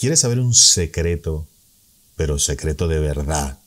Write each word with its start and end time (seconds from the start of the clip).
¿quieres 0.00 0.20
saber 0.20 0.40
un 0.40 0.54
secreto, 0.54 1.46
pero 2.16 2.38
secreto 2.38 2.88
de 2.88 2.98
verdad, 2.98 3.58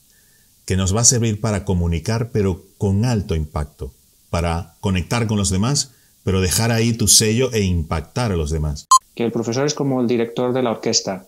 que 0.66 0.75
nos 0.75 0.96
va 0.96 1.02
a 1.02 1.06
servir 1.06 1.40
para 1.40 1.63
comunicar, 1.63 2.32
pero 2.32 2.63
con 2.79 3.06
alto 3.06 3.36
impacto, 3.36 3.94
para 4.31 4.73
conectar 4.79 5.27
con 5.27 5.38
los 5.38 5.51
demás, 5.51 5.91
pero 6.23 6.41
dejar 6.41 6.71
ahí 6.71 6.93
tu 6.93 7.07
sello 7.07 7.51
e 7.54 7.61
impactar 7.61 8.31
a 8.31 8.35
los 8.35 8.49
demás? 8.49 8.88
Que 9.13 9.25
el 9.25 9.31
profesor 9.31 9.67
es 9.67 9.75
como 9.75 10.01
el 10.01 10.07
director 10.07 10.54
de 10.54 10.63
la 10.63 10.71
orquesta, 10.71 11.27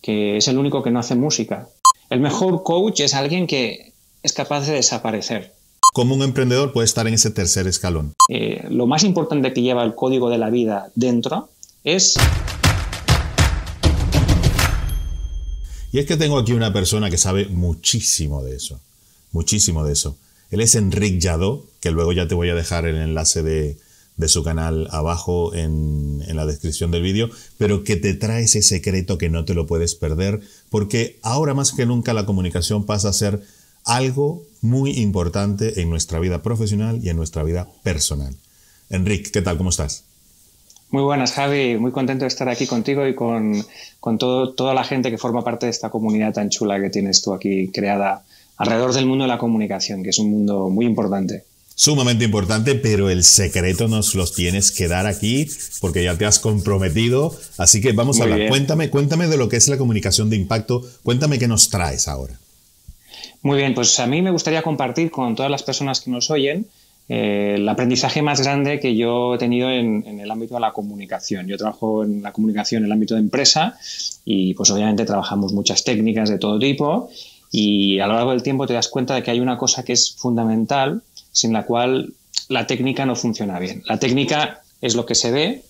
que 0.00 0.38
es 0.38 0.48
el 0.48 0.56
único 0.56 0.82
que 0.82 0.90
no 0.90 1.00
hace 1.00 1.16
música. 1.16 1.68
El 2.08 2.20
mejor 2.20 2.62
coach 2.62 3.00
es 3.00 3.12
alguien 3.12 3.46
que 3.46 3.92
es 4.22 4.32
capaz 4.32 4.66
de 4.66 4.72
desaparecer. 4.72 5.52
¿Cómo 5.92 6.14
un 6.14 6.22
emprendedor 6.22 6.72
puede 6.72 6.86
estar 6.86 7.06
en 7.06 7.14
ese 7.14 7.30
tercer 7.30 7.66
escalón? 7.66 8.14
Eh, 8.30 8.64
lo 8.70 8.86
más 8.86 9.04
importante 9.04 9.52
que 9.52 9.60
lleva 9.60 9.84
el 9.84 9.94
código 9.94 10.30
de 10.30 10.38
la 10.38 10.48
vida 10.48 10.90
dentro 10.94 11.50
es... 11.84 12.14
Y 15.92 15.98
es 15.98 16.06
que 16.06 16.16
tengo 16.16 16.38
aquí 16.38 16.52
una 16.52 16.72
persona 16.72 17.10
que 17.10 17.18
sabe 17.18 17.46
muchísimo 17.46 18.42
de 18.44 18.56
eso, 18.56 18.80
muchísimo 19.32 19.84
de 19.84 19.92
eso. 19.92 20.16
Él 20.50 20.60
es 20.60 20.74
Enrique 20.74 21.18
Yadó, 21.18 21.66
que 21.80 21.90
luego 21.90 22.12
ya 22.12 22.28
te 22.28 22.34
voy 22.34 22.48
a 22.48 22.54
dejar 22.54 22.86
el 22.86 22.96
enlace 22.96 23.42
de, 23.42 23.76
de 24.16 24.28
su 24.28 24.42
canal 24.42 24.88
abajo 24.90 25.54
en, 25.54 26.22
en 26.26 26.36
la 26.36 26.46
descripción 26.46 26.90
del 26.90 27.02
vídeo, 27.02 27.30
pero 27.58 27.84
que 27.84 27.96
te 27.96 28.14
trae 28.14 28.44
ese 28.44 28.62
secreto 28.62 29.18
que 29.18 29.28
no 29.28 29.44
te 29.44 29.54
lo 29.54 29.66
puedes 29.66 29.94
perder, 29.94 30.40
porque 30.68 31.18
ahora 31.22 31.54
más 31.54 31.72
que 31.72 31.86
nunca 31.86 32.14
la 32.14 32.26
comunicación 32.26 32.84
pasa 32.84 33.08
a 33.08 33.12
ser 33.12 33.42
algo 33.84 34.44
muy 34.60 34.90
importante 34.98 35.80
en 35.80 35.90
nuestra 35.90 36.20
vida 36.20 36.42
profesional 36.42 37.00
y 37.02 37.08
en 37.08 37.16
nuestra 37.16 37.42
vida 37.42 37.68
personal. 37.82 38.36
Enrique, 38.90 39.30
¿qué 39.30 39.42
tal? 39.42 39.56
¿Cómo 39.56 39.70
estás? 39.70 40.04
Muy 40.90 41.02
buenas, 41.02 41.32
Javi. 41.32 41.78
Muy 41.78 41.92
contento 41.92 42.24
de 42.24 42.28
estar 42.28 42.48
aquí 42.48 42.66
contigo 42.66 43.06
y 43.06 43.14
con, 43.14 43.64
con 44.00 44.18
todo, 44.18 44.52
toda 44.52 44.74
la 44.74 44.84
gente 44.84 45.10
que 45.10 45.18
forma 45.18 45.42
parte 45.44 45.66
de 45.66 45.70
esta 45.70 45.90
comunidad 45.90 46.32
tan 46.32 46.50
chula 46.50 46.80
que 46.80 46.90
tienes 46.90 47.22
tú 47.22 47.32
aquí 47.32 47.68
creada 47.68 48.24
alrededor 48.56 48.92
del 48.92 49.06
mundo 49.06 49.24
de 49.24 49.28
la 49.28 49.38
comunicación, 49.38 50.02
que 50.02 50.10
es 50.10 50.18
un 50.18 50.30
mundo 50.30 50.68
muy 50.68 50.86
importante 50.86 51.44
sumamente 51.80 52.26
importante, 52.26 52.74
pero 52.74 53.08
el 53.08 53.24
secreto 53.24 53.88
nos 53.88 54.14
los 54.14 54.34
tienes 54.34 54.70
que 54.70 54.86
dar 54.86 55.06
aquí 55.06 55.48
porque 55.80 56.04
ya 56.04 56.14
te 56.18 56.26
has 56.26 56.38
comprometido. 56.38 57.34
Así 57.56 57.80
que 57.80 57.92
vamos 57.92 58.20
a 58.20 58.24
hablar. 58.24 58.48
Cuéntame, 58.48 58.90
cuéntame 58.90 59.28
de 59.28 59.38
lo 59.38 59.48
que 59.48 59.56
es 59.56 59.66
la 59.66 59.78
comunicación 59.78 60.28
de 60.28 60.36
impacto. 60.36 60.82
Cuéntame 61.02 61.38
qué 61.38 61.48
nos 61.48 61.70
traes 61.70 62.06
ahora. 62.06 62.38
Muy 63.40 63.56
bien, 63.56 63.74
pues 63.74 63.98
a 63.98 64.06
mí 64.06 64.20
me 64.20 64.30
gustaría 64.30 64.60
compartir 64.60 65.10
con 65.10 65.34
todas 65.34 65.50
las 65.50 65.62
personas 65.62 66.02
que 66.02 66.10
nos 66.10 66.30
oyen 66.30 66.66
eh, 67.12 67.54
el 67.56 67.68
aprendizaje 67.68 68.22
más 68.22 68.40
grande 68.40 68.78
que 68.78 68.94
yo 68.94 69.34
he 69.34 69.38
tenido 69.38 69.68
en, 69.68 70.20
el 70.20 70.30
ámbito 70.30 70.54
de 70.54 70.60
la 70.60 70.72
comunicación. 70.72 71.48
Yo 71.48 71.56
trabajo 71.56 72.04
en 72.04 72.22
la 72.22 72.30
comunicación 72.30 72.82
en 72.82 72.86
el 72.86 72.92
ámbito 72.92 73.14
de 73.14 73.20
empresa 73.20 73.76
y 74.24 74.54
pues 74.54 74.70
obviamente 74.70 75.04
trabajamos 75.04 75.52
muchas 75.52 75.82
técnicas 75.82 76.30
de 76.30 76.38
todo 76.38 76.60
tipo 76.60 77.10
y 77.50 77.98
a 77.98 78.06
lo 78.06 78.14
largo 78.14 78.30
del 78.30 78.44
tiempo 78.44 78.64
te 78.64 78.74
das 78.74 78.86
cuenta 78.86 79.16
de 79.16 79.24
que 79.24 79.32
hay 79.32 79.40
una 79.40 79.58
cosa 79.58 79.82
que 79.82 79.92
es 79.92 80.14
fundamental 80.14 81.02
sin 81.32 81.52
la 81.52 81.66
cual 81.66 82.12
la 82.48 82.68
técnica 82.68 83.04
no 83.06 83.16
funciona 83.16 83.58
bien. 83.58 83.82
La 83.86 83.98
técnica 83.98 84.60
es 84.80 84.94
lo 84.94 85.04
que 85.04 85.16
se 85.16 85.32
ve, 85.32 85.64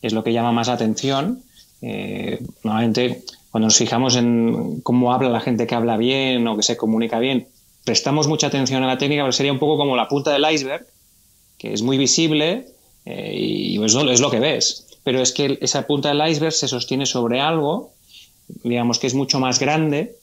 es 0.00 0.14
lo 0.14 0.24
que 0.24 0.32
llama 0.32 0.52
más 0.52 0.68
la 0.68 0.74
atención. 0.74 1.42
Eh, 1.82 2.42
normalmente, 2.64 3.22
cuando 3.50 3.66
nos 3.66 3.76
fijamos 3.76 4.16
en 4.16 4.80
cómo 4.80 5.12
habla 5.12 5.28
la 5.28 5.40
gente 5.40 5.66
que 5.66 5.74
habla 5.74 5.98
bien 5.98 6.48
o 6.48 6.56
que 6.56 6.62
se 6.62 6.78
comunica 6.78 7.18
bien, 7.18 7.48
prestamos 7.86 8.28
mucha 8.28 8.48
atención 8.48 8.82
a 8.84 8.86
la 8.86 8.98
técnica, 8.98 9.22
pero 9.22 9.32
sería 9.32 9.52
un 9.52 9.58
poco 9.58 9.78
como 9.78 9.96
la 9.96 10.08
punta 10.08 10.32
del 10.32 10.44
iceberg, 10.52 10.86
que 11.56 11.72
es 11.72 11.80
muy 11.80 11.96
visible 11.96 12.66
eh, 13.06 13.32
y 13.34 13.82
es 13.82 13.94
lo, 13.94 14.10
es 14.10 14.20
lo 14.20 14.30
que 14.30 14.40
ves. 14.40 14.98
Pero 15.02 15.22
es 15.22 15.32
que 15.32 15.56
esa 15.62 15.86
punta 15.86 16.10
del 16.10 16.28
iceberg 16.28 16.52
se 16.52 16.68
sostiene 16.68 17.06
sobre 17.06 17.40
algo, 17.40 17.92
digamos 18.62 18.98
que 18.98 19.06
es 19.06 19.14
mucho 19.14 19.40
más 19.40 19.58
grande 19.58 20.16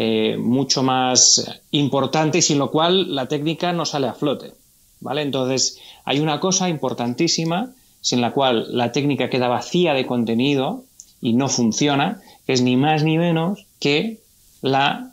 eh, 0.00 0.36
mucho 0.38 0.84
más 0.84 1.44
importante 1.72 2.38
y 2.38 2.42
sin 2.42 2.60
lo 2.60 2.70
cual 2.70 3.16
la 3.16 3.26
técnica 3.26 3.72
no 3.72 3.84
sale 3.84 4.06
a 4.06 4.14
flote. 4.14 4.52
¿vale? 5.00 5.22
Entonces, 5.22 5.80
hay 6.04 6.20
una 6.20 6.38
cosa 6.38 6.68
importantísima 6.68 7.72
sin 8.00 8.20
la 8.20 8.30
cual 8.30 8.66
la 8.68 8.92
técnica 8.92 9.28
queda 9.28 9.48
vacía 9.48 9.94
de 9.94 10.06
contenido 10.06 10.84
y 11.20 11.32
no 11.32 11.48
funciona, 11.48 12.22
que 12.46 12.52
es 12.52 12.62
ni 12.62 12.76
más 12.76 13.02
ni 13.02 13.18
menos 13.18 13.66
que 13.80 14.20
la 14.62 15.10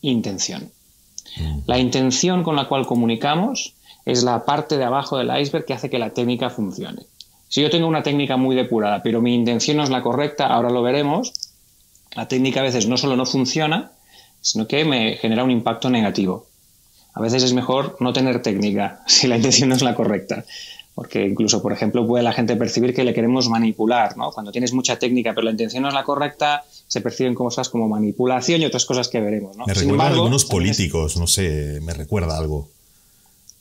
intención. 0.00 0.70
La 1.66 1.78
intención 1.78 2.42
con 2.42 2.56
la 2.56 2.68
cual 2.68 2.86
comunicamos 2.86 3.74
es 4.04 4.24
la 4.24 4.44
parte 4.44 4.78
de 4.78 4.84
abajo 4.84 5.18
del 5.18 5.30
iceberg 5.38 5.64
que 5.64 5.74
hace 5.74 5.90
que 5.90 5.98
la 5.98 6.10
técnica 6.10 6.50
funcione. 6.50 7.02
Si 7.48 7.62
yo 7.62 7.70
tengo 7.70 7.86
una 7.86 8.02
técnica 8.02 8.36
muy 8.36 8.54
depurada, 8.54 9.02
pero 9.02 9.20
mi 9.20 9.34
intención 9.34 9.78
no 9.78 9.82
es 9.82 9.90
la 9.90 10.02
correcta, 10.02 10.46
ahora 10.46 10.70
lo 10.70 10.82
veremos, 10.82 11.32
la 12.14 12.28
técnica 12.28 12.60
a 12.60 12.64
veces 12.64 12.86
no 12.86 12.96
solo 12.96 13.16
no 13.16 13.26
funciona, 13.26 13.92
sino 14.40 14.66
que 14.66 14.84
me 14.84 15.16
genera 15.16 15.44
un 15.44 15.50
impacto 15.50 15.90
negativo. 15.90 16.46
A 17.14 17.20
veces 17.20 17.42
es 17.42 17.52
mejor 17.52 17.96
no 18.00 18.12
tener 18.12 18.42
técnica 18.42 19.02
si 19.06 19.26
la 19.26 19.36
intención 19.36 19.68
no 19.70 19.74
es 19.74 19.82
la 19.82 19.94
correcta, 19.94 20.44
porque 20.98 21.24
incluso, 21.24 21.62
por 21.62 21.72
ejemplo, 21.72 22.04
puede 22.04 22.24
la 22.24 22.32
gente 22.32 22.56
percibir 22.56 22.92
que 22.92 23.04
le 23.04 23.14
queremos 23.14 23.48
manipular, 23.48 24.16
¿no? 24.16 24.32
Cuando 24.32 24.50
tienes 24.50 24.72
mucha 24.72 24.98
técnica 24.98 25.30
pero 25.30 25.44
la 25.44 25.52
intención 25.52 25.84
no 25.84 25.88
es 25.90 25.94
la 25.94 26.02
correcta, 26.02 26.64
se 26.88 27.00
perciben 27.00 27.36
cosas 27.36 27.68
como 27.68 27.88
manipulación 27.88 28.62
y 28.62 28.64
otras 28.64 28.84
cosas 28.84 29.06
que 29.06 29.20
veremos, 29.20 29.56
¿no? 29.56 29.64
Me 29.64 29.74
recuerda 29.74 30.04
a 30.04 30.08
algunos 30.08 30.44
políticos, 30.44 31.16
no 31.16 31.28
sé, 31.28 31.78
me 31.82 31.94
recuerda 31.94 32.36
algo. 32.36 32.68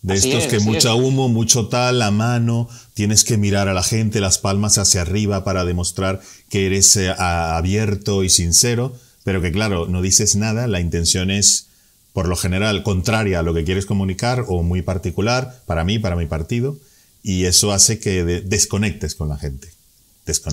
De 0.02 0.16
estos 0.16 0.48
que 0.48 0.60
mucha 0.62 0.96
humo, 0.96 1.30
mucho 1.30 1.68
tal, 1.68 2.00
la 2.00 2.10
mano, 2.10 2.70
tienes 2.96 3.24
que 3.24 3.38
mirar 3.38 3.68
a 3.68 3.76
la 3.76 3.84
gente, 3.84 4.20
las 4.20 4.40
palmas 4.40 4.80
hacia 4.80 5.02
arriba 5.02 5.44
para 5.44 5.64
demostrar 5.64 6.22
que 6.50 6.66
eres 6.66 6.96
eh, 6.96 7.14
abierto 7.18 8.24
y 8.24 8.30
sincero 8.30 8.94
pero 9.28 9.42
que 9.42 9.52
claro, 9.52 9.88
no 9.88 10.02
dices 10.02 10.38
nada, 10.38 10.68
la 10.68 10.80
intención 10.80 11.32
es 11.32 11.68
por 12.14 12.30
lo 12.30 12.38
general 12.38 12.82
contraria 12.82 13.40
a 13.40 13.44
lo 13.44 13.54
que 13.54 13.66
quieres 13.66 13.86
comunicar 13.86 14.46
o 14.48 14.64
muy 14.64 14.82
particular 14.82 15.60
para 15.66 15.84
mí, 15.84 16.00
para 16.00 16.16
mi 16.16 16.28
partido, 16.28 16.78
y 17.28 17.44
eso 17.44 17.74
hace 17.74 18.00
que 18.00 18.24
desconectes 18.24 19.14
con 19.14 19.28
la 19.28 19.36
gente. 19.36 19.68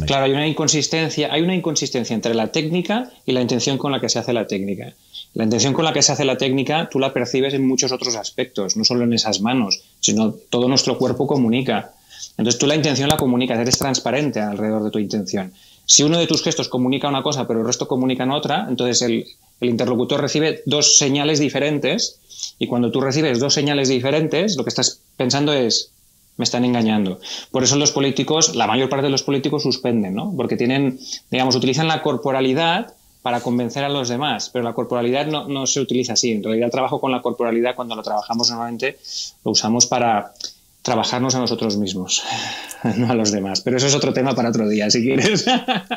Claro, 0.06 0.24
hay 0.24 0.32
una 0.32 0.46
inconsistencia, 0.46 1.32
hay 1.32 1.42
una 1.42 1.54
inconsistencia 1.54 2.14
entre 2.14 2.34
la 2.34 2.50
técnica 2.50 3.10
y 3.24 3.32
la 3.32 3.40
intención 3.40 3.78
con 3.78 3.92
la 3.92 4.00
que 4.00 4.08
se 4.08 4.18
hace 4.18 4.32
la 4.32 4.48
técnica. 4.48 4.92
La 5.34 5.44
intención 5.44 5.72
con 5.72 5.84
la 5.84 5.92
que 5.92 6.02
se 6.02 6.12
hace 6.12 6.24
la 6.24 6.36
técnica 6.36 6.88
tú 6.90 6.98
la 6.98 7.12
percibes 7.12 7.54
en 7.54 7.66
muchos 7.66 7.92
otros 7.92 8.16
aspectos, 8.16 8.76
no 8.76 8.84
solo 8.84 9.04
en 9.04 9.12
esas 9.12 9.40
manos, 9.40 9.82
sino 10.00 10.32
todo 10.32 10.68
nuestro 10.68 10.98
cuerpo 10.98 11.28
comunica. 11.28 11.92
Entonces 12.36 12.58
tú 12.58 12.66
la 12.66 12.74
intención 12.74 13.08
la 13.08 13.16
comunicas, 13.16 13.58
eres 13.58 13.78
transparente 13.78 14.40
alrededor 14.40 14.82
de 14.82 14.90
tu 14.90 14.98
intención. 14.98 15.52
Si 15.86 16.02
uno 16.02 16.18
de 16.18 16.26
tus 16.26 16.42
gestos 16.42 16.68
comunica 16.68 17.08
una 17.08 17.22
cosa, 17.22 17.46
pero 17.46 17.60
el 17.60 17.66
resto 17.66 17.86
comunican 17.86 18.30
otra, 18.30 18.66
entonces 18.68 19.02
el, 19.02 19.26
interlocutor 19.60 20.20
recibe 20.20 20.62
dos 20.66 20.98
señales 20.98 21.38
diferentes 21.38 22.18
y 22.58 22.66
cuando 22.66 22.90
tú 22.90 23.00
recibes 23.00 23.38
dos 23.38 23.54
señales 23.54 23.88
diferentes, 23.88 24.56
lo 24.56 24.64
que 24.64 24.68
estás 24.68 25.00
pensando 25.16 25.52
es, 25.52 25.90
me 26.36 26.44
están 26.44 26.64
engañando. 26.64 27.20
Por 27.50 27.62
eso 27.62 27.76
los 27.76 27.92
políticos, 27.92 28.56
la 28.56 28.66
mayor 28.66 28.88
parte 28.88 29.04
de 29.04 29.10
los 29.10 29.22
políticos 29.22 29.62
suspenden, 29.62 30.14
¿no? 30.14 30.32
Porque 30.36 30.56
tienen, 30.56 30.98
digamos, 31.30 31.54
utilizan 31.54 31.88
la 31.88 32.02
corporalidad 32.02 32.94
para 33.22 33.40
convencer 33.40 33.84
a 33.84 33.88
los 33.88 34.08
demás, 34.08 34.50
pero 34.52 34.64
la 34.64 34.74
corporalidad 34.74 35.26
no, 35.26 35.48
no 35.48 35.66
se 35.66 35.80
utiliza 35.80 36.12
así. 36.12 36.32
En 36.32 36.42
realidad 36.42 36.66
el 36.66 36.72
trabajo 36.72 37.00
con 37.00 37.10
la 37.10 37.22
corporalidad, 37.22 37.74
cuando 37.74 37.96
lo 37.96 38.02
trabajamos 38.02 38.50
normalmente, 38.50 38.98
lo 39.44 39.52
usamos 39.52 39.86
para 39.86 40.34
trabajarnos 40.82 41.34
a 41.34 41.38
nosotros 41.38 41.78
mismos, 41.78 42.22
no 42.96 43.10
a 43.10 43.14
los 43.14 43.32
demás. 43.32 43.62
Pero 43.62 43.78
eso 43.78 43.86
es 43.86 43.94
otro 43.94 44.12
tema 44.12 44.34
para 44.34 44.50
otro 44.50 44.68
día, 44.68 44.90
si 44.90 45.02
quieres. 45.02 45.46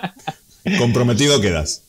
Comprometido 0.80 1.42
quedas. 1.42 1.84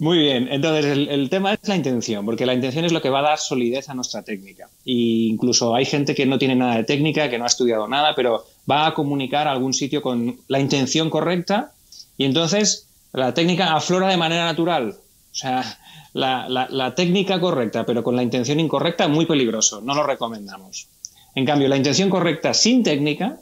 Muy 0.00 0.16
bien, 0.16 0.48
entonces 0.50 0.86
el, 0.86 1.28
tema 1.28 1.52
es 1.52 1.68
la 1.68 1.76
intención, 1.76 2.24
porque 2.24 2.46
la 2.46 2.54
intención 2.54 2.86
es 2.86 2.92
lo 2.92 3.02
que 3.02 3.10
va 3.10 3.18
a 3.18 3.22
dar 3.22 3.38
solidez 3.38 3.90
a 3.90 3.94
nuestra 3.94 4.22
técnica. 4.22 4.70
Y 4.82 5.28
incluso 5.28 5.74
hay 5.74 5.84
gente 5.84 6.14
que 6.14 6.24
no 6.24 6.38
tiene 6.38 6.56
nada 6.56 6.76
de 6.76 6.84
técnica, 6.84 7.28
que 7.28 7.36
no 7.36 7.44
ha 7.44 7.48
estudiado 7.48 7.86
nada, 7.86 8.14
pero 8.16 8.46
va 8.68 8.86
a 8.86 8.94
comunicar 8.94 9.46
a 9.46 9.52
algún 9.52 9.74
sitio 9.74 10.00
con 10.00 10.38
la 10.48 10.58
intención 10.58 11.10
correcta 11.10 11.72
y 12.16 12.24
entonces 12.24 12.88
la 13.12 13.34
técnica 13.34 13.74
aflora 13.74 14.08
de 14.08 14.16
manera 14.16 14.46
natural. 14.46 14.96
O 15.32 15.34
sea, 15.34 15.78
la, 16.14 16.48
la 16.48 16.94
técnica 16.94 17.38
correcta, 17.38 17.84
pero 17.84 18.02
con 18.02 18.16
la 18.16 18.22
intención 18.22 18.58
incorrecta, 18.58 19.06
muy 19.06 19.26
peligroso, 19.26 19.82
no 19.82 19.94
lo 19.94 20.02
recomendamos. 20.02 20.88
En 21.34 21.44
cambio, 21.44 21.68
la 21.68 21.76
intención 21.76 22.08
correcta 22.08 22.54
sin 22.54 22.82
técnica 22.82 23.38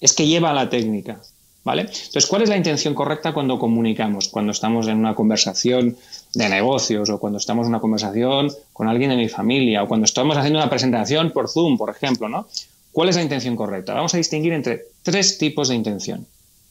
es 0.00 0.14
que 0.14 0.26
lleva 0.26 0.48
a 0.48 0.54
la 0.54 0.70
técnica. 0.70 1.20
¿Vale? 1.62 1.82
Entonces, 1.82 2.26
¿cuál 2.26 2.42
es 2.42 2.48
la 2.48 2.56
intención 2.56 2.94
correcta 2.94 3.34
cuando 3.34 3.58
comunicamos? 3.58 4.28
Cuando 4.28 4.52
estamos 4.52 4.88
en 4.88 4.96
una 4.96 5.14
conversación 5.14 5.96
de 6.32 6.48
negocios 6.48 7.10
o 7.10 7.20
cuando 7.20 7.38
estamos 7.38 7.64
en 7.64 7.70
una 7.70 7.80
conversación 7.80 8.50
con 8.72 8.88
alguien 8.88 9.10
de 9.10 9.16
mi 9.16 9.28
familia 9.28 9.82
o 9.82 9.88
cuando 9.88 10.06
estamos 10.06 10.38
haciendo 10.38 10.58
una 10.58 10.70
presentación 10.70 11.32
por 11.32 11.50
Zoom, 11.50 11.76
por 11.76 11.90
ejemplo, 11.90 12.30
¿no? 12.30 12.46
¿Cuál 12.92 13.10
es 13.10 13.16
la 13.16 13.22
intención 13.22 13.56
correcta? 13.56 13.92
Vamos 13.92 14.14
a 14.14 14.16
distinguir 14.16 14.54
entre 14.54 14.86
tres 15.02 15.36
tipos 15.36 15.68
de 15.68 15.74
intención, 15.74 16.26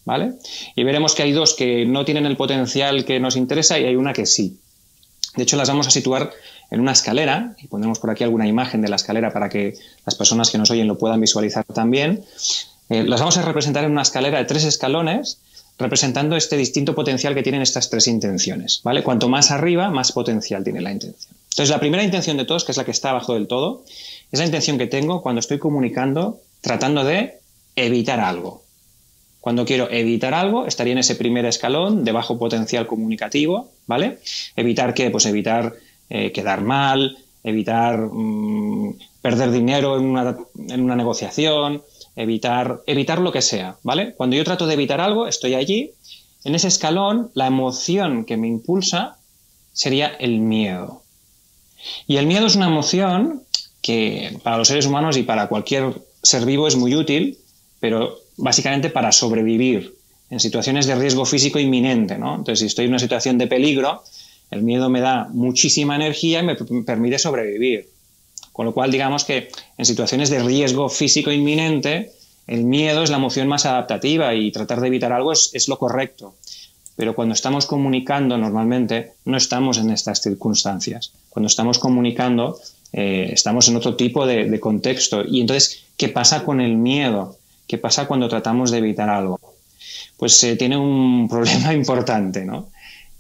¿vale? 0.06 0.34
Y 0.76 0.84
veremos 0.84 1.14
que 1.14 1.24
hay 1.24 1.34
dos 1.34 1.54
que 1.54 1.86
no 1.86 2.04
tienen 2.04 2.26
el 2.26 2.36
potencial 2.36 3.06
que 3.06 3.20
nos 3.20 3.36
interesa 3.36 3.78
y 3.78 3.86
hay 3.86 3.96
una 3.96 4.12
que 4.12 4.26
sí. 4.26 4.60
De 5.36 5.44
hecho, 5.44 5.56
las 5.56 5.70
vamos 5.70 5.88
a 5.88 5.92
situar 5.92 6.32
en 6.72 6.80
una 6.82 6.92
escalera, 6.92 7.56
y 7.62 7.68
pondremos 7.68 8.00
por 8.00 8.10
aquí 8.10 8.24
alguna 8.24 8.48
imagen 8.48 8.82
de 8.82 8.90
la 8.90 8.96
escalera 8.96 9.32
para 9.32 9.50
que 9.50 9.76
las 10.06 10.16
personas 10.16 10.52
que 10.52 10.58
nos 10.58 10.70
oyen 10.72 10.88
lo 10.88 10.98
puedan 10.98 11.20
visualizar 11.20 11.64
también. 11.66 12.24
Eh, 12.90 13.04
las 13.04 13.20
vamos 13.20 13.38
a 13.38 13.44
representar 13.44 13.84
en 13.84 13.92
una 13.92 14.02
escalera 14.02 14.40
de 14.40 14.46
tres 14.46 14.64
escalones, 14.64 15.40
representando 15.78 16.36
este 16.36 16.58
distinto 16.58 16.96
potencial 16.96 17.34
que 17.34 17.44
tienen 17.44 17.62
estas 17.62 17.90
tres 17.90 18.08
intenciones, 18.08 18.82
¿vale? 18.84 19.04
Cuanto 19.04 19.30
más 19.30 19.52
arriba, 19.52 19.90
más 19.90 20.12
potencial 20.12 20.64
tiene 20.64 20.82
la 20.82 20.92
intención. 20.92 21.36
Entonces, 21.50 21.70
la 21.70 21.80
primera 21.80 22.04
intención 22.04 22.38
de 22.38 22.46
todos, 22.46 22.66
que 22.66 22.72
es 22.72 22.78
la 22.78 22.86
que 22.86 22.92
está 22.92 23.12
abajo 23.12 23.34
del 23.34 23.48
todo, 23.48 23.84
es 24.32 24.40
la 24.40 24.46
intención 24.46 24.78
que 24.78 24.88
tengo 24.88 25.22
cuando 25.22 25.40
estoy 25.40 25.60
comunicando 25.60 26.42
tratando 26.62 27.04
de 27.04 27.40
evitar 27.76 28.20
algo. 28.20 28.64
Cuando 29.40 29.66
quiero 29.66 29.90
evitar 29.90 30.34
algo, 30.34 30.66
estaría 30.66 30.94
en 30.94 31.00
ese 31.00 31.16
primer 31.16 31.46
escalón 31.46 32.04
de 32.04 32.12
bajo 32.12 32.38
potencial 32.38 32.86
comunicativo, 32.88 33.70
¿vale? 33.88 34.20
Evitar 34.56 34.94
qué? 34.94 35.10
Pues 35.12 35.26
evitar 35.26 35.76
eh, 36.10 36.32
quedar 36.34 36.62
mal, 36.62 37.18
evitar 37.44 38.00
mm, 38.00 38.96
perder 39.22 39.52
dinero 39.52 39.98
en 39.98 40.06
una, 40.06 40.38
en 40.68 40.82
una 40.82 40.96
negociación, 40.96 41.82
evitar, 42.20 42.82
evitar 42.86 43.20
lo 43.20 43.32
que 43.32 43.42
sea, 43.42 43.78
¿vale? 43.82 44.14
Cuando 44.14 44.36
yo 44.36 44.44
trato 44.44 44.68
de 44.68 44.74
evitar 44.74 45.00
algo, 45.00 45.26
estoy 45.26 45.56
allí. 45.56 45.94
En 46.44 46.54
ese 46.54 46.68
escalón, 46.68 47.32
la 47.34 47.48
emoción 47.48 48.26
que 48.26 48.36
me 48.36 48.48
impulsa 48.48 49.18
sería 49.72 50.08
el 50.08 50.40
miedo. 50.40 51.02
Y 52.08 52.18
el 52.18 52.26
miedo 52.26 52.48
es 52.48 52.56
una 52.56 52.68
emoción 52.68 53.44
que 53.82 54.38
para 54.44 54.58
los 54.58 54.68
seres 54.68 54.86
humanos 54.86 55.16
y 55.16 55.24
para 55.24 55.48
cualquier 55.48 55.94
ser 56.22 56.46
vivo 56.46 56.68
es 56.68 56.76
muy 56.76 56.94
útil, 56.94 57.38
pero 57.80 58.20
básicamente 58.36 58.90
para 58.90 59.14
sobrevivir 59.14 59.96
en 60.30 60.42
situaciones 60.42 60.88
de 60.88 60.96
riesgo 60.96 61.26
físico 61.26 61.58
inminente, 61.58 62.18
¿no? 62.18 62.36
Entonces, 62.36 62.60
si 62.60 62.66
estoy 62.66 62.86
en 62.86 62.92
una 62.92 63.00
situación 63.00 63.38
de 63.38 63.48
peligro, 63.48 64.04
el 64.52 64.64
miedo 64.64 64.90
me 64.90 65.00
da 65.00 65.30
muchísima 65.32 65.96
energía 65.96 66.42
y 66.42 66.44
me 66.44 66.56
permite 66.84 67.18
sobrevivir. 67.18 67.88
Con 68.60 68.66
lo 68.66 68.74
cual, 68.74 68.92
digamos 68.92 69.24
que 69.24 69.48
en 69.78 69.86
situaciones 69.86 70.30
de 70.30 70.44
riesgo 70.44 70.90
físico 70.90 71.32
inminente, 71.32 72.12
el 72.46 72.66
miedo 72.66 73.04
es 73.04 73.10
la 73.10 73.16
emoción 73.16 73.48
más 73.48 73.66
adaptativa 73.66 74.36
y 74.36 74.52
tratar 74.52 74.82
de 74.82 74.88
evitar 74.88 75.14
algo 75.14 75.32
es, 75.32 75.70
lo 75.70 75.80
correcto. 75.80 76.36
Pero 76.98 77.16
cuando 77.16 77.36
estamos 77.36 77.66
comunicando 77.66 78.38
normalmente, 78.38 79.14
no 79.24 79.38
estamos 79.38 79.78
en 79.78 79.92
estas 79.92 80.22
circunstancias. 80.22 81.14
Cuando 81.30 81.48
estamos 81.48 81.80
comunicando, 81.80 82.60
eh, 82.92 83.30
estamos 83.32 83.70
en 83.70 83.78
otro 83.78 83.96
tipo 83.96 84.26
de, 84.26 84.60
contexto. 84.60 85.24
Y 85.26 85.40
entonces, 85.40 85.86
¿qué 85.96 86.10
pasa 86.10 86.44
con 86.44 86.60
el 86.60 86.76
miedo? 86.76 87.38
¿Qué 87.66 87.78
pasa 87.78 88.08
cuando 88.10 88.28
tratamos 88.28 88.72
de 88.72 88.80
evitar 88.80 89.10
algo? 89.10 89.40
Pues 90.18 90.36
se 90.36 90.58
tiene 90.58 90.76
un 90.76 91.30
problema 91.32 91.74
importante, 91.74 92.44
¿no? 92.44 92.68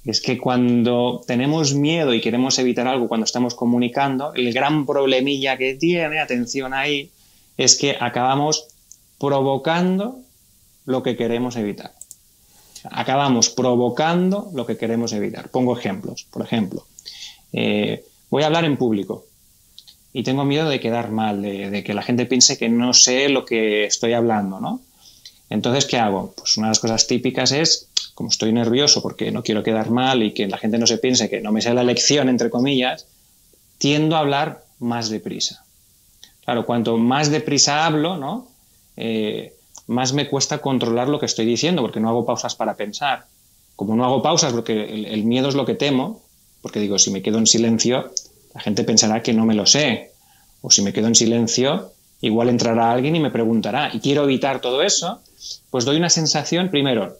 Es 0.05 0.21
que 0.21 0.37
cuando 0.37 1.21
tenemos 1.27 1.73
miedo 1.73 2.13
y 2.13 2.21
queremos 2.21 2.57
evitar 2.59 2.87
algo 2.87 3.07
cuando 3.07 3.25
estamos 3.25 3.55
comunicando, 3.55 4.33
el 4.33 4.53
gran 4.53 4.85
problemilla 4.85 5.57
que 5.57 5.75
tiene, 5.75 6.19
atención 6.19 6.73
ahí, 6.73 7.11
es 7.57 7.77
que 7.77 7.97
acabamos 7.99 8.67
provocando 9.19 10.19
lo 10.85 11.03
que 11.03 11.17
queremos 11.17 11.57
evitar. 11.57 11.93
Acabamos 12.91 13.49
provocando 13.49 14.49
lo 14.53 14.65
que 14.65 14.77
queremos 14.77 15.11
evitar. 15.11 15.49
Pongo 15.49 15.77
ejemplos. 15.77 16.25
Por 16.31 16.43
ejemplo, 16.43 16.85
eh, 17.51 18.05
voy 18.29 18.43
a 18.43 18.45
hablar 18.45 18.63
en 18.63 18.77
público 18.77 19.25
y 20.13 20.23
tengo 20.23 20.45
miedo 20.45 20.69
de 20.69 20.79
quedar 20.79 21.11
mal, 21.11 21.41
de, 21.41 21.69
de, 21.69 21.83
que 21.83 21.93
la 21.93 22.01
gente 22.01 22.25
piense 22.25 22.57
que 22.57 22.69
no 22.69 22.93
sé 22.93 23.27
lo 23.27 23.45
que 23.45 23.83
estoy 23.83 24.13
hablando, 24.13 24.61
¿no? 24.61 24.81
Entonces, 25.49 25.85
¿qué 25.85 25.97
hago? 25.97 26.33
Pues 26.37 26.57
una 26.57 26.67
de 26.67 26.71
las 26.71 26.79
cosas 26.79 27.07
típicas 27.07 27.51
es 27.51 27.88
como 28.19 28.31
estoy 28.31 28.51
nervioso 28.51 29.01
porque 29.01 29.31
no 29.31 29.43
quiero 29.43 29.63
quedar 29.63 29.91
mal 29.91 30.21
y 30.23 30.33
que 30.33 30.45
la 30.45 30.57
gente 30.57 30.77
no 30.77 30.85
se 30.85 30.97
piense 30.97 31.29
que 31.29 31.39
no 31.39 31.53
me 31.53 31.61
sea 31.61 31.73
la 31.73 31.85
lección, 31.85 32.27
entre 32.27 32.49
comillas, 32.49 33.07
tiendo 33.77 34.17
a 34.17 34.19
hablar 34.19 34.65
más 34.77 35.09
deprisa. 35.09 35.63
Claro, 36.43 36.65
cuanto 36.65 36.97
más 36.97 37.31
deprisa 37.31 37.85
hablo, 37.85 38.17
¿no? 38.17 38.49
Eh, 38.97 39.53
más 39.87 40.11
me 40.11 40.27
cuesta 40.27 40.57
controlar 40.57 41.07
lo 41.07 41.17
que 41.17 41.27
estoy 41.27 41.45
diciendo 41.45 41.81
porque 41.81 42.01
no 42.01 42.09
hago 42.09 42.25
pausas 42.25 42.55
para 42.55 42.75
pensar. 42.75 43.25
Como 43.77 43.95
no 43.95 44.03
hago 44.03 44.21
pausas 44.21 44.51
porque 44.51 44.73
el, 44.73 45.05
el 45.05 45.23
miedo 45.23 45.47
es 45.47 45.55
lo 45.55 45.65
que 45.65 45.75
temo, 45.75 46.21
porque 46.61 46.81
digo, 46.81 46.99
si 46.99 47.11
me 47.11 47.21
quedo 47.21 47.37
en 47.37 47.47
silencio, 47.47 48.11
la 48.53 48.59
gente 48.59 48.83
pensará 48.83 49.23
que 49.23 49.31
no 49.31 49.45
me 49.45 49.55
lo 49.55 49.65
sé. 49.65 50.11
O 50.61 50.69
si 50.69 50.81
me 50.81 50.91
quedo 50.91 51.07
en 51.07 51.15
silencio, 51.15 51.93
igual 52.19 52.49
entrará 52.49 52.91
alguien 52.91 53.15
y 53.15 53.21
me 53.21 53.31
preguntará. 53.31 53.91
Y 53.93 54.01
quiero 54.01 54.25
evitar 54.25 54.59
todo 54.59 54.81
eso, 54.81 55.21
pues 55.69 55.85
doy 55.85 55.95
una 55.95 56.09
sensación, 56.09 56.69
primero, 56.69 57.15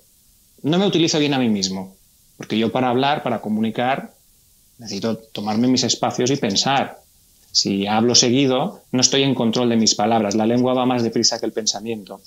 no 0.64 0.78
me 0.78 0.86
utilizo 0.86 1.20
bien 1.20 1.34
a 1.34 1.40
mí 1.40 1.50
mismo, 1.50 1.96
porque 2.38 2.58
yo 2.58 2.72
para 2.72 2.90
hablar, 2.90 3.24
para 3.24 3.42
comunicar, 3.42 4.14
necesito 4.78 5.18
tomarme 5.18 5.68
mis 5.68 5.84
espacios 5.84 6.32
y 6.32 6.38
pensar. 6.38 7.02
Si 7.52 7.88
hablo 7.88 8.16
seguido, 8.16 8.84
no 8.92 9.02
estoy 9.02 9.24
en 9.24 9.36
control 9.36 9.70
de 9.70 9.76
mis 9.76 9.96
palabras. 9.96 10.36
La 10.36 10.46
lengua 10.46 10.74
va 10.74 10.86
más 10.86 11.04
deprisa 11.04 11.40
que 11.40 11.46
el 11.46 11.52
pensamiento. 11.52 12.22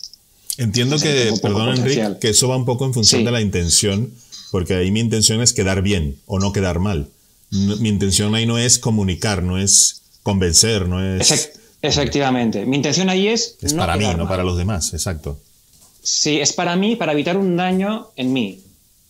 Entiendo 0.59 0.99
que, 0.99 1.33
perdón 1.41 1.71
Enrique, 1.77 2.17
que 2.21 2.31
eso 2.31 2.49
va 2.49 2.57
un 2.57 2.65
poco 2.65 2.85
en 2.85 2.93
función 2.93 3.25
de 3.25 3.31
la 3.31 3.41
intención, 3.41 4.13
porque 4.51 4.75
ahí 4.75 4.91
mi 4.91 5.01
intención 5.01 5.41
es 5.41 5.53
quedar 5.53 5.83
bien 5.83 6.19
o 6.27 6.39
no 6.39 6.53
quedar 6.53 6.79
mal. 6.79 7.09
mi 7.51 7.89
intención 7.89 8.35
ahí 8.35 8.47
no 8.47 8.59
es 8.59 8.79
comunicar, 8.79 9.43
no 9.43 9.59
es 9.59 10.03
convencer, 10.23 10.89
no 10.89 11.03
es... 11.03 11.53
efectivamente. 11.81 12.67
Mi 12.67 12.77
intención 12.77 13.09
ahí 13.09 13.29
es... 13.29 13.57
Es 13.63 13.75
para 13.75 13.97
mí, 13.97 14.07
no 14.17 14.29
para 14.29 14.45
los 14.45 14.59
demás, 14.59 14.93
exacto. 14.93 15.39
Sí, 16.03 16.41
es 16.41 16.53
para 16.53 16.75
mí, 16.77 16.97
para 16.97 17.13
evitar 17.13 17.37
un 17.37 17.57
daño 17.57 18.09
en 18.17 18.33
mí. 18.33 18.61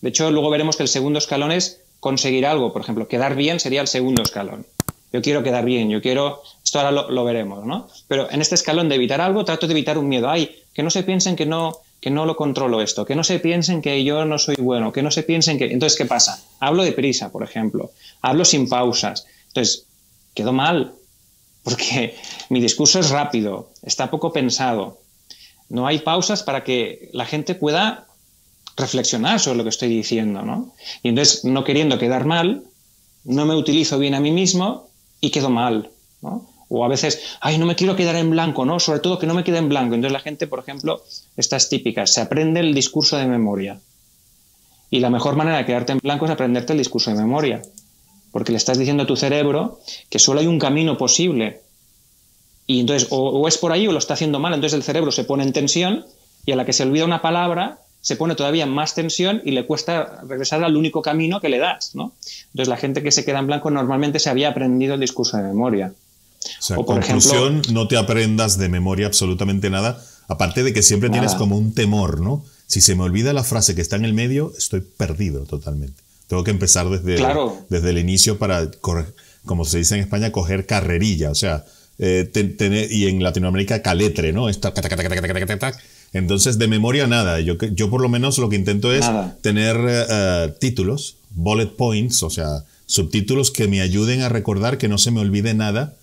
De 0.02 0.10
hecho, 0.10 0.30
luego 0.30 0.50
veremos 0.50 0.76
que 0.76 0.82
el 0.82 0.88
segundo 0.88 1.18
escalón 1.18 1.50
es 1.50 1.80
conseguir 2.00 2.44
algo. 2.44 2.72
Por 2.72 2.82
ejemplo, 2.82 3.08
quedar 3.08 3.34
bien 3.34 3.60
sería 3.60 3.80
el 3.80 3.88
segundo 3.88 4.22
escalón. 4.22 4.66
Yo 5.12 5.22
quiero 5.22 5.42
quedar 5.42 5.64
bien, 5.64 5.88
yo 5.90 6.02
quiero... 6.02 6.42
Esto 6.64 6.80
ahora 6.80 6.90
lo, 6.90 7.24
veremos, 7.24 7.64
¿no? 7.64 7.88
Pero 8.08 8.30
en 8.30 8.40
este 8.40 8.54
escalón 8.54 8.88
de 8.88 8.96
evitar 8.96 9.20
algo, 9.20 9.44
trato 9.44 9.66
de 9.66 9.72
evitar 9.72 9.98
un 9.98 10.08
miedo. 10.08 10.28
Ay, 10.28 10.50
que 10.74 10.82
no 10.82 10.90
se 10.90 11.02
piensen 11.02 11.36
que 11.36 11.46
no, 11.46 11.76
que 12.00 12.10
no 12.10 12.26
lo 12.26 12.34
controlo 12.34 12.80
esto, 12.80 13.04
que 13.04 13.14
no 13.14 13.24
se 13.24 13.38
piensen 13.38 13.82
que 13.82 14.02
yo 14.04 14.24
no 14.24 14.38
soy 14.38 14.56
bueno, 14.58 14.92
que 14.92 15.02
no 15.02 15.10
se 15.10 15.22
piensen 15.22 15.58
que... 15.58 15.66
Entonces, 15.66 15.98
¿qué 15.98 16.06
pasa? 16.06 16.42
Hablo 16.60 16.82
deprisa, 16.82 17.30
por 17.30 17.42
ejemplo. 17.42 17.92
Hablo 18.22 18.44
sin 18.44 18.68
pausas. 18.68 19.26
Entonces, 19.48 19.86
quedo 20.34 20.52
mal, 20.52 20.94
porque 21.62 22.16
mi 22.48 22.60
discurso 22.60 22.98
es 22.98 23.10
rápido, 23.10 23.70
está 23.82 24.10
poco 24.10 24.32
pensado. 24.32 24.98
No 25.72 25.86
hay 25.86 26.00
pausas 26.00 26.42
para 26.42 26.64
que 26.64 27.08
la 27.14 27.24
gente 27.24 27.54
pueda 27.54 28.06
reflexionar 28.76 29.40
sobre 29.40 29.56
lo 29.56 29.62
que 29.62 29.70
estoy 29.70 29.88
diciendo, 29.88 30.42
¿no? 30.42 30.74
Y 31.02 31.08
entonces, 31.08 31.46
no 31.46 31.64
queriendo 31.64 31.98
quedar 31.98 32.26
mal, 32.26 32.64
no 33.24 33.46
me 33.46 33.56
utilizo 33.56 33.98
bien 33.98 34.14
a 34.14 34.20
mí 34.20 34.32
mismo 34.32 34.90
y 35.18 35.30
quedo 35.30 35.48
mal, 35.48 35.88
¿no? 36.20 36.46
O 36.68 36.84
a 36.84 36.88
veces, 36.88 37.38
ay, 37.40 37.56
no 37.56 37.64
me 37.64 37.74
quiero 37.74 37.96
quedar 37.96 38.16
en 38.16 38.28
blanco, 38.28 38.66
¿no? 38.66 38.80
Sobre 38.80 39.00
todo 39.00 39.18
que 39.18 39.26
no 39.26 39.32
me 39.32 39.44
quede 39.44 39.56
en 39.56 39.70
blanco. 39.70 39.94
Entonces 39.94 40.12
la 40.12 40.20
gente, 40.20 40.46
por 40.46 40.58
ejemplo, 40.58 41.02
estas 41.38 41.70
típicas, 41.70 42.12
se 42.12 42.20
aprende 42.20 42.60
el 42.60 42.74
discurso 42.74 43.16
de 43.16 43.24
memoria. 43.24 43.80
Y 44.90 45.00
la 45.00 45.08
mejor 45.08 45.36
manera 45.36 45.56
de 45.56 45.64
quedarte 45.64 45.92
en 45.92 46.00
blanco 46.02 46.26
es 46.26 46.32
aprenderte 46.32 46.74
el 46.74 46.80
discurso 46.80 47.10
de 47.10 47.16
memoria. 47.16 47.62
Porque 48.30 48.52
le 48.52 48.58
estás 48.58 48.76
diciendo 48.76 49.04
a 49.04 49.06
tu 49.06 49.16
cerebro 49.16 49.80
que 50.10 50.18
solo 50.18 50.40
hay 50.40 50.46
un 50.48 50.58
camino 50.58 50.98
posible 50.98 51.62
y 52.66 52.80
entonces, 52.80 53.08
o, 53.10 53.46
es 53.48 53.58
por 53.58 53.72
ahí 53.72 53.86
o 53.86 53.92
lo 53.92 53.98
está 53.98 54.14
haciendo 54.14 54.38
mal, 54.38 54.54
entonces 54.54 54.76
el 54.76 54.82
cerebro 54.82 55.10
se 55.12 55.24
pone 55.24 55.42
en 55.42 55.52
tensión 55.52 56.06
y 56.46 56.52
a 56.52 56.56
la 56.56 56.64
que 56.64 56.72
se 56.72 56.84
olvida 56.84 57.04
una 57.04 57.22
palabra 57.22 57.78
se 58.00 58.16
pone 58.16 58.34
todavía 58.34 58.66
más 58.66 58.94
tensión 58.94 59.40
y 59.44 59.52
le 59.52 59.64
cuesta 59.64 60.22
regresar 60.26 60.62
al 60.64 60.76
único 60.76 61.02
camino 61.02 61.40
que 61.40 61.48
le 61.48 61.58
das, 61.58 61.94
¿no? 61.94 62.12
Entonces 62.46 62.68
la 62.68 62.76
gente 62.76 63.02
que 63.02 63.12
se 63.12 63.24
queda 63.24 63.38
en 63.38 63.46
blanco 63.46 63.70
normalmente 63.70 64.18
se 64.18 64.28
había 64.28 64.48
aprendido 64.48 64.94
el 64.94 65.00
discurso 65.00 65.36
de 65.36 65.44
memoria. 65.44 65.92
O 66.58 66.62
sea, 66.62 66.76
por 66.76 66.86
conclusión, 66.86 67.62
no 67.70 67.86
te 67.86 67.96
aprendas 67.96 68.58
de 68.58 68.68
memoria 68.68 69.06
absolutamente 69.06 69.70
nada, 69.70 70.04
aparte 70.26 70.64
de 70.64 70.72
que 70.72 70.82
siempre 70.82 71.10
tienes 71.10 71.36
como 71.36 71.56
un 71.56 71.74
temor, 71.74 72.20
¿no? 72.20 72.44
Si 72.66 72.80
se 72.80 72.96
me 72.96 73.04
olvida 73.04 73.32
la 73.32 73.44
frase 73.44 73.76
que 73.76 73.82
está 73.82 73.94
en 73.94 74.04
el 74.04 74.14
medio, 74.14 74.52
estoy 74.58 74.80
perdido 74.80 75.44
totalmente. 75.44 76.02
Tengo 76.26 76.42
que 76.42 76.50
empezar 76.50 76.88
desde, 76.88 77.24
desde 77.68 77.90
el 77.90 77.98
inicio 77.98 78.38
para, 78.38 78.68
como 79.44 79.64
se 79.64 79.78
dice 79.78 79.94
en 79.94 80.00
España, 80.00 80.32
coger 80.32 80.66
carrerilla, 80.66 81.30
o 81.30 81.34
sea, 81.36 81.64
eh, 82.04 82.88
y 82.90 83.06
en 83.06 83.22
Latinoamérica 83.22 83.80
caletre, 83.80 84.32
¿no? 84.32 84.48
Entonces, 86.12 86.58
de 86.58 86.66
memoria 86.66 87.06
nada. 87.06 87.38
Yo, 87.38 87.56
yo 87.56 87.90
por 87.90 88.02
lo 88.02 88.08
menos 88.08 88.38
lo 88.38 88.48
que 88.48 88.56
intento 88.56 88.92
es 88.92 89.06
tener 89.40 89.76
eh, 89.88 90.52
títulos, 90.58 91.16
bullet 91.30 91.68
points, 91.76 92.24
o 92.24 92.30
sea, 92.30 92.64
subtítulos 92.86 93.52
que 93.52 93.68
me 93.68 93.80
ayuden 93.80 94.22
a 94.22 94.28
recordar 94.28 94.78
que 94.78 94.88
no 94.88 94.98
se 94.98 95.12
me 95.12 95.20
olvide 95.20 95.54
nada 95.54 95.94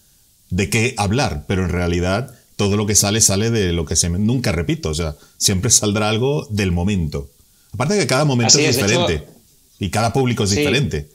de 0.50 0.70
qué 0.70 0.94
hablar, 0.96 1.44
pero 1.48 1.66
en 1.66 1.70
realidad 1.70 2.34
todo 2.56 2.78
lo 2.78 2.88
que 2.88 2.96
sale 2.96 3.20
sale 3.20 3.52
de 3.52 3.74
lo 3.74 3.84
que 3.84 3.98
se 3.98 4.10
me, 4.10 4.20
nunca 4.20 4.54
repito, 4.54 4.90
o 4.90 4.94
sea, 4.94 5.16
siempre 5.38 5.70
saldrá 5.70 6.08
algo 6.08 6.48
del 6.50 6.72
momento. 6.72 7.30
Aparte 7.74 7.96
de 7.96 8.00
que 8.00 8.08
cada 8.08 8.24
momento 8.24 8.58
es, 8.58 8.78
diferente 8.78 9.26
y 9.80 9.90
cada 9.90 10.14
público 10.14 10.46
es 10.46 10.52
diferente. 10.52 11.10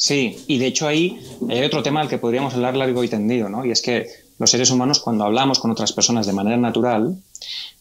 Sí, 0.00 0.42
y 0.46 0.56
de 0.56 0.66
hecho 0.66 0.88
ahí 0.88 1.20
hay 1.50 1.62
otro 1.62 1.82
tema 1.82 2.00
al 2.00 2.08
que 2.08 2.16
podríamos 2.16 2.54
hablar 2.54 2.74
largo 2.74 3.04
y 3.04 3.08
tendido, 3.08 3.50
¿no? 3.50 3.66
Y 3.66 3.70
es 3.70 3.82
que 3.82 4.06
los 4.38 4.50
seres 4.50 4.70
humanos 4.70 4.98
cuando 4.98 5.24
hablamos 5.24 5.58
con 5.58 5.70
otras 5.70 5.92
personas 5.92 6.26
de 6.26 6.32
manera 6.32 6.56
natural, 6.56 7.18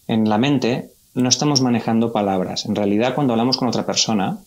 en 0.06 0.28
la 0.28 0.38
mente 0.38 0.90
no 1.14 1.30
estamos 1.30 1.62
manejando 1.62 2.12
palabras. 2.12 2.66
En 2.66 2.76
realidad 2.76 3.16
cuando 3.16 3.32
hablamos 3.32 3.56
con 3.56 3.70
otra 3.70 3.86
persona, 3.86 4.38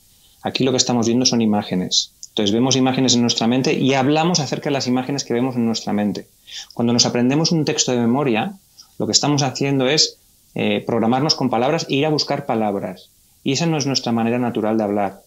aquí 0.43 0.65
lo 0.65 0.71
que 0.71 0.77
estamos 0.77 1.07
viendo 1.07 1.25
son 1.25 1.41
imágenes. 1.41 2.13
Entonces 2.29 2.53
vemos 2.53 2.77
imágenes 2.77 3.15
en 3.15 3.23
nuestra 3.23 3.47
mente 3.47 3.73
y 3.73 3.95
hablamos 3.95 4.41
acerca 4.41 4.69
de 4.69 4.75
las 4.75 4.87
imágenes 4.87 5.25
que 5.25 5.33
vemos 5.33 5.57
en 5.57 5.65
nuestra 5.65 5.95
mente. 5.95 6.27
Cuando 6.75 6.93
nos 6.93 7.07
aprendemos 7.07 7.53
un 7.53 7.65
texto 7.65 7.93
de 7.93 8.01
memoria, 8.01 8.53
lo 8.99 9.07
que 9.07 9.13
estamos 9.13 9.43
haciendo 9.43 9.89
es 9.89 10.19
eh, 10.55 10.85
programarnos 10.87 11.35
con 11.35 11.49
palabras 11.49 11.87
e 11.89 11.95
ir 11.95 12.05
a 12.05 12.11
buscar 12.11 12.45
palabras. 12.45 13.09
Y 13.43 13.53
esa 13.53 13.65
no 13.65 13.79
es 13.79 13.87
nuestra 13.87 14.13
manera 14.13 14.39
natural 14.39 14.77
de 14.77 14.85
hablar. 14.85 15.23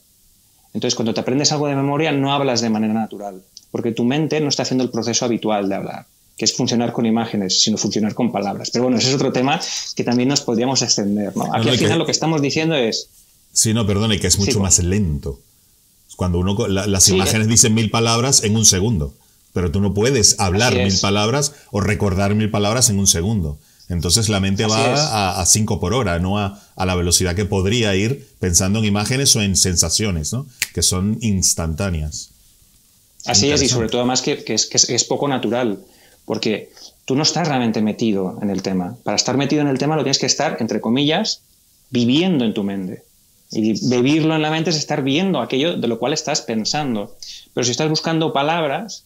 Entonces, 0.76 0.94
cuando 0.94 1.14
te 1.14 1.22
aprendes 1.22 1.54
algo 1.54 1.68
de 1.68 1.76
memoria, 1.76 2.12
no 2.12 2.34
hablas 2.34 2.60
de 2.60 2.70
manera 2.70 2.94
natural, 2.94 3.42
porque 3.72 3.94
tu 3.94 4.04
mente 4.04 4.42
no 4.42 4.50
está 4.50 4.64
haciendo 4.64 4.84
el 4.84 4.90
proceso 4.90 5.24
habitual 5.24 5.70
de 5.70 5.76
hablar, 5.76 6.06
que 6.36 6.44
es 6.44 6.54
funcionar 6.54 6.92
con 6.92 7.06
imágenes, 7.06 7.62
sino 7.62 7.78
funcionar 7.78 8.14
con 8.14 8.30
palabras. 8.30 8.72
Pero 8.72 8.84
bueno, 8.84 8.98
ese 8.98 9.08
es 9.08 9.16
otro 9.16 9.32
tema 9.32 9.58
que 9.96 10.04
también 10.04 10.28
nos 10.28 10.42
podríamos 10.42 10.82
extender. 10.82 11.36
¿no? 11.36 11.46
Aquí 11.56 11.70
al 11.70 11.78
final 11.78 11.98
lo 11.98 12.06
que 12.06 12.12
estamos 12.12 12.42
diciendo 12.42 12.76
es... 12.76 13.08
Sí, 13.54 13.74
no, 13.74 13.88
perdone, 13.88 14.20
que 14.20 14.28
es 14.28 14.38
mucho 14.38 14.60
más 14.60 14.80
lento. 14.80 15.40
Cuando 16.18 16.40
uno, 16.40 16.68
las 16.68 17.08
imágenes 17.08 17.48
dicen 17.48 17.74
mil 17.74 17.90
palabras 17.90 18.44
en 18.44 18.58
un 18.58 18.66
segundo, 18.66 19.14
pero 19.54 19.72
tú 19.72 19.80
no 19.80 19.94
puedes 19.94 20.38
hablar 20.42 20.76
mil 20.76 21.00
palabras 21.00 21.54
o 21.72 21.80
recordar 21.80 22.36
mil 22.36 22.52
palabras 22.52 22.90
en 22.90 23.00
un 23.00 23.08
segundo. 23.08 23.58
Entonces 23.88 24.30
la 24.30 24.40
mente 24.40 24.66
va 24.66 25.40
a, 25.40 25.46
cinco 25.46 25.80
por 25.80 25.94
hora, 25.94 26.18
no 26.20 26.40
a, 26.40 26.60
la 26.76 26.96
velocidad 26.96 27.36
que 27.36 27.46
podría 27.46 27.96
ir 27.96 28.28
pensando 28.40 28.80
en 28.80 28.86
imágenes 28.86 29.36
o 29.36 29.42
en 29.42 29.56
sensaciones, 29.56 30.34
¿no? 30.34 30.48
que 30.74 30.82
son 30.82 31.18
instantáneas. 31.22 32.32
Así 33.26 33.52
es, 33.52 33.62
y 33.62 33.70
sobre 33.70 33.90
todo 33.90 34.02
además 34.02 34.22
que, 34.22 34.44
es, 34.48 34.66
que 34.66 34.96
es 34.96 35.04
poco 35.04 35.28
natural, 35.28 35.80
porque 36.26 36.72
tú 37.06 37.16
no 37.16 37.24
estás 37.24 37.48
realmente 37.48 37.82
metido 37.82 38.38
en 38.42 38.50
el 38.50 38.62
tema. 38.62 38.98
Para 39.04 39.16
estar 39.16 39.38
metido 39.38 39.62
en 39.62 39.68
el 39.68 39.78
tema 39.78 39.96
lo 39.96 40.04
tienes 40.04 40.20
que 40.20 40.26
estar, 40.26 40.58
entre 40.60 40.82
comillas, 40.82 41.42
viviendo 41.90 42.44
en 42.44 42.54
tu 42.54 42.64
mente. 42.64 43.04
Y 43.52 43.88
vivirlo 43.88 44.36
en 44.36 44.42
la 44.42 44.50
mente 44.50 44.72
es 44.72 44.76
estar 44.76 45.04
viendo 45.04 45.40
aquello 45.40 45.78
de 45.78 45.88
lo 45.88 46.00
cual 46.00 46.14
estás 46.14 46.42
pensando. 46.42 47.16
Pero 47.54 47.64
si 47.64 47.72
estás 47.72 47.90
buscando 47.90 48.34
palabras, 48.34 49.06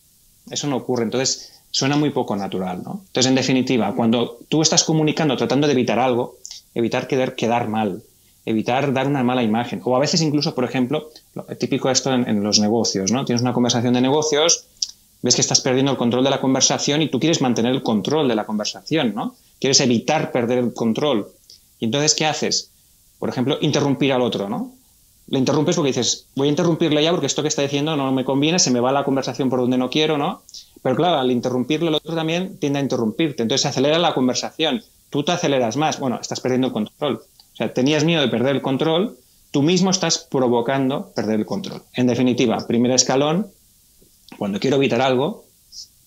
eso 0.49 0.67
no 0.67 0.77
ocurre. 0.77 1.03
Entonces, 1.03 1.51
suena 1.71 1.95
muy 1.95 2.09
poco 2.09 2.35
natural, 2.35 2.81
¿no? 2.83 3.01
Entonces, 3.07 3.29
en 3.29 3.35
definitiva, 3.35 3.93
cuando 3.95 4.37
tú 4.49 4.61
estás 4.61 4.83
comunicando 4.83 5.37
tratando 5.37 5.67
de 5.67 5.73
evitar 5.73 5.99
algo, 5.99 6.37
evitar 6.73 7.07
quedar, 7.07 7.35
quedar 7.35 7.67
mal, 7.67 8.03
evitar 8.45 8.93
dar 8.93 9.07
una 9.07 9.23
mala 9.23 9.43
imagen, 9.43 9.81
o 9.83 9.95
a 9.95 9.99
veces 9.99 10.21
incluso, 10.21 10.55
por 10.55 10.63
ejemplo, 10.63 11.09
típico 11.59 11.89
esto 11.89 12.13
en, 12.13 12.43
los 12.43 12.59
negocios, 12.59 13.11
¿no? 13.11 13.25
Tienes 13.25 13.41
una 13.41 13.53
conversación 13.53 13.93
de 13.93 14.01
negocios, 14.01 14.65
ves 15.21 15.35
que 15.35 15.41
estás 15.41 15.61
perdiendo 15.61 15.91
el 15.91 15.97
control 15.97 16.23
de 16.23 16.29
la 16.29 16.41
conversación 16.41 17.01
y 17.01 17.09
tú 17.09 17.19
quieres 17.19 17.41
mantener 17.41 17.73
el 17.73 17.83
control 17.83 18.27
de 18.27 18.35
la 18.35 18.45
conversación, 18.45 19.13
¿no? 19.13 19.35
Quieres 19.59 19.79
evitar 19.81 20.31
perder 20.31 20.59
el 20.59 20.73
control. 20.73 21.29
Y 21.79 21.85
entonces, 21.85 22.15
¿qué 22.15 22.25
haces? 22.25 22.71
Por 23.19 23.29
ejemplo, 23.29 23.57
interrumpir 23.61 24.13
al 24.13 24.21
otro, 24.21 24.49
¿no? 24.49 24.73
Le 25.29 25.37
interrumpes 25.37 25.75
porque 25.75 25.89
dices, 25.89 26.25
voy 26.35 26.47
a 26.47 26.51
interrumpirle 26.51 27.03
ya 27.03 27.11
porque 27.11 27.27
esto 27.27 27.43
que 27.43 27.49
está 27.49 27.61
diciendo 27.61 27.95
no 27.95 28.11
me 28.11 28.25
conviene, 28.25 28.57
se 28.57 28.71
me 28.71 28.79
va 28.79 28.91
la 28.91 29.03
conversación 29.03 29.49
por 29.49 29.59
donde 29.59 29.77
no 29.77 29.89
quiero, 29.89 30.17
¿no? 30.17 30.41
Pero 30.81 30.95
claro, 30.95 31.19
al 31.19 31.29
interrumpirlo 31.29 31.89
el 31.89 31.95
otro 31.95 32.15
también 32.15 32.57
tiende 32.57 32.79
a 32.79 32.81
interrumpirte. 32.81 33.43
Entonces 33.43 33.61
se 33.61 33.67
acelera 33.67 33.99
la 33.99 34.15
conversación. 34.15 34.83
Tú 35.09 35.23
te 35.23 35.31
aceleras 35.31 35.77
más. 35.77 35.99
Bueno, 35.99 36.19
estás 36.19 36.39
perdiendo 36.39 36.67
el 36.67 36.73
control. 36.73 37.21
O 37.53 37.55
sea, 37.55 37.71
tenías 37.73 38.03
miedo 38.03 38.21
de 38.21 38.27
perder 38.27 38.55
el 38.55 38.61
control, 38.61 39.17
tú 39.51 39.61
mismo 39.61 39.91
estás 39.91 40.17
provocando 40.17 41.11
perder 41.13 41.39
el 41.39 41.45
control. 41.45 41.83
En 41.93 42.07
definitiva, 42.07 42.65
primer 42.65 42.91
escalón, 42.91 43.51
cuando 44.37 44.59
quiero 44.59 44.77
evitar 44.77 45.01
algo, 45.01 45.45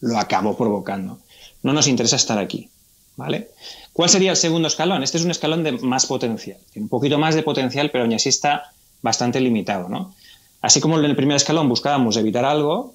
lo 0.00 0.18
acabo 0.18 0.56
provocando. 0.56 1.18
No 1.62 1.72
nos 1.72 1.86
interesa 1.86 2.16
estar 2.16 2.38
aquí. 2.38 2.68
¿Vale? 3.14 3.50
¿Cuál 3.92 4.08
sería 4.08 4.30
el 4.30 4.36
segundo 4.38 4.68
escalón? 4.68 5.02
Este 5.02 5.18
es 5.18 5.24
un 5.24 5.30
escalón 5.30 5.62
de 5.62 5.72
más 5.72 6.06
potencial. 6.06 6.56
Un 6.74 6.88
poquito 6.88 7.18
más 7.18 7.34
de 7.34 7.42
potencial, 7.42 7.90
pero 7.90 8.04
aún 8.04 8.14
así 8.14 8.30
está 8.30 8.72
bastante 9.02 9.40
limitado. 9.40 9.88
¿no? 9.88 10.14
Así 10.60 10.80
como 10.80 10.98
en 10.98 11.04
el 11.04 11.16
primer 11.16 11.36
escalón 11.36 11.68
buscábamos 11.68 12.16
evitar 12.16 12.44
algo, 12.44 12.94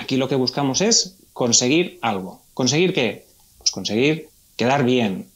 Aquí 0.00 0.16
lo 0.16 0.30
que 0.30 0.34
buscamos 0.34 0.80
es 0.80 1.18
conseguir 1.34 1.98
algo. 2.00 2.40
¿Conseguir 2.54 2.94
qué? 2.94 3.26
Pues 3.58 3.70
conseguir 3.70 4.30
quedar 4.56 4.82
bien, 4.82 5.28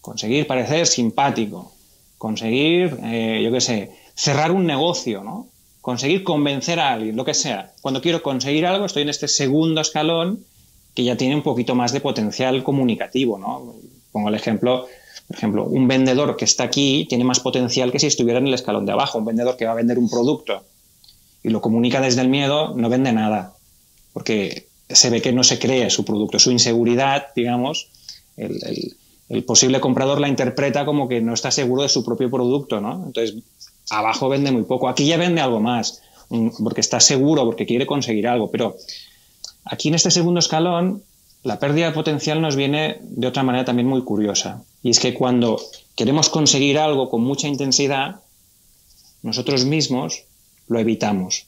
conseguir 0.00 0.48
parecer 0.48 0.88
simpático, 0.88 1.72
conseguir, 2.18 2.98
eh, 3.04 3.40
yo 3.44 3.52
qué 3.52 3.60
sé, 3.60 3.92
cerrar 4.16 4.50
un 4.50 4.66
negocio, 4.66 5.22
¿no? 5.22 5.46
Conseguir 5.80 6.24
convencer 6.24 6.80
a 6.80 6.92
alguien, 6.92 7.14
lo 7.14 7.24
que 7.24 7.34
sea. 7.34 7.72
Cuando 7.82 8.02
quiero 8.02 8.20
conseguir 8.20 8.66
algo, 8.66 8.84
estoy 8.84 9.02
en 9.02 9.10
este 9.10 9.28
segundo 9.28 9.80
escalón 9.80 10.44
que 10.92 11.04
ya 11.04 11.16
tiene 11.16 11.36
un 11.36 11.42
poquito 11.42 11.76
más 11.76 11.92
de 11.92 12.00
potencial 12.00 12.64
comunicativo, 12.64 13.38
¿no? 13.38 13.76
Pongo 14.10 14.28
el 14.28 14.34
ejemplo, 14.34 14.88
por 15.30 15.36
ejemplo, 15.36 15.64
un 15.64 15.86
vendedor 15.86 16.36
que 16.36 16.44
está 16.44 16.64
aquí 16.64 17.06
tiene 17.08 17.22
más 17.22 17.38
potencial 17.38 17.92
que 17.92 18.00
si 18.00 18.08
estuviera 18.08 18.40
en 18.40 18.48
el 18.48 18.54
escalón 18.54 18.84
de 18.84 18.90
abajo. 18.90 19.18
Un 19.18 19.26
vendedor 19.26 19.56
que 19.56 19.64
va 19.64 19.70
a 19.70 19.76
vender 19.76 19.96
un 19.96 20.10
producto 20.10 20.64
y 21.44 21.50
lo 21.50 21.60
comunica 21.60 22.00
desde 22.00 22.22
el 22.22 22.28
miedo, 22.28 22.74
no 22.74 22.88
vende 22.88 23.12
nada 23.12 23.54
porque 24.12 24.66
se 24.88 25.08
ve 25.08 25.22
que 25.22 25.32
no 25.32 25.44
se 25.44 25.60
cree 25.60 25.88
su 25.88 26.04
producto. 26.04 26.40
Su 26.40 26.50
inseguridad, 26.50 27.28
digamos, 27.36 27.86
el, 28.36 29.44
posible 29.46 29.78
comprador 29.78 30.20
la 30.20 30.26
interpreta 30.26 30.84
como 30.84 31.06
que 31.06 31.20
no 31.20 31.32
está 31.32 31.52
seguro 31.52 31.84
de 31.84 31.88
su 31.88 32.04
propio 32.04 32.28
producto, 32.28 32.80
¿no? 32.80 33.04
Entonces, 33.06 33.36
abajo 33.88 34.28
vende 34.28 34.50
muy 34.50 34.64
poco. 34.64 34.88
Aquí 34.88 35.06
ya 35.06 35.16
vende 35.16 35.40
algo 35.40 35.60
más, 35.60 36.02
porque 36.58 36.80
está 36.80 36.98
seguro, 36.98 37.44
porque 37.44 37.66
quiere 37.66 37.86
conseguir 37.86 38.26
algo. 38.26 38.50
Pero 38.50 38.74
aquí 39.64 39.90
en 39.90 39.94
este 39.94 40.10
segundo 40.10 40.40
escalón, 40.40 41.04
la 41.42 41.58
pérdida 41.58 41.86
de 41.86 41.92
potencial 41.92 42.40
nos 42.40 42.56
viene 42.56 42.98
de 43.00 43.26
otra 43.26 43.42
manera 43.42 43.64
también 43.64 43.88
muy 43.88 44.02
curiosa. 44.02 44.62
Y 44.82 44.90
es 44.90 45.00
que 45.00 45.14
cuando 45.14 45.60
queremos 45.96 46.28
conseguir 46.28 46.78
algo 46.78 47.08
con 47.08 47.22
mucha 47.22 47.48
intensidad, 47.48 48.20
nosotros 49.22 49.64
mismos 49.64 50.24
lo 50.68 50.78
evitamos. 50.78 51.46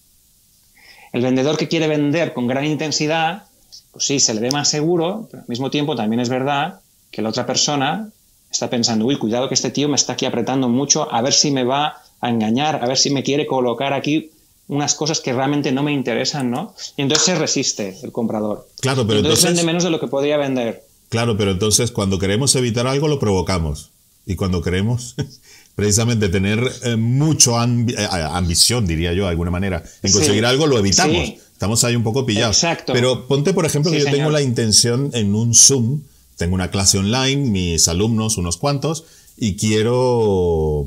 El 1.12 1.22
vendedor 1.22 1.56
que 1.56 1.68
quiere 1.68 1.88
vender 1.88 2.32
con 2.32 2.46
gran 2.46 2.64
intensidad, 2.64 3.44
pues 3.92 4.06
sí, 4.06 4.18
se 4.18 4.34
le 4.34 4.40
ve 4.40 4.50
más 4.50 4.68
seguro, 4.68 5.28
pero 5.30 5.42
al 5.42 5.48
mismo 5.48 5.70
tiempo 5.70 5.94
también 5.94 6.20
es 6.20 6.30
verdad 6.30 6.80
que 7.10 7.20
la 7.20 7.28
otra 7.28 7.44
persona 7.44 8.10
está 8.50 8.70
pensando, 8.70 9.06
uy, 9.06 9.16
cuidado 9.16 9.48
que 9.48 9.54
este 9.54 9.70
tío 9.70 9.88
me 9.88 9.96
está 9.96 10.14
aquí 10.14 10.24
apretando 10.24 10.68
mucho, 10.68 11.12
a 11.12 11.20
ver 11.20 11.34
si 11.34 11.50
me 11.50 11.64
va 11.64 12.02
a 12.20 12.30
engañar, 12.30 12.82
a 12.82 12.86
ver 12.86 12.96
si 12.96 13.10
me 13.10 13.22
quiere 13.22 13.46
colocar 13.46 13.92
aquí 13.92 14.30
unas 14.72 14.94
cosas 14.94 15.20
que 15.20 15.34
realmente 15.34 15.70
no 15.70 15.82
me 15.82 15.92
interesan, 15.92 16.50
¿no? 16.50 16.74
Y 16.96 17.02
entonces 17.02 17.26
se 17.26 17.34
resiste 17.34 17.98
el 18.02 18.10
comprador. 18.10 18.66
Claro, 18.80 19.06
pero 19.06 19.18
entonces, 19.18 19.44
vende 19.44 19.64
menos 19.64 19.84
de 19.84 19.90
lo 19.90 20.00
que 20.00 20.06
podría 20.06 20.38
vender. 20.38 20.82
Claro, 21.10 21.36
pero 21.36 21.50
entonces 21.50 21.90
cuando 21.90 22.18
queremos 22.18 22.56
evitar 22.56 22.86
algo 22.86 23.06
lo 23.06 23.18
provocamos. 23.18 23.90
Y 24.24 24.34
cuando 24.36 24.62
queremos 24.62 25.14
precisamente 25.74 26.30
tener 26.30 26.72
eh, 26.84 26.96
mucho 26.96 27.62
eh, 27.62 28.08
ambición, 28.10 28.86
diría 28.86 29.12
yo, 29.12 29.24
de 29.24 29.30
alguna 29.30 29.50
manera, 29.50 29.84
en 30.02 30.10
conseguir 30.10 30.46
algo, 30.46 30.66
lo 30.66 30.78
evitamos. 30.78 31.34
Estamos 31.52 31.84
ahí 31.84 31.94
un 31.94 32.02
poco 32.02 32.24
pillados. 32.24 32.56
Exacto. 32.56 32.94
Pero 32.94 33.28
ponte, 33.28 33.52
por 33.52 33.66
ejemplo, 33.66 33.92
que 33.92 34.00
yo 34.00 34.10
tengo 34.10 34.30
la 34.30 34.40
intención 34.40 35.10
en 35.12 35.34
un 35.34 35.54
Zoom, 35.54 36.00
tengo 36.38 36.54
una 36.54 36.70
clase 36.70 36.96
online, 36.96 37.50
mis 37.50 37.88
alumnos, 37.88 38.38
unos 38.38 38.56
cuantos, 38.56 39.04
y 39.36 39.56
quiero, 39.56 40.86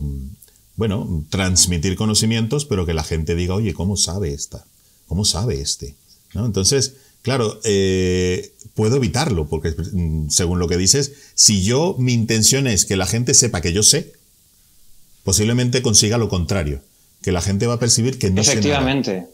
bueno, 0.75 1.23
transmitir 1.29 1.95
conocimientos, 1.95 2.65
pero 2.65 2.85
que 2.85 2.93
la 2.93 3.03
gente 3.03 3.35
diga, 3.35 3.55
oye, 3.55 3.73
¿cómo 3.73 3.97
sabe 3.97 4.33
esta? 4.33 4.65
¿Cómo 5.07 5.25
sabe 5.25 5.61
este? 5.61 5.95
¿No? 6.33 6.45
Entonces, 6.45 6.95
claro, 7.21 7.59
eh, 7.63 8.53
puedo 8.73 8.97
evitarlo, 8.97 9.47
porque 9.47 9.71
mm, 9.71 10.29
según 10.29 10.59
lo 10.59 10.67
que 10.67 10.77
dices, 10.77 11.13
si 11.33 11.63
yo, 11.63 11.95
mi 11.97 12.13
intención 12.13 12.67
es 12.67 12.85
que 12.85 12.97
la 12.97 13.05
gente 13.05 13.33
sepa 13.33 13.61
que 13.61 13.73
yo 13.73 13.83
sé, 13.83 14.13
posiblemente 15.23 15.81
consiga 15.81 16.17
lo 16.17 16.29
contrario, 16.29 16.81
que 17.21 17.31
la 17.31 17.41
gente 17.41 17.67
va 17.67 17.75
a 17.75 17.79
percibir 17.79 18.19
que 18.19 18.29
no 18.29 18.41
Efectivamente. 18.41 19.27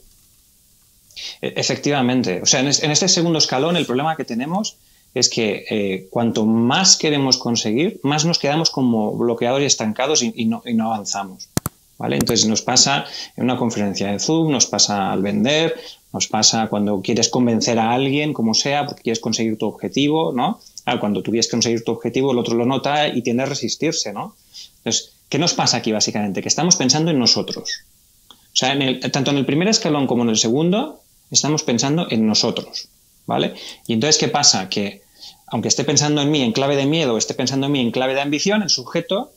E, 1.42 1.54
efectivamente. 1.58 2.42
O 2.42 2.46
sea, 2.46 2.62
en, 2.62 2.68
este 2.68 3.08
segundo 3.08 3.40
escalón 3.40 3.76
el 3.76 3.86
problema 3.86 4.16
que 4.16 4.26
tenemos 4.26 4.78
es 5.14 5.30
que 5.30 5.66
eh, 5.70 6.08
cuanto 6.10 6.46
más 6.46 6.98
queremos 6.98 7.38
conseguir, 7.38 8.00
más 8.04 8.26
nos 8.26 8.40
quedamos 8.40 8.70
como 8.70 9.16
bloqueados 9.16 9.62
y 9.62 9.66
estancados 9.66 10.24
y, 10.24 10.46
no, 10.46 10.62
avanzamos. 10.86 11.50
¿Vale? 11.98 12.16
Entonces 12.16 12.48
nos 12.48 12.64
pasa 12.64 13.06
en 13.38 13.44
una 13.44 13.58
conferencia 13.58 14.12
de 14.12 14.20
Zoom, 14.20 14.52
nos 14.52 14.66
pasa 14.66 15.12
al 15.12 15.22
vender, 15.22 15.76
nos 16.12 16.28
pasa 16.28 16.68
cuando 16.68 17.00
quieres 17.02 17.30
convencer 17.30 17.78
a 17.78 17.92
alguien, 17.92 18.34
como 18.34 18.56
sea, 18.56 18.88
porque 18.88 19.04
quieres 19.04 19.20
conseguir 19.20 19.58
tu 19.60 19.68
objetivo, 19.68 20.34
¿no? 20.34 20.60
Ah, 20.86 21.00
cuando 21.00 21.22
tú 21.22 21.30
quieres 21.30 21.48
conseguir 21.48 21.84
tu 21.84 21.92
objetivo, 21.92 22.32
el 22.32 22.40
otro 22.40 22.56
lo 22.56 22.66
nota 22.66 23.08
y 23.08 23.22
tiende 23.22 23.44
a 23.44 23.46
resistirse, 23.46 24.14
¿no? 24.14 24.36
Entonces, 24.78 25.14
¿Qué 25.32 25.40
nos 25.40 25.54
pasa 25.54 25.78
aquí 25.78 25.94
básicamente? 25.94 26.42
Que 26.42 26.50
estamos 26.50 26.76
pensando 26.76 27.10
en 27.10 27.18
nosotros. 27.18 27.86
O 28.30 28.36
sea, 28.52 28.78
tanto 29.14 29.32
en 29.32 29.38
el 29.38 29.46
primer 29.46 29.70
escalón 29.70 30.06
como 30.06 30.24
en 30.24 30.30
el 30.30 30.36
segundo, 30.36 31.00
estamos 31.32 31.64
pensando 31.64 32.08
en 32.10 32.28
nosotros. 32.28 32.90
¿Vale? 33.26 33.54
Y 33.88 33.94
entonces, 33.94 34.18
¿qué 34.18 34.28
pasa? 34.28 34.70
Que 34.70 35.02
aunque 35.48 35.68
esté 35.68 35.84
pensando 35.84 36.22
en 36.22 36.32
mí 36.32 36.42
en 36.42 36.54
clave 36.54 36.76
de 36.76 36.86
miedo, 36.86 37.18
esté 37.18 37.34
pensando 37.34 37.66
en 37.68 37.74
mí 37.74 37.82
en 37.82 37.92
clave 37.92 38.14
de 38.14 38.22
ambición, 38.22 38.64
el 38.64 38.70
sujeto, 38.70 39.34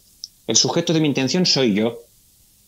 el 0.47 0.57
sujeto 0.57 0.93
de 0.93 1.00
mi 1.00 1.09
intención 1.09 1.45
soy 1.45 1.75
yo. 1.75 1.99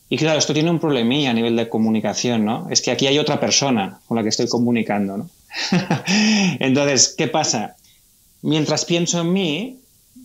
Y 0.08 0.16
claro, 0.16 0.38
esto 0.38 0.52
tiene 0.52 0.70
un 0.70 0.78
problemilla 0.78 1.30
a 1.30 1.34
nivel 1.34 1.56
de 1.56 1.68
comunicación, 1.68 2.44
¿no? 2.44 2.68
Es 2.70 2.80
que 2.80 2.90
aquí 2.90 3.06
hay 3.06 3.18
otra 3.18 3.40
persona 3.40 4.00
con 4.06 4.16
la 4.16 4.22
que 4.22 4.28
estoy 4.28 4.48
comunicando, 4.48 5.16
¿no? 5.16 5.30
Entonces, 6.60 7.14
¿qué 7.16 7.28
pasa? 7.28 7.76
Mientras 8.42 8.84
pienso 8.84 9.20
en 9.20 9.32
mí, 9.32 9.80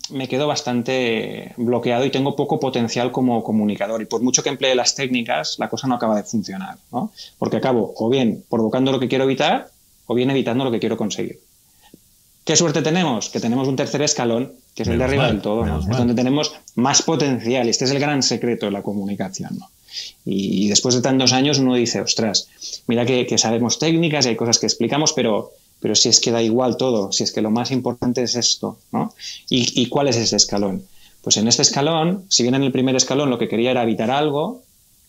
me 0.09 0.27
quedo 0.27 0.47
bastante 0.47 1.53
bloqueado 1.57 2.05
y 2.05 2.11
tengo 2.11 2.35
poco 2.35 2.59
potencial 2.59 3.11
como 3.11 3.43
comunicador. 3.43 4.01
Y 4.01 4.05
por 4.05 4.21
mucho 4.21 4.43
que 4.43 4.49
emplee 4.49 4.75
las 4.75 4.95
técnicas, 4.95 5.57
la 5.57 5.69
cosa 5.69 5.87
no 5.87 5.95
acaba 5.95 6.15
de 6.15 6.23
funcionar, 6.23 6.77
¿no? 6.91 7.11
Porque 7.37 7.57
acabo 7.57 7.93
o 7.95 8.09
bien 8.09 8.43
provocando 8.49 8.91
lo 8.91 8.99
que 8.99 9.07
quiero 9.07 9.23
evitar 9.23 9.69
o 10.11 10.13
bien 10.13 10.29
evitando 10.29 10.65
lo 10.65 10.71
que 10.71 10.79
quiero 10.79 10.97
conseguir. 10.97 11.39
¿Qué 12.43 12.57
suerte 12.57 12.81
tenemos? 12.81 13.29
Que 13.29 13.39
tenemos 13.39 13.69
un 13.69 13.77
tercer 13.77 14.01
escalón, 14.01 14.51
que 14.75 14.83
es 14.83 14.89
el 14.89 14.97
de 14.97 15.05
arriba 15.05 15.27
del 15.27 15.39
todo, 15.39 15.65
¿no? 15.65 15.79
es 15.79 15.87
donde 15.87 16.13
tenemos 16.13 16.51
más 16.75 17.01
potencial. 17.01 17.69
Este 17.69 17.85
es 17.85 17.91
el 17.91 17.99
gran 17.99 18.21
secreto 18.21 18.65
de 18.65 18.73
la 18.73 18.81
comunicación. 18.81 19.57
¿no? 19.57 19.69
Y, 20.25 20.67
después 20.67 20.95
de 20.95 21.01
tantos 21.01 21.31
años 21.31 21.59
uno 21.59 21.75
dice, 21.75 22.01
ostras, 22.01 22.49
mira 22.87 23.05
que, 23.05 23.37
sabemos 23.37 23.79
técnicas 23.79 24.25
y 24.25 24.29
hay 24.29 24.35
cosas 24.35 24.59
que 24.59 24.65
explicamos, 24.65 25.13
pero, 25.13 25.51
pero 25.79 25.95
si 25.95 26.09
es 26.09 26.19
que 26.19 26.31
da 26.31 26.43
igual 26.43 26.75
todo, 26.75 27.13
si 27.13 27.23
es 27.23 27.31
que 27.31 27.41
lo 27.41 27.51
más 27.51 27.71
importante 27.71 28.21
es 28.21 28.35
esto, 28.35 28.79
¿no? 28.91 29.13
¿Y, 29.49 29.85
cuál 29.85 30.09
es 30.09 30.17
ese 30.17 30.35
escalón? 30.35 30.83
Pues 31.21 31.37
en 31.37 31.47
este 31.47 31.61
escalón, 31.61 32.25
si 32.27 32.43
bien 32.43 32.55
en 32.55 32.63
el 32.63 32.73
primer 32.73 32.97
escalón 32.97 33.29
lo 33.29 33.37
que 33.37 33.47
quería 33.47 33.71
era 33.71 33.83
evitar 33.83 34.11
algo, 34.11 34.61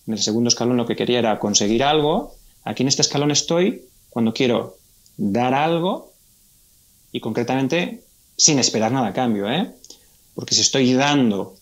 en 0.06 0.12
el 0.12 0.20
segundo 0.20 0.46
escalón 0.46 0.76
lo 0.76 0.86
que 0.86 0.94
quería 0.94 1.18
era 1.18 1.40
conseguir 1.40 1.82
algo, 1.82 2.36
aquí 2.62 2.84
en 2.84 2.88
este 2.88 3.02
escalón 3.02 3.32
estoy 3.32 3.82
cuando 4.10 4.32
quiero 4.32 4.76
dar 5.16 5.54
algo 5.54 6.12
y 7.12 7.20
concretamente 7.20 8.02
sin 8.36 8.58
esperar 8.58 8.92
nada 8.92 9.08
a 9.08 9.12
cambio, 9.12 9.50
¿eh? 9.50 9.70
Porque 10.34 10.54
si 10.54 10.62
estoy 10.62 10.92
dando 10.94 11.54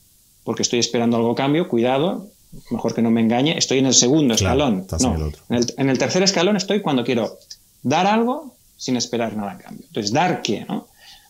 porque 0.44 0.62
estoy 0.62 0.78
esperando 0.78 1.16
algo 1.16 1.32
a 1.32 1.34
cambio, 1.36 1.68
cuidado, 1.68 2.28
mejor 2.70 2.94
que 2.94 3.02
no 3.02 3.10
me 3.10 3.20
engañe, 3.20 3.56
estoy 3.56 3.78
en 3.78 3.86
el 3.86 3.94
segundo 3.94 4.34
escalón. 4.34 4.86
en, 5.48 5.88
el 5.88 5.98
tercer 5.98 6.22
escalón 6.22 6.56
estoy 6.56 6.80
cuando 6.80 7.04
quiero 7.04 7.38
dar 7.82 8.06
algo 8.06 8.54
sin 8.76 8.96
esperar 8.96 9.36
nada 9.36 9.52
a 9.52 9.58
cambio. 9.58 9.84
Entonces, 9.86 10.12
¿dar 10.12 10.42
qué? 10.42 10.64
¿no? 10.68 10.88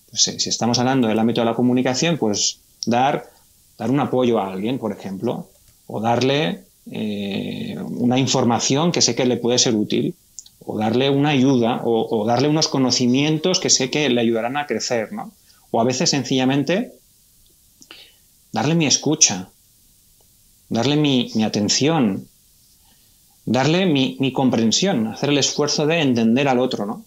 Pues, 0.08 0.22
si 0.22 0.48
estamos 0.48 0.78
hablando 0.78 1.08
del 1.08 1.18
ámbito 1.18 1.40
de 1.40 1.46
la 1.46 1.54
comunicación, 1.54 2.16
pues 2.18 2.60
dar, 2.86 3.28
dar 3.76 3.90
un 3.90 4.00
apoyo 4.00 4.38
a 4.38 4.52
alguien, 4.52 4.78
por 4.78 4.92
ejemplo, 4.92 5.48
o 5.86 6.00
darle 6.00 6.60
eh, 6.90 7.76
una 7.78 8.18
información 8.18 8.92
que 8.92 9.02
sé 9.02 9.14
que 9.14 9.26
le 9.26 9.36
puede 9.36 9.58
ser 9.58 9.74
útil, 9.74 10.14
o 10.64 10.78
darle 10.78 11.10
una 11.10 11.30
ayuda, 11.30 11.80
o, 11.84 12.24
darle 12.26 12.48
unos 12.48 12.68
conocimientos 12.68 13.60
que 13.60 13.70
sé 13.70 13.90
que 13.90 14.08
le 14.08 14.20
ayudarán 14.20 14.56
a 14.56 14.66
crecer, 14.66 15.12
¿no? 15.12 15.32
O 15.70 15.80
a 15.80 15.84
veces 15.84 16.10
sencillamente 16.10 16.92
darle 18.52 18.74
mi 18.74 18.86
escucha, 18.86 19.48
darle 20.68 20.96
mi, 20.96 21.30
atención, 21.42 22.28
darle 23.46 23.86
mi, 23.86 24.32
comprensión, 24.32 25.06
hacer 25.06 25.30
el 25.30 25.38
esfuerzo 25.38 25.86
de 25.86 26.00
entender 26.00 26.48
al 26.48 26.58
otro, 26.58 26.86
¿no? 26.86 27.04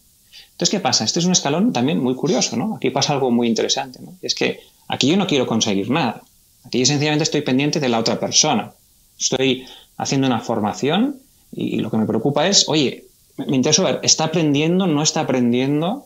Entonces, 0.52 0.70
¿qué 0.70 0.80
pasa? 0.80 1.04
Este 1.04 1.20
es 1.20 1.26
un 1.26 1.32
escalón 1.32 1.74
también 1.74 2.00
muy 2.00 2.16
curioso, 2.16 2.58
¿no? 2.58 2.76
Aquí 2.76 2.90
pasa 2.90 3.14
algo 3.14 3.30
muy 3.32 3.48
interesante, 3.48 4.00
¿no? 4.02 4.16
Es 4.22 4.34
que 4.34 4.62
aquí 4.88 5.08
yo 5.08 5.18
no 5.18 5.28
quiero 5.28 5.46
conseguir 5.46 5.90
nada. 5.90 6.22
Aquí 6.64 6.80
yo 6.80 6.86
sencillamente 6.86 7.24
estoy 7.24 7.42
pendiente 7.42 7.80
de 7.80 7.90
la 7.90 8.00
otra 8.00 8.20
persona. 8.20 8.72
Estoy 9.20 9.66
haciendo 9.98 10.28
una 10.28 10.40
formación 10.40 11.20
y 11.52 11.80
lo 11.80 11.92
que 11.92 11.98
me 11.98 12.06
preocupa 12.06 12.48
es, 12.48 12.68
oye, 12.68 13.06
me 13.38 13.56
interesa 13.56 13.84
ver, 13.84 14.00
¿está 14.04 14.26
aprendiendo? 14.26 14.88
¿No 14.88 15.02
está 15.02 15.22
aprendiendo? 15.22 16.06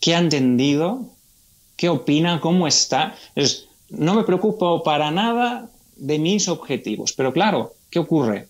¿Qué 0.00 0.14
ha 0.14 0.18
entendido? 0.18 1.06
¿Qué 1.76 1.88
opina? 1.88 2.40
¿Cómo 2.40 2.66
está? 2.66 3.14
Entonces, 3.34 3.68
no 3.88 4.14
me 4.14 4.24
preocupo 4.24 4.82
para 4.82 5.10
nada 5.10 5.68
de 5.96 6.18
mis 6.18 6.48
objetivos. 6.48 7.12
Pero 7.12 7.32
claro, 7.32 7.74
¿qué 7.90 7.98
ocurre? 7.98 8.48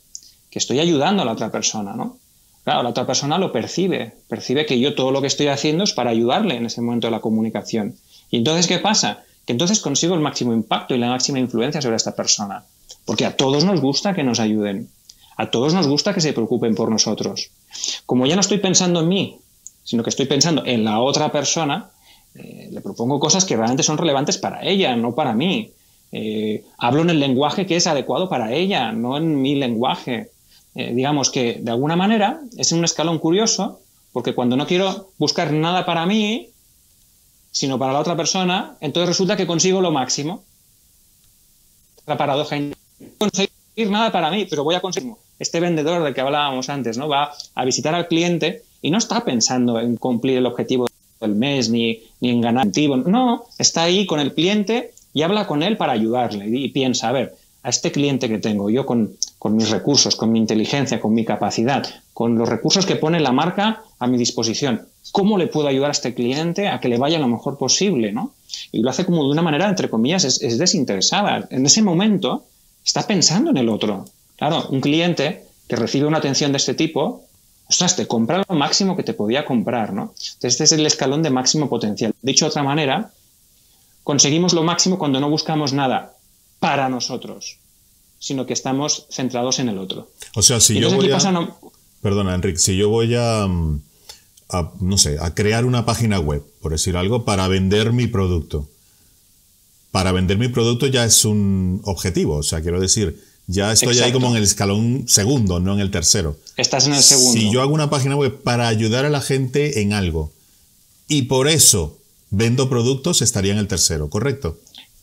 Que 0.51 0.59
estoy 0.59 0.81
ayudando 0.81 1.23
a 1.23 1.25
la 1.25 1.33
otra 1.33 1.51
persona, 1.51 1.95
¿no? 1.95 2.19
Claro, 2.65 2.83
la 2.83 2.91
otra 2.91 3.07
persona 3.07 3.39
lo 3.39 3.53
percibe, 3.53 4.15
percibe 4.29 4.67
que 4.67 4.81
yo 4.81 4.97
todo 4.97 5.13
lo 5.13 5.21
que 5.21 5.29
estoy 5.29 5.47
haciendo 5.47 5.85
es 5.85 5.93
para 5.93 6.11
ayudarle 6.11 6.57
en 6.57 6.67
ese 6.67 6.81
momento 6.81 7.07
de 7.07 7.13
la 7.13 7.21
comunicación. 7.21 7.95
Y 8.29 8.39
entonces, 8.39 8.67
¿qué 8.67 8.79
pasa? 8.79 9.23
Que 9.47 9.53
entonces 9.53 9.79
consigo 9.79 10.15
el 10.15 10.21
máximo 10.21 10.53
impacto 10.53 10.95
y 10.95 10.99
la 10.99 11.11
máxima 11.11 11.39
influencia 11.39 11.81
sobre 11.81 11.95
esta 11.95 12.17
persona. 12.17 12.65
Porque 13.05 13.25
a 13.25 13.37
todos 13.37 13.65
nos 13.65 13.81
gusta 13.81 14.15
que 14.15 14.25
nos 14.25 14.41
ayuden. 14.41 14.89
A 15.37 15.51
todos 15.51 15.75
nos 15.75 15.87
gusta 15.87 16.15
que 16.15 16.21
se 16.21 16.33
preocupen 16.33 16.75
por 16.75 16.91
nosotros. 16.91 17.51
Como 18.07 18.27
ya 18.27 18.35
no 18.35 18.41
estoy 18.41 18.59
pensando 18.59 19.01
en 19.01 19.09
mí, 19.09 19.39
sino 19.85 20.03
que 20.03 20.11
estoy 20.11 20.27
pensando 20.27 20.65
en 20.65 20.85
la 20.85 21.01
otra 21.01 21.31
persona, 21.31 21.91
eh, 22.35 22.69
le 22.73 22.81
propongo 22.81 23.21
cosas 23.21 23.45
que 23.45 23.57
realmente 23.57 23.83
son 23.83 23.99
relevantes 23.99 24.39
para 24.39 24.65
ella, 24.65 24.97
no 24.97 25.15
para 25.15 25.33
mí. 25.35 25.71
Eh, 26.13 26.65
hablo 26.79 27.03
en 27.03 27.11
el 27.11 27.21
lenguaje 27.21 27.67
que 27.67 27.77
es 27.77 27.87
adecuado 27.87 28.29
para 28.29 28.53
ella, 28.53 28.93
no 28.93 29.17
en 29.17 29.41
mi 29.41 29.55
lenguaje. 29.55 30.31
Eh, 30.75 30.93
digamos 30.95 31.31
que 31.31 31.59
de 31.61 31.71
alguna 31.71 31.97
manera 31.97 32.41
es 32.57 32.73
un 32.73 32.85
escalón 32.85 33.19
curioso, 33.19 33.81
porque 34.13 34.35
cuando 34.35 34.57
no 34.57 34.67
quiero 34.67 35.11
buscar 35.19 35.53
nada 35.53 35.85
para 35.85 36.07
mí, 36.07 36.49
sino 37.51 37.79
para 37.79 37.93
la 37.93 38.01
otra 38.01 38.17
persona, 38.17 38.77
entonces 38.81 39.09
resulta 39.09 39.37
que 39.37 39.47
consigo 39.47 39.81
lo 39.81 39.91
máximo. 39.91 40.45
La 42.07 42.17
paradoja. 42.17 42.59
No 42.59 42.75
conseguir 43.19 43.91
nada 43.91 44.11
para 44.13 44.31
mí, 44.31 44.47
pero 44.49 44.65
voy 44.65 44.75
a 44.75 44.81
conseguir. 44.81 45.15
Este 45.39 45.61
vendedor 45.61 46.03
del 46.03 46.15
que 46.15 46.21
hablábamos 46.21 46.69
antes, 46.69 46.97
¿no? 46.99 47.09
Va 47.09 47.33
a 47.55 47.65
visitar 47.65 47.95
al 47.95 48.09
cliente 48.09 48.63
y 48.83 48.91
no 48.91 48.99
está 48.99 49.25
pensando 49.25 49.81
en 49.81 49.97
cumplir 49.97 50.39
el 50.39 50.47
objetivo 50.47 50.87
del 51.21 51.35
mes 51.35 51.71
ni, 51.71 52.01
ni 52.21 52.31
en 52.31 52.41
ganar. 52.41 52.67
No, 53.07 53.45
está 53.59 53.83
ahí 53.83 54.07
con 54.07 54.21
el 54.21 54.35
cliente 54.35 54.93
y 55.13 55.23
habla 55.23 55.47
con 55.47 55.63
él 55.63 55.77
para 55.77 55.93
ayudarle 55.93 56.47
y 56.49 56.69
piensa, 56.69 57.09
a 57.09 57.13
ver, 57.13 57.35
a 57.67 57.71
este 57.71 57.91
cliente 57.91 58.29
que 58.29 58.39
tengo, 58.39 58.71
yo 58.71 58.87
con, 58.87 59.17
mis 59.51 59.71
recursos, 59.71 60.15
con 60.15 60.31
mi 60.31 60.39
inteligencia, 60.39 61.01
con 61.01 61.13
mi 61.13 61.25
capacidad, 61.25 61.85
con 62.15 62.39
los 62.39 62.49
recursos 62.49 62.87
que 62.87 62.95
pone 62.95 63.19
la 63.19 63.33
marca 63.33 63.83
a 63.99 64.07
mi 64.07 64.19
disposición, 64.19 64.87
¿cómo 65.11 65.37
le 65.37 65.49
puedo 65.49 65.67
ayudar 65.67 65.89
a 65.89 65.93
este 65.93 66.15
cliente 66.15 66.69
a 66.69 66.79
que 66.79 66.89
le 66.89 66.97
vaya 66.97 67.19
lo 67.19 67.27
mejor 67.27 67.59
posible? 67.59 68.13
¿no? 68.13 68.35
Y 68.71 68.83
lo 68.83 68.91
hace 68.91 69.05
como 69.05 69.25
de 69.25 69.31
una 69.31 69.43
manera, 69.43 69.69
entre 69.69 69.91
comillas, 69.91 70.25
es, 70.25 70.59
desinteresada. 70.59 71.49
En 71.51 71.67
ese 71.67 71.83
momento 71.83 72.45
está 72.85 73.05
pensando 73.05 73.51
en 73.51 73.57
el 73.57 73.69
otro. 73.69 74.05
Claro, 74.37 74.69
un 74.69 74.81
cliente 74.81 75.47
que 75.69 75.77
recibe 75.77 76.07
una 76.07 76.19
atención 76.19 76.53
de 76.53 76.59
este 76.59 76.75
tipo, 76.75 77.25
ostras, 77.69 77.97
te 77.97 78.07
compra 78.07 78.45
lo 78.49 78.55
máximo 78.55 78.97
que 78.97 79.03
te 79.03 79.15
podía 79.15 79.45
comprar, 79.45 79.93
¿no? 79.93 80.15
Entonces, 80.17 80.45
este 80.45 80.65
es 80.65 80.73
el 80.73 80.87
escalón 80.87 81.23
de 81.23 81.31
máximo 81.31 81.69
potencial. 81.69 82.15
Dicho 82.23 82.45
de 82.45 82.51
otra 82.51 82.63
manera, 82.63 83.11
conseguimos 84.05 84.53
lo 84.53 84.63
máximo 84.63 84.99
cuando 84.99 85.21
no 85.21 85.29
buscamos 85.29 85.73
nada 85.73 86.15
para 86.61 86.89
nosotros, 86.89 87.59
sino 88.19 88.47
que 88.47 88.53
estamos 88.53 89.07
centrados 89.11 89.59
en 89.59 89.69
el 89.69 89.79
otro. 89.79 90.09
O 90.35 90.43
sea, 90.43 90.61
si 90.61 90.79
yo 90.79 90.91
voy 90.93 91.11
a... 91.11 91.19
Perdona, 92.03 92.35
Enrique, 92.35 92.59
si 92.59 92.77
yo 92.77 92.89
voy 92.89 93.15
a, 93.17 93.45
a, 93.45 94.73
no 94.81 94.99
sé, 94.99 95.17
a 95.21 95.35
crear 95.35 95.65
una 95.65 95.85
página 95.85 96.21
web, 96.21 96.45
por 96.61 96.71
decir 96.71 96.97
algo, 96.97 97.25
para 97.25 97.49
vender 97.49 97.93
mi 97.93 98.07
producto. 98.07 98.69
Para 99.91 100.13
vender 100.13 100.39
mi 100.39 100.49
producto 100.49 100.87
ya 100.87 101.05
es 101.05 101.25
un 101.25 101.81
objetivo, 101.85 102.37
o 102.37 102.43
sea, 102.43 102.61
quiero 102.61 102.79
decir, 102.79 103.25
ya 103.47 103.73
estoy 103.73 103.99
ahí 104.01 104.13
como 104.13 104.31
en 104.31 104.37
el 104.37 104.43
escalón 104.43 105.05
segundo, 105.07 105.61
no 105.61 105.75
en 105.75 105.81
el 105.81 105.91
tercero. 105.91 106.37
Estás 106.57 106.87
en 106.87 106.95
el 106.95 107.03
segundo. 107.03 107.33
Si 107.33 107.53
yo 107.53 107.63
hago 107.63 107.73
una 107.73 107.91
página 107.91 108.17
web 108.17 108.43
para 108.43 108.69
ayudar 108.69 109.05
a 109.05 109.11
la 109.11 109.21
gente 109.21 109.81
en 109.83 109.93
algo 109.93 110.33
y 111.09 111.23
por 111.23 111.49
eso 111.49 111.99
vendo 112.31 112.69
productos, 112.69 113.23
estaría 113.23 113.53
en 113.53 113.59
el 113.59 113.69
tercero, 113.69 114.11
¿correcto? 114.11 114.59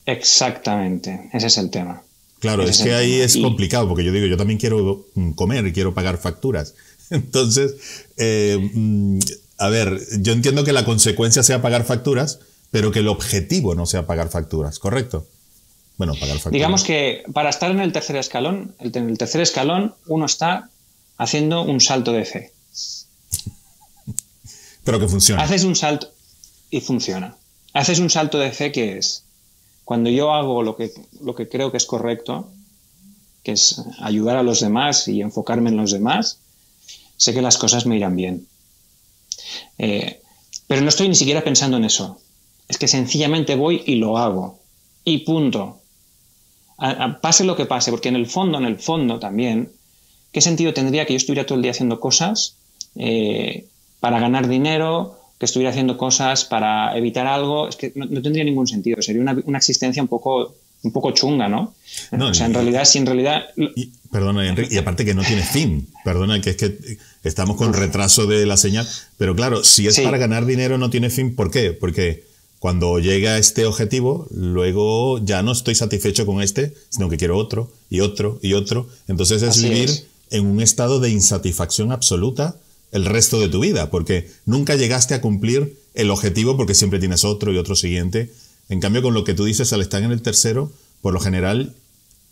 Exactamente, 0.05 1.29
ese 1.33 1.47
es 1.47 1.57
el 1.57 1.69
tema. 1.69 2.03
Claro, 2.39 2.63
es, 2.63 2.79
que 2.79 2.93
ahí 2.93 3.21
es 3.21 3.37
complicado, 3.37 3.87
porque 3.87 4.03
yo 4.03 4.11
digo, 4.11 4.25
yo 4.25 4.35
también 4.35 4.59
quiero 4.59 5.05
comer 5.35 5.65
y 5.65 5.71
quiero 5.71 5.93
pagar 5.93 6.17
facturas. 6.17 6.73
Entonces, 7.09 7.75
eh, 8.17 8.57
mm, 8.73 9.19
a 9.57 9.69
ver, 9.69 10.01
yo 10.19 10.33
entiendo 10.33 10.65
que 10.65 10.73
la 10.73 10.83
consecuencia 10.83 11.41
sea 11.41 11.61
pagar 11.61 11.85
facturas, 11.85 12.39
pero 12.69 12.91
que 12.91 12.99
el 12.99 13.07
objetivo 13.07 13.75
no 13.75 13.85
sea 13.85 14.05
pagar 14.05 14.29
facturas, 14.29 14.79
¿correcto? 14.79 15.25
Bueno, 15.97 16.13
pagar 16.13 16.35
facturas. 16.35 16.53
Digamos 16.53 16.83
que 16.83 17.23
para 17.33 17.49
estar 17.49 17.71
en 17.71 17.79
el 17.79 17.91
tercer 17.91 18.15
escalón, 18.15 18.75
en 18.79 19.09
el 19.09 19.17
tercer 19.17 19.41
escalón 19.41 19.95
uno 20.07 20.25
está 20.25 20.69
haciendo 21.17 21.61
un 21.63 21.79
salto 21.79 22.11
de 22.11 22.25
fe. 22.25 22.51
pero 24.83 24.99
que 24.99 25.07
funciona. 25.07 25.43
Haces 25.43 25.63
un 25.63 25.75
salto, 25.75 26.11
y 26.69 26.81
funciona. 26.81 27.37
Haces 27.73 27.99
un 27.99 28.09
salto 28.09 28.39
de 28.39 28.51
fe 28.51 28.71
que 28.71 28.97
es, 28.97 29.23
cuando 29.85 30.09
yo 30.09 30.33
hago 30.33 30.63
lo 30.63 30.75
que, 30.75 30.91
lo 31.21 31.35
que 31.35 31.47
creo 31.47 31.71
que 31.71 31.77
es 31.77 31.85
correcto, 31.85 32.49
que 33.43 33.51
es 33.51 33.81
ayudar 33.99 34.37
a 34.37 34.43
los 34.43 34.59
demás 34.61 35.07
y 35.07 35.21
enfocarme 35.21 35.69
en 35.69 35.77
los 35.77 35.91
demás, 35.91 36.39
sé 37.17 37.33
que 37.33 37.41
las 37.41 37.57
cosas 37.57 37.85
me 37.85 37.97
irán 37.97 38.15
bien. 38.15 38.47
Eh, 39.77 40.21
pero 40.67 40.81
no 40.81 40.89
estoy 40.89 41.09
ni 41.09 41.15
siquiera 41.15 41.43
pensando 41.43 41.77
en 41.77 41.85
eso. 41.85 42.19
Es 42.67 42.77
que 42.77 42.87
sencillamente 42.87 43.55
voy 43.55 43.83
y 43.85 43.95
lo 43.95 44.17
hago. 44.17 44.59
Y 45.03 45.19
punto. 45.19 45.81
Pase 47.21 47.43
lo 47.43 47.55
que 47.55 47.65
pase, 47.65 47.91
porque 47.91 48.09
en 48.09 48.15
el 48.15 48.27
fondo, 48.27 48.57
en 48.57 48.65
el 48.65 48.77
fondo 48.77 49.19
también, 49.19 49.71
¿qué 50.31 50.41
sentido 50.41 50.73
tendría 50.73 51.05
que 51.05 51.13
yo 51.13 51.17
estuviera 51.17 51.45
todo 51.45 51.57
el 51.57 51.61
día 51.61 51.71
haciendo 51.71 51.99
cosas 51.99 52.55
eh, 52.95 53.65
para 53.99 54.19
ganar 54.19 54.47
dinero, 54.47 55.19
que 55.39 55.45
estuviera 55.45 55.71
haciendo 55.71 55.97
cosas 55.97 56.45
para 56.45 56.97
evitar 56.97 57.27
algo, 57.27 57.67
es 57.67 57.75
que 57.75 57.91
no, 57.95 58.21
tendría 58.21 58.43
ningún 58.43 58.67
sentido. 58.67 59.01
Sería 59.01 59.21
una, 59.21 59.57
existencia 59.57 60.01
un 60.01 60.07
poco, 60.07 60.55
un 60.83 60.91
poco 60.91 61.11
chunga, 61.11 61.47
¿no? 61.47 61.73
o 62.11 62.33
sea, 62.33 62.47
en 62.47 62.53
realidad, 62.53 62.85
si 62.85 62.97
en 62.97 63.05
realidad. 63.05 63.43
perdona, 64.11 64.47
Enrique, 64.47 64.75
y 64.75 64.77
aparte 64.77 65.05
que 65.05 65.13
no 65.13 65.23
tiene 65.23 65.43
fin. 65.43 65.87
Perdona, 66.03 66.41
que 66.41 66.51
es 66.51 66.57
que 66.57 66.97
estamos 67.23 67.55
con 67.55 67.73
retraso 67.73 68.25
de 68.25 68.45
la 68.45 68.57
señal. 68.57 68.87
Pero 69.17 69.35
claro, 69.35 69.63
si 69.63 69.87
es 69.87 69.99
para 70.01 70.17
ganar 70.17 70.45
dinero, 70.45 70.77
no 70.77 70.89
tiene 70.89 71.09
fin. 71.09 71.35
¿Por 71.35 71.49
qué? 71.49 71.71
Porque 71.71 72.25
cuando 72.63 72.97
llega 72.97 73.37
este 73.37 73.65
objetivo, 73.65 74.25
luego 74.31 75.19
ya 75.19 75.43
no 75.43 75.51
estoy 75.51 75.75
satisfecho 75.75 76.25
con 76.25 76.41
este, 76.41 76.73
sino 76.87 77.09
que 77.09 77.17
quiero 77.17 77.37
otro 77.37 77.69
y 77.89 77.99
otro 77.99 78.39
y 78.41 78.53
otro. 78.53 78.87
Entonces 79.09 79.41
es 79.41 79.61
vivir 79.61 79.89
en 80.29 80.45
un 80.45 80.61
estado 80.61 81.01
de 81.01 81.09
insatisfacción 81.09 81.91
absoluta 81.91 82.55
el 82.93 83.03
resto 83.03 83.41
de 83.41 83.49
tu 83.49 83.59
vida, 83.59 83.89
porque 83.91 84.31
nunca 84.45 84.77
llegaste 84.77 85.13
a 85.13 85.19
cumplir 85.19 85.77
el 85.93 86.09
objetivo 86.09 86.55
porque 86.55 86.73
siempre 86.73 86.99
tienes 86.99 87.25
otro 87.25 87.51
y 87.51 87.57
otro 87.57 87.75
siguiente. 87.75 88.31
En 88.69 88.79
cambio, 88.79 89.01
con 89.01 89.13
lo 89.13 89.25
que 89.25 89.33
tú 89.33 89.43
dices, 89.43 89.73
al 89.73 89.81
estar 89.81 90.01
en 90.01 90.13
el 90.13 90.21
tercero, 90.21 90.71
por 91.01 91.13
lo 91.13 91.19
general, 91.19 91.75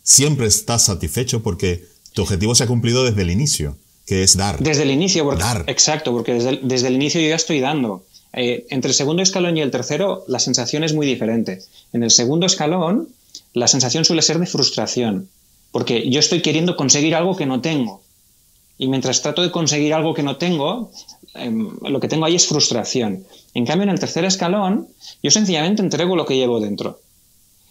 siempre 0.02 0.46
estás 0.46 0.84
satisfecho 0.84 1.42
porque 1.42 1.84
tu 2.14 2.22
objetivo 2.22 2.54
se 2.54 2.64
ha 2.64 2.68
cumplido 2.68 3.04
desde 3.04 3.20
el 3.20 3.30
inicio, 3.30 3.76
que 4.06 4.22
es 4.22 4.34
dar. 4.38 4.58
Desde 4.60 4.84
el 4.84 4.92
inicio, 4.92 5.24
porque, 5.24 5.42
dar. 5.42 5.64
Exacto, 5.66 6.10
porque 6.10 6.32
desde 6.32 6.88
el, 6.88 6.94
inicio 6.94 7.20
yo 7.20 7.28
ya 7.28 7.36
estoy 7.36 7.60
dando. 7.60 8.06
Eh, 8.34 8.66
entre 8.70 8.90
el 8.90 8.94
segundo 8.94 9.22
escalón 9.22 9.56
y 9.56 9.60
el 9.60 9.70
tercero, 9.70 10.24
la 10.26 10.38
sensación 10.38 10.84
es 10.84 10.94
muy 10.94 11.06
diferente. 11.06 11.62
En 11.92 12.02
el 12.02 12.10
segundo 12.10 12.46
escalón, 12.46 13.08
la 13.52 13.68
sensación 13.68 14.04
suele 14.04 14.22
ser 14.22 14.38
de 14.38 14.46
frustración, 14.46 15.28
porque 15.70 16.08
yo 16.08 16.20
estoy 16.20 16.40
queriendo 16.40 16.76
conseguir 16.76 17.14
algo 17.14 17.36
que 17.36 17.46
no 17.46 17.60
tengo. 17.60 18.02
Y 18.78 18.88
mientras 18.88 19.22
trato 19.22 19.42
de 19.42 19.50
conseguir 19.50 19.92
algo 19.94 20.14
que 20.14 20.22
no 20.22 20.36
tengo, 20.36 20.90
em, 21.34 21.70
lo 21.82 22.00
que 22.00 22.08
tengo 22.08 22.24
ahí 22.24 22.34
es 22.34 22.46
frustración. 22.46 23.24
En 23.54 23.66
cambio, 23.66 23.84
en 23.84 23.90
el 23.90 24.00
tercer 24.00 24.24
escalón, 24.24 24.88
yo 25.22 25.30
sencillamente 25.30 25.82
entrego 25.82 26.16
lo 26.16 26.26
que 26.26 26.36
llevo 26.36 26.58
dentro. 26.58 27.00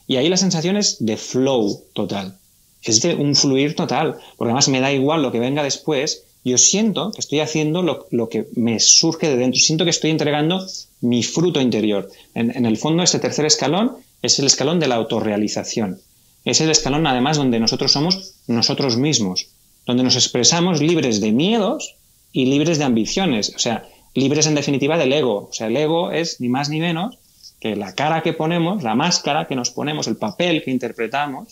Y 0.08 0.18
ahí 0.18 0.30
la 0.30 0.38
sensación 0.38 0.78
es 0.78 0.98
de 1.04 1.18
flow 1.18 1.84
total. 1.94 2.38
Es 2.84 3.02
de 3.02 3.16
un 3.16 3.36
fluir 3.36 3.76
total. 3.76 4.20
Porque 4.38 4.50
además 4.50 4.68
me 4.68 4.80
da 4.80 4.92
igual 4.92 5.22
lo 5.22 5.32
que 5.32 5.40
venga 5.40 5.64
después. 5.64 6.24
Yo 6.44 6.58
siento 6.58 7.12
que 7.12 7.22
estoy 7.22 7.40
haciendo 7.40 7.84
lo, 7.84 8.30
que 8.30 8.48
me 8.56 8.80
surge 8.80 9.30
de 9.30 9.38
dentro. 9.38 9.60
Siento 9.60 9.84
que 9.84 9.92
estoy 9.92 10.10
entregando 10.10 10.66
mi 11.02 11.22
fruto 11.24 11.62
interior. 11.62 12.10
En, 12.34 12.56
en 12.56 12.66
el 12.66 12.78
fondo, 12.78 13.04
este 13.04 13.20
tercer 13.20 13.46
escalón 13.46 13.98
es 14.22 14.40
el 14.40 14.46
escalón 14.46 14.80
de 14.80 14.88
la 14.88 14.96
autorrealización. 14.96 16.00
Es 16.44 16.60
el 16.62 16.72
escalón, 16.72 17.06
además, 17.06 17.38
donde 17.38 17.60
nosotros 17.60 17.92
somos 17.92 18.34
nosotros 18.48 18.98
mismos. 18.98 19.48
Donde 19.86 20.04
nos 20.04 20.16
expresamos 20.16 20.82
libres 20.82 21.22
de 21.22 21.32
miedos 21.32 21.96
y 22.32 22.46
libres 22.46 22.80
de 22.80 22.86
ambiciones. 22.86 23.54
O 23.56 23.60
sea, 23.60 23.88
libres 24.16 24.48
en 24.48 24.56
definitiva 24.56 24.98
del 24.98 25.14
ego. 25.14 25.48
O 25.50 25.54
sea, 25.54 25.68
el 25.68 25.78
ego 25.78 26.12
es 26.12 26.42
ni 26.42 26.50
más 26.50 26.70
ni 26.70 26.80
menos 26.80 27.18
que 27.60 27.76
la 27.76 27.94
cara 27.94 28.24
que 28.24 28.34
ponemos, 28.34 28.82
la 28.82 28.96
máscara 28.96 29.48
que 29.48 29.56
nos 29.56 29.70
ponemos, 29.70 30.08
el 30.08 30.18
papel 30.18 30.64
que 30.64 30.72
interpretamos 30.72 31.50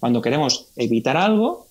cuando 0.00 0.22
queremos 0.22 0.68
evitar 0.76 1.16
algo 1.16 1.66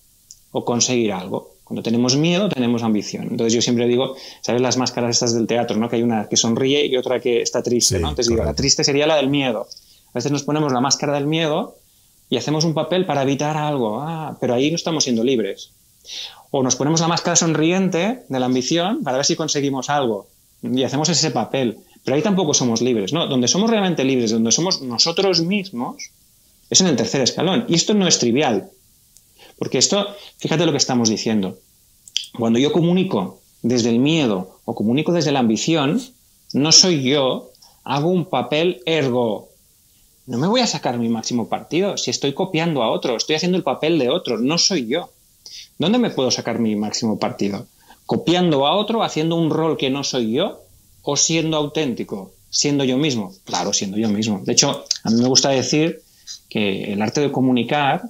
o 0.52 0.64
conseguir 0.64 1.12
algo. 1.12 1.51
Cuando 1.64 1.82
tenemos 1.82 2.16
miedo, 2.16 2.48
tenemos 2.48 2.82
ambición. 2.82 3.28
Entonces 3.30 3.52
yo 3.52 3.62
siempre 3.62 3.86
digo, 3.86 4.16
¿sabes 4.40 4.60
las 4.60 4.76
máscaras 4.76 5.16
estas 5.16 5.34
del 5.34 5.46
teatro, 5.46 5.76
no? 5.76 5.88
Que 5.88 5.96
hay 5.96 6.02
una 6.02 6.28
que 6.28 6.36
sonríe 6.36 6.86
y 6.86 6.96
otra 6.96 7.20
que 7.20 7.40
está 7.40 7.62
triste, 7.62 7.98
¿no? 7.98 8.10
Entonces 8.10 8.28
digo, 8.28 8.44
la 8.44 8.54
triste 8.54 8.84
sería 8.84 9.06
la 9.06 9.16
del 9.16 9.28
miedo. 9.28 9.68
A 10.08 10.18
veces 10.18 10.30
nos 10.32 10.42
ponemos 10.42 10.72
la 10.72 10.80
máscara 10.80 11.14
del 11.14 11.26
miedo 11.26 11.76
y 12.28 12.36
hacemos 12.36 12.64
un 12.64 12.74
papel 12.74 13.06
para 13.06 13.22
evitar 13.22 13.56
algo. 13.56 14.00
Ah, 14.00 14.36
pero 14.40 14.54
ahí 14.54 14.70
no 14.70 14.76
estamos 14.76 15.04
siendo 15.04 15.24
libres. 15.24 15.70
O 16.50 16.62
nos 16.62 16.76
ponemos 16.76 17.00
la 17.00 17.08
máscara 17.08 17.36
sonriente 17.36 18.24
de 18.28 18.40
la 18.40 18.46
ambición 18.46 19.02
para 19.02 19.16
ver 19.18 19.26
si 19.26 19.36
conseguimos 19.36 19.88
algo. 19.88 20.26
Y 20.62 20.82
hacemos 20.82 21.08
ese 21.08 21.30
papel. 21.30 21.78
Pero 22.04 22.16
ahí 22.16 22.22
tampoco 22.22 22.52
somos 22.54 22.82
libres. 22.82 23.12
No, 23.12 23.26
donde 23.26 23.48
somos 23.48 23.70
realmente 23.70 24.04
libres, 24.04 24.30
donde 24.30 24.52
somos 24.52 24.82
nosotros 24.82 25.40
mismos, 25.42 26.10
es 26.68 26.80
en 26.80 26.88
el 26.88 26.96
tercer 26.96 27.22
escalón. 27.22 27.64
Y 27.68 27.74
esto 27.74 27.94
no 27.94 28.06
es 28.06 28.18
trivial. 28.18 28.70
Porque 29.58 29.78
esto, 29.78 30.06
fíjate 30.38 30.66
lo 30.66 30.72
que 30.72 30.78
estamos 30.78 31.08
diciendo. 31.08 31.58
Cuando 32.38 32.58
yo 32.58 32.72
comunico 32.72 33.40
desde 33.62 33.90
el 33.90 33.98
miedo 33.98 34.58
o 34.64 34.74
comunico 34.74 35.12
desde 35.12 35.32
la 35.32 35.40
ambición, 35.40 36.00
no 36.52 36.72
soy 36.72 37.02
yo, 37.02 37.52
hago 37.84 38.08
un 38.10 38.26
papel 38.26 38.82
ergo. 38.86 39.48
No 40.26 40.38
me 40.38 40.46
voy 40.46 40.60
a 40.60 40.66
sacar 40.66 40.98
mi 40.98 41.08
máximo 41.08 41.48
partido 41.48 41.96
si 41.96 42.10
estoy 42.10 42.32
copiando 42.32 42.82
a 42.82 42.90
otro, 42.90 43.16
estoy 43.16 43.36
haciendo 43.36 43.58
el 43.58 43.64
papel 43.64 43.98
de 43.98 44.08
otro, 44.08 44.38
no 44.38 44.58
soy 44.58 44.86
yo. 44.86 45.10
¿Dónde 45.78 45.98
me 45.98 46.10
puedo 46.10 46.30
sacar 46.30 46.58
mi 46.58 46.76
máximo 46.76 47.18
partido? 47.18 47.66
¿Copiando 48.06 48.66
a 48.66 48.76
otro, 48.76 49.02
haciendo 49.02 49.36
un 49.36 49.50
rol 49.50 49.76
que 49.76 49.90
no 49.90 50.04
soy 50.04 50.32
yo? 50.32 50.60
¿O 51.02 51.16
siendo 51.16 51.56
auténtico, 51.56 52.32
siendo 52.50 52.84
yo 52.84 52.96
mismo? 52.96 53.34
Claro, 53.44 53.72
siendo 53.72 53.96
yo 53.96 54.08
mismo. 54.08 54.40
De 54.44 54.52
hecho, 54.52 54.84
a 55.02 55.10
mí 55.10 55.20
me 55.20 55.28
gusta 55.28 55.50
decir 55.50 56.02
que 56.48 56.92
el 56.92 57.02
arte 57.02 57.20
de 57.20 57.32
comunicar 57.32 58.02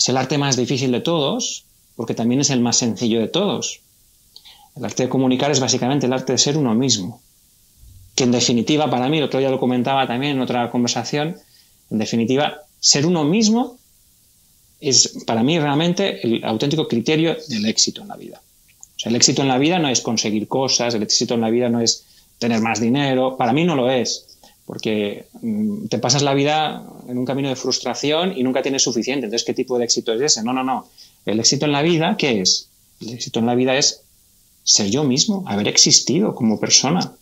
es 0.00 0.08
el 0.08 0.16
arte 0.16 0.38
más 0.38 0.56
difícil 0.56 0.92
de 0.92 1.02
todos, 1.02 1.64
porque 1.94 2.14
también 2.14 2.40
es 2.40 2.48
el 2.48 2.62
más 2.62 2.78
sencillo 2.78 3.20
de 3.20 3.28
todos. 3.28 3.80
El 4.74 4.86
arte 4.86 5.02
de 5.02 5.08
comunicar 5.10 5.50
es 5.50 5.60
básicamente 5.60 6.06
el 6.06 6.12
arte 6.14 6.32
de 6.32 6.38
ser 6.38 6.56
uno 6.56 6.74
mismo. 6.74 7.20
Que 8.14 8.24
en 8.24 8.32
definitiva, 8.32 8.88
para 8.88 9.10
mí, 9.10 9.18
el 9.18 9.24
otro 9.24 9.40
día 9.40 9.50
lo 9.50 9.60
comentaba 9.60 10.06
también 10.06 10.36
en 10.36 10.40
otra 10.40 10.70
conversación, 10.70 11.36
en 11.90 11.98
definitiva, 11.98 12.62
ser 12.80 13.04
uno 13.04 13.24
mismo 13.24 13.76
es 14.80 15.18
para 15.26 15.42
mí 15.42 15.58
realmente 15.58 16.26
el 16.26 16.42
auténtico 16.46 16.88
criterio 16.88 17.36
del 17.48 17.66
éxito 17.66 18.00
en 18.00 18.08
la 18.08 18.16
vida. 18.16 18.40
O 18.96 18.98
sea, 18.98 19.10
el 19.10 19.16
éxito 19.16 19.42
en 19.42 19.48
la 19.48 19.58
vida 19.58 19.78
no 19.78 19.90
es 19.90 20.00
conseguir 20.00 20.48
cosas, 20.48 20.94
el 20.94 21.02
éxito 21.02 21.34
en 21.34 21.42
la 21.42 21.50
vida 21.50 21.68
no 21.68 21.82
es 21.82 22.06
tener 22.38 22.62
más 22.62 22.80
dinero, 22.80 23.36
para 23.36 23.52
mí 23.52 23.64
no 23.64 23.76
lo 23.76 23.90
es, 23.90 24.29
porque 24.66 25.26
mm, 25.42 25.86
te 25.86 25.98
pasas 25.98 26.22
la 26.22 26.34
vida 26.34 26.84
en 27.08 27.18
un 27.18 27.24
camino 27.24 27.48
de 27.48 27.56
frustración 27.56 28.36
y 28.36 28.42
nunca 28.42 28.62
tienes 28.62 28.82
suficiente. 28.82 29.26
Entonces, 29.26 29.46
¿qué 29.46 29.54
tipo 29.54 29.78
de 29.78 29.84
éxito 29.84 30.12
es 30.12 30.20
ese? 30.20 30.42
No, 30.42 30.52
no, 30.52 30.62
no. 30.64 30.88
El 31.26 31.40
éxito 31.40 31.66
en 31.66 31.72
la 31.72 31.82
vida, 31.82 32.16
¿qué 32.16 32.40
es? 32.40 32.68
El 33.00 33.14
éxito 33.14 33.40
en 33.40 33.46
la 33.46 33.54
vida 33.54 33.76
es 33.76 34.02
ser 34.62 34.90
yo 34.90 35.04
mismo, 35.04 35.44
haber 35.46 35.68
existido 35.68 36.34
como 36.34 36.60
persona. 36.60 37.12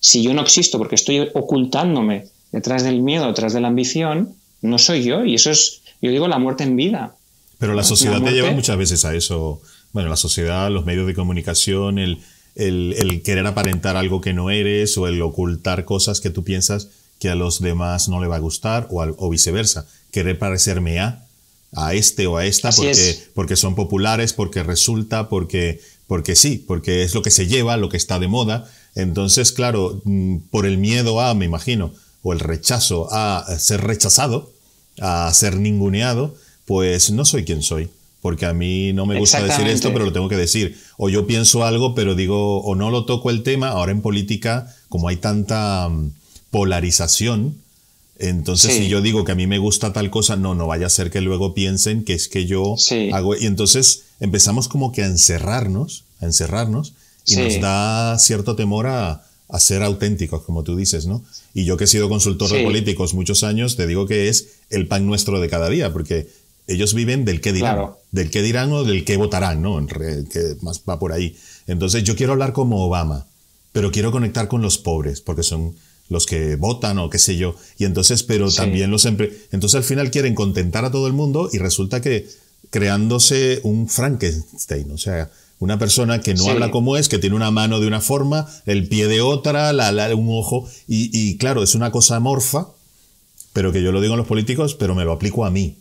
Si 0.00 0.22
yo 0.22 0.34
no 0.34 0.42
existo 0.42 0.78
porque 0.78 0.96
estoy 0.96 1.28
ocultándome 1.34 2.26
detrás 2.52 2.84
del 2.84 3.02
miedo, 3.02 3.26
detrás 3.26 3.52
de 3.52 3.60
la 3.60 3.68
ambición, 3.68 4.34
no 4.60 4.78
soy 4.78 5.04
yo 5.04 5.24
y 5.24 5.34
eso 5.34 5.50
es 5.50 5.82
yo 6.00 6.10
digo 6.10 6.28
la 6.28 6.38
muerte 6.38 6.64
en 6.64 6.76
vida. 6.76 7.16
Pero 7.58 7.74
la 7.74 7.82
sociedad 7.82 8.22
te 8.22 8.30
lleva 8.30 8.52
muchas 8.52 8.76
veces 8.76 9.04
a 9.04 9.14
eso. 9.14 9.60
Bueno, 9.92 10.08
la 10.08 10.16
sociedad, 10.16 10.70
los 10.70 10.84
medios 10.84 11.06
de 11.06 11.14
comunicación, 11.14 11.98
el, 11.98 12.18
el, 12.54 13.22
querer 13.24 13.46
aparentar 13.46 13.96
algo 13.96 14.20
que 14.20 14.32
no 14.32 14.50
eres 14.50 14.96
o 14.98 15.06
el 15.06 15.20
ocultar 15.22 15.84
cosas 15.84 16.20
que 16.20 16.30
tú 16.30 16.44
piensas 16.44 16.88
que 17.18 17.28
a 17.28 17.34
los 17.34 17.60
demás 17.60 18.08
no 18.08 18.20
le 18.20 18.28
va 18.28 18.36
a 18.36 18.40
gustar 18.40 18.86
o, 18.90 19.02
o 19.02 19.30
viceversa. 19.30 19.86
Querer 20.10 20.38
parecerme 20.38 21.00
a, 21.00 21.26
a 21.72 21.94
este 21.94 22.26
o 22.26 22.36
a 22.36 22.46
esta 22.46 22.70
porque, 22.70 23.18
porque 23.34 23.56
son 23.56 23.74
populares, 23.74 24.32
porque 24.32 24.62
resulta, 24.62 25.28
porque, 25.28 25.80
porque 26.06 26.36
sí, 26.36 26.64
porque 26.66 27.02
es 27.02 27.14
lo 27.14 27.22
que 27.22 27.30
se 27.30 27.46
lleva, 27.46 27.76
lo 27.76 27.88
que 27.88 27.96
está 27.96 28.18
de 28.18 28.28
moda. 28.28 28.70
Entonces, 28.94 29.52
claro, 29.52 30.00
mm, 30.04 30.36
por 30.50 30.66
el 30.66 30.78
miedo 30.78 31.20
a, 31.20 31.34
me 31.34 31.44
imagino, 31.44 31.92
o 32.22 32.32
el 32.32 32.40
rechazo 32.40 33.08
a 33.10 33.44
ser 33.58 33.82
rechazado, 33.82 34.52
a 35.00 35.32
ser 35.34 35.56
ninguneado, 35.56 36.34
pues 36.66 37.10
no 37.10 37.24
soy 37.24 37.44
quien 37.44 37.62
soy. 37.62 37.90
Porque 38.20 38.46
a 38.46 38.52
mí 38.52 38.92
no 38.92 39.06
me 39.06 39.18
gusta 39.18 39.42
decir 39.42 39.66
esto, 39.68 39.92
pero 39.92 40.04
lo 40.04 40.12
tengo 40.12 40.28
que 40.28 40.36
decir. 40.36 40.76
O 40.96 41.08
yo 41.08 41.26
pienso 41.26 41.64
algo, 41.64 41.94
pero 41.94 42.14
digo, 42.14 42.60
o 42.62 42.74
no 42.74 42.90
lo 42.90 43.04
toco 43.04 43.30
el 43.30 43.42
tema. 43.42 43.68
Ahora 43.68 43.92
en 43.92 44.02
política, 44.02 44.74
como 44.88 45.08
hay 45.08 45.16
tanta 45.16 45.88
mm, 45.88 46.10
polarización, 46.50 47.54
entonces 48.18 48.74
si 48.74 48.88
yo 48.88 49.00
digo 49.00 49.24
que 49.24 49.32
a 49.32 49.36
mí 49.36 49.46
me 49.46 49.58
gusta 49.58 49.92
tal 49.92 50.10
cosa, 50.10 50.34
no, 50.36 50.56
no 50.56 50.66
vaya 50.66 50.86
a 50.86 50.90
ser 50.90 51.10
que 51.10 51.20
luego 51.20 51.54
piensen 51.54 52.04
que 52.04 52.14
es 52.14 52.26
que 52.26 52.46
yo 52.46 52.74
hago... 53.12 53.36
Y 53.36 53.46
entonces 53.46 54.06
empezamos 54.18 54.66
como 54.66 54.90
que 54.90 55.02
a 55.02 55.06
encerrarnos, 55.06 56.04
a 56.20 56.26
encerrarnos, 56.26 56.94
y 57.24 57.36
nos 57.36 57.60
da 57.60 58.18
cierto 58.18 58.56
temor 58.56 58.88
a, 58.88 59.22
a 59.48 59.60
ser 59.60 59.82
auténticos, 59.82 60.42
como 60.42 60.62
tú 60.62 60.76
dices, 60.76 61.06
¿no? 61.06 61.22
Y 61.54 61.64
yo 61.64 61.76
que 61.76 61.84
he 61.84 61.86
sido 61.86 62.08
consultor 62.08 62.50
de 62.50 62.64
políticos 62.64 63.14
muchos 63.14 63.44
años, 63.44 63.76
te 63.76 63.86
digo 63.86 64.06
que 64.06 64.28
es 64.28 64.48
el 64.70 64.86
pan 64.86 65.06
nuestro 65.06 65.40
de 65.40 65.48
cada 65.48 65.68
día, 65.70 65.92
porque 65.92 66.28
ellos 66.68 66.94
viven 66.94 67.24
del 67.24 67.40
qué 67.40 67.52
dirán, 67.52 67.90
del 68.12 68.30
qué 68.30 68.42
dirán 68.42 68.70
o 68.72 68.84
del 68.84 69.04
qué 69.04 69.16
votarán, 69.16 69.60
¿no? 69.60 69.84
Que 69.86 70.56
más 70.62 70.82
va 70.88 70.98
por 70.98 71.12
ahí. 71.12 71.36
Entonces 71.66 72.04
yo 72.04 72.14
quiero 72.14 72.32
hablar 72.32 72.52
como 72.52 72.84
Obama, 72.84 73.26
pero 73.72 73.90
quiero 73.90 74.12
conectar 74.12 74.46
con 74.46 74.62
los 74.62 74.78
pobres, 74.78 75.20
porque 75.20 75.42
son 75.42 75.74
los 76.08 76.26
que 76.26 76.56
votan 76.56 76.98
o 76.98 77.10
qué 77.10 77.18
sé 77.18 77.36
yo. 77.36 77.56
Y 77.78 77.84
entonces, 77.84 78.22
pero 78.22 78.52
también 78.52 78.90
los... 78.90 79.04
Entonces 79.04 79.74
al 79.74 79.84
final 79.84 80.10
quieren 80.10 80.34
contentar 80.34 80.84
a 80.84 80.90
todo 80.90 81.06
el 81.06 81.12
mundo 81.12 81.50
y 81.52 81.58
resulta 81.58 82.00
que 82.00 82.28
creándose 82.70 83.60
un 83.62 83.88
Frankenstein, 83.88 84.90
o 84.90 84.98
sea, 84.98 85.30
una 85.58 85.78
persona 85.78 86.20
que 86.20 86.34
no 86.34 86.48
habla 86.48 86.70
como 86.70 86.96
es, 86.96 87.08
que 87.08 87.18
tiene 87.18 87.34
una 87.34 87.50
mano 87.50 87.80
de 87.80 87.86
una 87.86 88.00
forma, 88.00 88.46
el 88.66 88.88
pie 88.88 89.08
de 89.08 89.20
otra, 89.20 89.72
la, 89.72 90.14
un 90.14 90.28
ojo, 90.30 90.68
y, 90.86 91.36
claro, 91.38 91.62
es 91.62 91.74
una 91.74 91.90
cosa 91.90 92.16
amorfa, 92.16 92.68
pero 93.52 93.72
que 93.72 93.82
yo 93.82 93.90
lo 93.90 94.00
digo 94.00 94.14
a 94.14 94.16
los 94.16 94.26
políticos, 94.26 94.74
pero 94.74 94.94
me 94.94 95.04
lo 95.04 95.12
aplico 95.12 95.44
a 95.44 95.50
mí. 95.50 95.78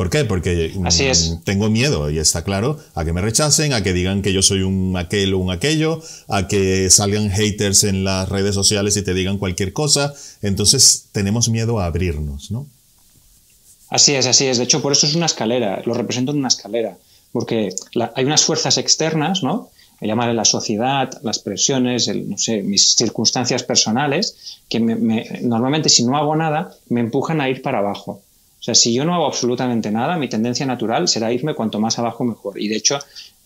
¿Por 0.00 0.08
qué? 0.08 0.24
Porque 0.24 0.72
mm, 0.74 1.42
tengo 1.44 1.68
miedo, 1.68 2.08
y 2.08 2.16
está 2.16 2.42
claro, 2.42 2.78
a 2.94 3.04
que 3.04 3.12
me 3.12 3.20
rechacen, 3.20 3.74
a 3.74 3.82
que 3.82 3.92
digan 3.92 4.22
que 4.22 4.32
yo 4.32 4.40
soy 4.40 4.62
un 4.62 4.96
aquel 4.96 5.34
o 5.34 5.38
un 5.38 5.50
aquello, 5.50 6.00
a 6.26 6.48
que 6.48 6.88
salgan 6.88 7.28
haters 7.28 7.84
en 7.84 8.02
las 8.02 8.26
redes 8.26 8.54
sociales 8.54 8.96
y 8.96 9.02
te 9.02 9.12
digan 9.12 9.36
cualquier 9.36 9.74
cosa. 9.74 10.14
Entonces 10.40 11.08
tenemos 11.12 11.50
miedo 11.50 11.80
a 11.80 11.84
abrirnos, 11.84 12.50
¿no? 12.50 12.66
Así 13.90 14.14
es, 14.14 14.24
así 14.24 14.46
es. 14.46 14.56
De 14.56 14.64
hecho, 14.64 14.80
por 14.80 14.92
eso 14.92 15.06
es 15.06 15.14
una 15.14 15.26
escalera, 15.26 15.82
lo 15.84 15.92
represento 15.92 16.32
en 16.32 16.38
una 16.38 16.48
escalera 16.48 16.96
porque 17.32 17.68
hay 18.14 18.24
unas 18.24 18.42
fuerzas 18.42 18.78
externas, 18.78 19.42
¿no? 19.42 19.68
Me 20.00 20.08
llaman 20.08 20.34
la 20.34 20.46
sociedad, 20.46 21.10
las 21.22 21.40
presiones, 21.40 22.08
no 22.08 22.38
sé, 22.38 22.62
mis 22.62 22.94
circunstancias 22.94 23.64
personales, 23.64 24.62
que 24.66 24.80
normalmente 24.80 25.90
si 25.90 26.04
no 26.04 26.16
hago 26.16 26.34
nada, 26.36 26.74
me 26.88 27.00
empujan 27.00 27.42
a 27.42 27.50
ir 27.50 27.60
para 27.60 27.80
abajo. 27.80 28.22
O 28.60 28.62
sea, 28.62 28.74
si 28.74 28.92
yo 28.92 29.06
no 29.06 29.14
hago 29.14 29.26
absolutamente 29.26 29.90
nada, 29.90 30.18
mi 30.18 30.28
tendencia 30.28 30.66
natural 30.66 31.08
será 31.08 31.32
irme 31.32 31.54
cuanto 31.54 31.80
más 31.80 31.98
abajo 31.98 32.24
mejor. 32.24 32.60
Y 32.60 32.68
de 32.68 32.76
hecho, 32.76 32.96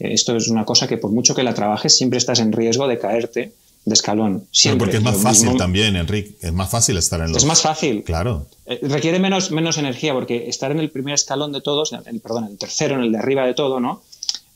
eh, 0.01 0.13
esto 0.13 0.37
es 0.37 0.49
una 0.49 0.65
cosa 0.65 0.89
que 0.89 0.97
por 0.97 1.13
mucho 1.13 1.37
que 1.37 1.45
la 1.45 1.55
trabajes, 1.55 1.97
siempre 1.97 2.19
estás 2.19 2.41
en 2.41 2.53
riesgo 2.53 2.89
de 2.89 2.99
caerte 2.99 3.53
de 3.85 3.95
escalón. 3.95 4.47
Siempre. 4.51 4.87
porque 4.87 4.97
es 4.97 5.03
más 5.03 5.23
fácil 5.23 5.57
también, 5.57 5.95
Enrique. 5.95 6.35
Es 6.41 6.53
más 6.53 6.71
fácil 6.71 6.97
estar 6.97 7.21
en 7.21 7.29
los. 7.29 7.37
Es 7.37 7.45
más 7.45 7.63
fácil. 7.63 8.03
Claro. 8.03 8.47
Eh, 8.67 8.81
requiere 8.83 9.19
menos, 9.21 9.53
menos 9.53 9.79
energía, 9.79 10.13
porque 10.15 10.49
estar 10.49 10.73
en 10.73 10.81
el 10.81 10.91
primer 10.91 11.15
escalón 11.15 11.53
de 11.53 11.61
todos, 11.61 11.93
en, 11.93 12.21
perdón, 12.21 12.45
en 12.45 12.53
el 12.53 12.59
tercero, 12.59 12.97
en 12.97 13.03
el 13.03 13.13
de 13.13 13.19
arriba 13.19 13.47
de 13.47 13.55
todo, 13.55 13.79
¿no? 13.79 14.03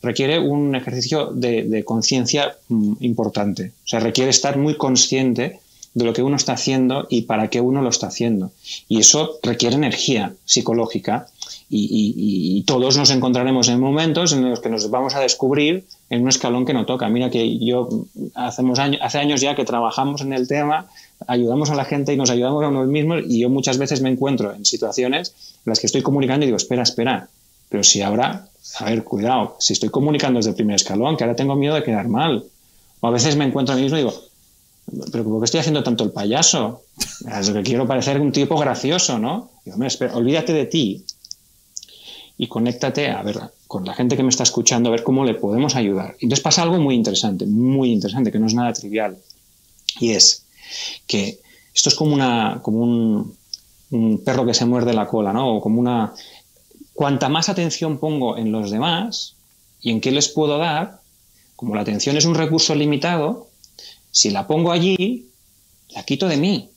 Requiere 0.01 0.39
un 0.39 0.75
ejercicio 0.75 1.27
de, 1.27 1.83
conciencia 1.85 2.57
mm, 2.69 2.93
importante. 3.01 3.71
O 3.85 3.87
sea, 3.87 3.99
requiere 3.99 4.29
estar 4.29 4.57
muy 4.57 4.75
consciente 4.75 5.59
de 5.93 6.05
lo 6.05 6.13
que 6.13 6.23
uno 6.23 6.35
está 6.35 6.53
haciendo 6.53 7.07
y 7.09 7.23
para 7.23 7.49
qué 7.49 7.61
uno 7.61 7.81
lo 7.81 7.89
está 7.89 8.07
haciendo. 8.07 8.51
Y 8.87 8.99
eso 8.99 9.39
requiere 9.43 9.75
energía 9.75 10.33
psicológica 10.45 11.27
y, 11.69 12.63
todos 12.65 12.97
nos 12.97 13.09
encontraremos 13.09 13.67
en 13.69 13.79
momentos 13.79 14.33
en 14.33 14.47
los 14.47 14.59
que 14.59 14.69
nos 14.69 14.89
vamos 14.89 15.15
a 15.15 15.19
descubrir 15.19 15.85
en 16.09 16.21
un 16.21 16.29
escalón 16.29 16.65
que 16.65 16.73
no 16.73 16.85
toca. 16.85 17.09
Mira 17.09 17.29
que 17.29 17.57
yo 17.57 18.05
hacemos 18.35 18.79
años, 18.79 19.01
hace 19.03 19.17
años 19.17 19.41
ya 19.41 19.55
que 19.55 19.65
trabajamos 19.65 20.21
en 20.21 20.33
el 20.33 20.47
tema, 20.47 20.87
ayudamos 21.27 21.69
a 21.69 21.75
la 21.75 21.85
gente 21.85 22.13
y 22.13 22.17
nos 22.17 22.29
ayudamos 22.29 22.63
a 22.63 22.67
unos 22.67 22.87
mismos 22.87 23.23
y 23.27 23.39
yo 23.39 23.49
muchas 23.49 23.77
veces 23.77 24.01
me 24.01 24.09
encuentro 24.09 24.53
en 24.53 24.65
situaciones 24.65 25.33
en 25.65 25.71
las 25.71 25.79
que 25.79 25.87
estoy 25.87 26.01
comunicando 26.01 26.43
y 26.43 26.47
digo, 26.47 26.57
espera, 26.57 26.83
espera, 26.83 27.29
pero 27.69 27.83
si 27.83 28.01
ahora, 28.01 28.47
a 28.79 28.85
ver, 28.85 29.03
cuidado, 29.03 29.55
si 29.59 29.73
estoy 29.73 29.89
comunicando 29.89 30.37
desde 30.37 30.51
el 30.51 30.55
primer 30.55 30.75
escalón, 30.75 31.17
que 31.17 31.23
ahora 31.23 31.35
tengo 31.35 31.55
miedo 31.55 31.75
de 31.75 31.83
quedar 31.83 32.07
mal. 32.07 32.45
O 33.01 33.07
a 33.07 33.11
veces 33.11 33.35
me 33.35 33.45
encuentro 33.45 33.73
a 33.73 33.77
mí 33.77 33.83
mismo 33.83 33.97
y 33.97 34.01
digo, 34.01 34.13
pero 35.11 35.23
¿por 35.23 35.39
qué 35.39 35.45
estoy 35.45 35.59
haciendo 35.59 35.83
tanto 35.83 36.03
el 36.03 36.11
payaso? 36.11 36.83
Es 37.39 37.49
que 37.49 37.63
quiero 37.63 37.87
parecer 37.87 38.19
un 38.19 38.31
tipo 38.31 38.57
gracioso, 38.57 39.19
¿no? 39.19 39.51
Digo, 39.65 39.83
espera, 39.83 40.15
olvídate 40.15 40.53
de 40.53 40.65
ti, 40.65 41.05
y 42.39 42.47
conéctate 42.47 43.09
a 43.09 43.21
ver 43.21 43.37
con 43.67 43.85
la 43.85 43.93
gente 43.93 44.15
que 44.15 44.23
me 44.23 44.29
está 44.29 44.43
escuchando 44.43 44.87
a 44.87 44.93
ver 44.93 45.03
cómo 45.03 45.25
le 45.25 45.33
podemos 45.33 45.75
ayudar. 45.75 46.15
Entonces 46.21 46.41
pasa 46.41 46.63
algo 46.63 46.79
muy 46.79 46.95
interesante, 46.95 47.45
muy 47.45 47.91
interesante, 47.91 48.31
que 48.31 48.39
no 48.39 48.47
es 48.47 48.53
nada 48.53 48.71
trivial. 48.71 49.17
Y 49.99 50.11
es 50.11 50.45
que 51.05 51.41
esto 51.75 51.89
es 51.89 51.95
como, 51.95 52.13
una, 52.13 52.61
como 52.63 52.79
un, 52.79 53.35
un 53.91 54.23
perro 54.23 54.45
que 54.45 54.53
se 54.53 54.65
muerde 54.65 54.93
la 54.93 55.05
cola, 55.05 55.33
¿no? 55.33 55.57
O 55.57 55.61
como 55.61 55.81
una... 55.81 56.13
Cuanta 56.93 57.27
más 57.27 57.49
atención 57.49 57.97
pongo 57.97 58.37
en 58.37 58.53
los 58.53 58.71
demás 58.71 59.35
y 59.81 59.91
en 59.91 59.99
qué 59.99 60.11
les 60.11 60.29
puedo 60.29 60.57
dar, 60.57 61.01
como 61.57 61.75
la 61.75 61.81
atención 61.81 62.15
es 62.15 62.23
un 62.23 62.35
recurso 62.35 62.73
limitado, 62.73 63.48
si 64.11 64.29
la 64.29 64.47
pongo 64.47 64.71
allí, 64.71 65.29
la 65.89 66.03
quito 66.03 66.27
de 66.27 66.37
mí. 66.37 66.69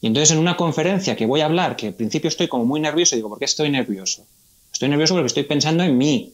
Y 0.00 0.06
entonces 0.06 0.30
en 0.30 0.38
una 0.38 0.56
conferencia 0.56 1.16
que 1.16 1.26
voy 1.26 1.40
a 1.40 1.46
hablar, 1.46 1.76
que 1.76 1.88
al 1.88 1.94
principio 1.94 2.28
estoy 2.28 2.48
como 2.48 2.64
muy 2.64 2.80
nervioso, 2.80 3.16
digo, 3.16 3.28
¿por 3.28 3.38
qué 3.38 3.44
estoy 3.44 3.70
nervioso? 3.70 4.26
Estoy 4.72 4.88
nervioso 4.88 5.14
porque 5.14 5.26
estoy 5.26 5.42
pensando 5.44 5.84
en 5.84 5.98
mí. 5.98 6.32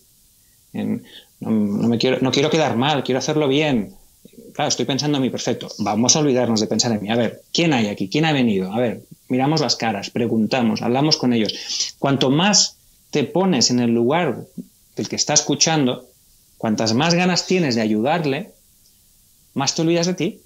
no, 0.73 1.51
me 1.89 1.99
quiero, 1.99 2.19
no 2.21 2.31
quiero 2.31 2.51
quedar 2.51 2.77
mal, 2.77 3.03
quiero 3.03 3.19
hacerlo 3.19 3.49
bien. 3.49 3.95
Claro, 4.53 4.69
estoy 4.69 4.85
pensando 4.85 5.19
en 5.19 5.23
mí, 5.23 5.31
perfecto. 5.31 5.69
Vamos 5.79 6.15
a 6.15 6.21
olvidarnos 6.21 6.61
de 6.61 6.67
pensar 6.67 6.93
en 6.93 7.03
mí. 7.03 7.11
A 7.11 7.17
ver, 7.17 7.43
¿quién 7.53 7.73
hay 7.73 7.89
aquí? 7.89 8.09
¿Quién 8.09 8.25
ha 8.25 8.33
venido? 8.33 8.73
A 8.73 8.79
ver, 8.79 9.03
miramos 9.29 9.61
las 9.61 9.77
caras, 9.77 10.11
preguntamos, 10.11 10.83
hablamos 10.83 11.17
con 11.17 11.33
ellos. 11.33 11.95
Cuanto 11.99 12.31
más 12.31 12.77
te 13.11 13.25
pones 13.25 13.71
en 13.71 13.81
el 13.81 13.91
lugar 13.91 14.45
del 14.95 15.09
que 15.09 15.17
está 15.17 15.35
escuchando, 15.35 16.07
cuantas 16.57 16.95
más 16.95 17.15
ganas 17.15 17.47
tienes 17.47 17.75
de 17.75 17.83
ayudarle, 17.83 18.53
más 19.57 19.75
te 19.75 19.83
olvidas 19.83 20.07
de 20.07 20.15
ti 20.15 20.41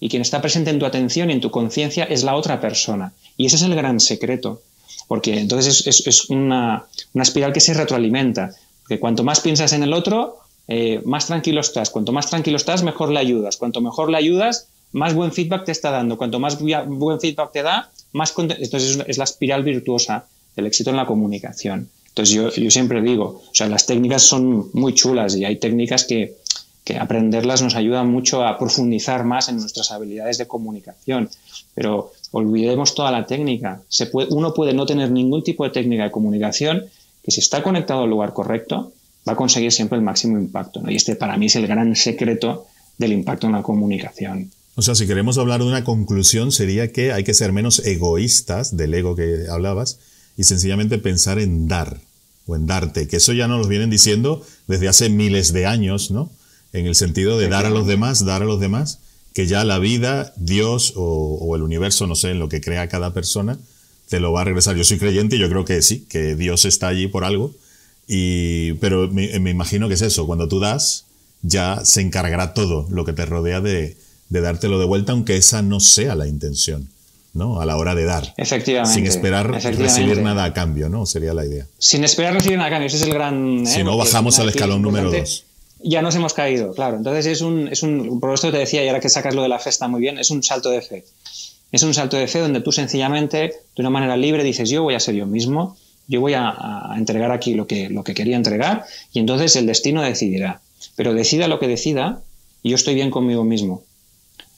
y 0.00 0.08
quien 0.08 0.22
está 0.22 0.40
presente 0.40 0.70
en 0.70 0.78
tu 0.78 0.86
atención 0.86 1.28
y 1.28 1.34
en 1.34 1.42
tu 1.42 1.50
conciencia 1.50 2.04
es 2.04 2.24
la 2.24 2.34
otra 2.34 2.58
persona. 2.58 3.12
Y 3.36 3.46
ese 3.46 3.56
es 3.56 3.62
el 3.62 3.74
gran 3.74 4.00
secreto, 4.00 4.62
porque 5.06 5.38
entonces 5.38 5.86
es, 5.86 6.30
una, 6.30 6.86
espiral 7.14 7.52
que 7.52 7.60
se 7.60 7.74
retroalimenta, 7.74 8.50
porque 8.80 8.98
cuanto 8.98 9.22
más 9.24 9.40
piensas 9.40 9.74
en 9.74 9.82
el 9.82 9.92
otro, 9.92 10.38
eh, 10.68 11.02
más 11.04 11.26
tranquilo 11.26 11.60
estás, 11.60 11.90
cuanto 11.90 12.12
más 12.12 12.30
tranquilo 12.30 12.56
estás, 12.56 12.82
mejor 12.82 13.10
le 13.10 13.20
ayudas, 13.20 13.58
cuanto 13.58 13.82
mejor 13.82 14.10
le 14.10 14.16
ayudas, 14.16 14.68
más 14.92 15.12
buen 15.12 15.32
feedback 15.32 15.66
te 15.66 15.72
está 15.72 15.90
dando, 15.90 16.16
cuanto 16.16 16.40
más 16.40 16.58
buen 16.58 17.20
feedback 17.20 17.52
te 17.52 17.62
da, 17.62 17.90
más 18.12 18.32
entonces 18.38 18.98
es 19.06 19.18
la 19.18 19.24
espiral 19.24 19.62
virtuosa 19.62 20.24
del 20.56 20.66
éxito 20.66 20.88
en 20.88 20.96
la 20.96 21.04
comunicación. 21.04 21.90
Entonces 22.08 22.34
yo, 22.34 22.50
yo 22.50 22.70
siempre 22.70 23.02
digo, 23.02 23.42
o 23.50 23.54
sea, 23.54 23.68
las 23.68 23.84
técnicas 23.84 24.22
son 24.22 24.70
muy 24.72 24.94
chulas 24.94 25.36
y 25.36 25.44
hay 25.44 25.56
técnicas 25.56 26.04
que, 26.04 26.39
que 26.84 26.96
aprenderlas 26.98 27.62
nos 27.62 27.74
ayuda 27.74 28.04
mucho 28.04 28.44
a 28.44 28.58
profundizar 28.58 29.24
más 29.24 29.48
en 29.48 29.56
nuestras 29.56 29.90
habilidades 29.90 30.38
de 30.38 30.46
comunicación. 30.46 31.28
Pero 31.74 32.12
olvidemos 32.32 32.94
toda 32.94 33.12
la 33.12 33.26
técnica. 33.26 33.82
Uno 34.30 34.54
puede 34.54 34.72
no 34.72 34.86
tener 34.86 35.10
ningún 35.10 35.44
tipo 35.44 35.64
de 35.64 35.70
técnica 35.70 36.04
de 36.04 36.10
comunicación 36.10 36.84
que 37.22 37.30
si 37.30 37.40
está 37.40 37.62
conectado 37.62 38.02
al 38.02 38.10
lugar 38.10 38.32
correcto 38.32 38.92
va 39.28 39.34
a 39.34 39.36
conseguir 39.36 39.72
siempre 39.72 39.98
el 39.98 40.04
máximo 40.04 40.38
impacto. 40.38 40.82
Y 40.88 40.96
este 40.96 41.16
para 41.16 41.36
mí 41.36 41.46
es 41.46 41.56
el 41.56 41.66
gran 41.66 41.94
secreto 41.94 42.66
del 42.98 43.12
impacto 43.12 43.46
en 43.46 43.52
la 43.52 43.62
comunicación. 43.62 44.50
O 44.76 44.82
sea, 44.82 44.94
si 44.94 45.06
queremos 45.06 45.36
hablar 45.36 45.60
de 45.60 45.66
una 45.66 45.84
conclusión 45.84 46.52
sería 46.52 46.92
que 46.92 47.12
hay 47.12 47.24
que 47.24 47.34
ser 47.34 47.52
menos 47.52 47.80
egoístas 47.84 48.76
del 48.76 48.94
ego 48.94 49.14
que 49.14 49.46
hablabas 49.50 49.98
y 50.36 50.44
sencillamente 50.44 50.96
pensar 50.98 51.38
en 51.38 51.68
dar 51.68 51.98
o 52.46 52.56
en 52.56 52.66
darte, 52.66 53.06
que 53.06 53.16
eso 53.16 53.32
ya 53.32 53.46
nos 53.46 53.60
lo 53.60 53.68
vienen 53.68 53.90
diciendo 53.90 54.42
desde 54.66 54.88
hace 54.88 55.10
miles 55.10 55.52
de 55.52 55.66
años, 55.66 56.10
¿no? 56.10 56.30
En 56.72 56.86
el 56.86 56.94
sentido 56.94 57.38
de 57.38 57.48
dar 57.48 57.66
a 57.66 57.70
los 57.70 57.86
demás, 57.86 58.24
dar 58.24 58.42
a 58.42 58.44
los 58.44 58.60
demás, 58.60 59.00
que 59.34 59.46
ya 59.46 59.64
la 59.64 59.78
vida, 59.78 60.32
Dios 60.36 60.94
o, 60.96 61.54
el 61.56 61.62
universo, 61.62 62.06
no 62.06 62.14
sé, 62.14 62.30
en 62.30 62.38
lo 62.38 62.48
que 62.48 62.60
crea 62.60 62.88
cada 62.88 63.12
persona, 63.12 63.58
te 64.08 64.20
lo 64.20 64.32
va 64.32 64.42
a 64.42 64.44
regresar. 64.44 64.76
Yo 64.76 64.84
soy 64.84 64.98
creyente 64.98 65.36
y 65.36 65.38
yo 65.38 65.48
creo 65.48 65.64
que 65.64 65.82
sí, 65.82 66.06
que 66.08 66.34
Dios 66.36 66.64
está 66.64 66.88
allí 66.88 67.06
por 67.06 67.24
algo, 67.24 67.54
y, 68.06 68.72
pero 68.74 69.08
me, 69.08 69.50
imagino 69.50 69.88
que 69.88 69.94
es 69.94 70.02
eso, 70.02 70.26
cuando 70.26 70.48
tú 70.48 70.58
das, 70.58 71.06
ya 71.42 71.84
se 71.84 72.00
encargará 72.00 72.54
todo 72.54 72.86
lo 72.90 73.04
que 73.04 73.12
te 73.12 73.24
rodea 73.24 73.60
de, 73.60 73.96
de 74.28 74.40
dártelo 74.40 74.78
de 74.78 74.86
vuelta, 74.86 75.12
aunque 75.12 75.36
esa 75.36 75.62
no 75.62 75.80
sea 75.80 76.14
la 76.14 76.26
intención. 76.26 76.88
¿no? 77.32 77.60
A 77.60 77.64
la 77.64 77.76
hora 77.76 77.94
de 77.94 78.04
dar. 78.04 78.34
Efectivamente. 78.36 78.92
Sin 78.92 79.06
esperar 79.06 79.48
recibir 79.48 80.20
nada 80.20 80.42
a 80.42 80.52
cambio, 80.52 80.88
¿no? 80.88 81.06
Sería 81.06 81.32
la 81.32 81.46
idea. 81.46 81.64
Sin 81.78 82.02
esperar 82.02 82.34
recibir 82.34 82.58
nada 82.58 82.66
a 82.66 82.70
cambio, 82.72 82.88
ese 82.88 82.96
es 82.96 83.02
el 83.04 83.14
gran... 83.14 83.64
Si 83.68 83.78
¿eh? 83.78 83.84
no, 83.84 83.96
bajamos 83.96 84.40
al 84.40 84.48
escalón 84.48 84.82
número 84.82 85.12
dos 85.12 85.44
ya 85.82 86.02
nos 86.02 86.14
hemos 86.14 86.34
caído, 86.34 86.72
claro. 86.72 86.96
Entonces 86.96 87.26
es 87.26 87.40
un, 87.40 87.68
es 87.68 87.82
un, 87.82 88.20
por 88.20 88.34
esto 88.34 88.50
te 88.50 88.58
decía, 88.58 88.84
y 88.84 88.88
ahora 88.88 89.00
que 89.00 89.08
sacas 89.08 89.34
lo 89.34 89.42
de 89.42 89.48
la 89.48 89.58
fe 89.58 89.70
está 89.70 89.88
muy 89.88 90.00
bien, 90.00 90.18
es 90.18 90.30
un 90.30 90.42
salto 90.42 90.70
de 90.70 90.82
fe. 90.82 91.04
Es 91.72 91.82
un 91.82 91.94
salto 91.94 92.16
de 92.16 92.26
fe 92.26 92.40
donde 92.40 92.60
tú 92.60 92.72
sencillamente, 92.72 93.38
de 93.38 93.82
una 93.82 93.90
manera 93.90 94.16
libre, 94.16 94.42
dices, 94.44 94.68
yo 94.68 94.82
voy 94.82 94.94
a 94.94 95.00
ser 95.00 95.14
yo 95.14 95.26
mismo, 95.26 95.76
yo 96.08 96.20
voy 96.20 96.34
a, 96.34 96.92
entregar 96.96 97.30
aquí 97.30 97.54
lo 97.54 97.66
que, 97.66 97.88
lo 97.88 98.02
que 98.02 98.14
quería 98.14 98.36
entregar, 98.36 98.84
y 99.12 99.20
entonces 99.20 99.54
el 99.56 99.66
destino 99.66 100.02
decidirá. 100.02 100.60
Pero 100.96 101.14
decida 101.14 101.48
lo 101.48 101.58
que 101.58 101.68
decida, 101.68 102.20
y 102.62 102.70
yo 102.70 102.74
estoy 102.74 102.94
bien 102.94 103.10
conmigo 103.10 103.44
mismo. 103.44 103.82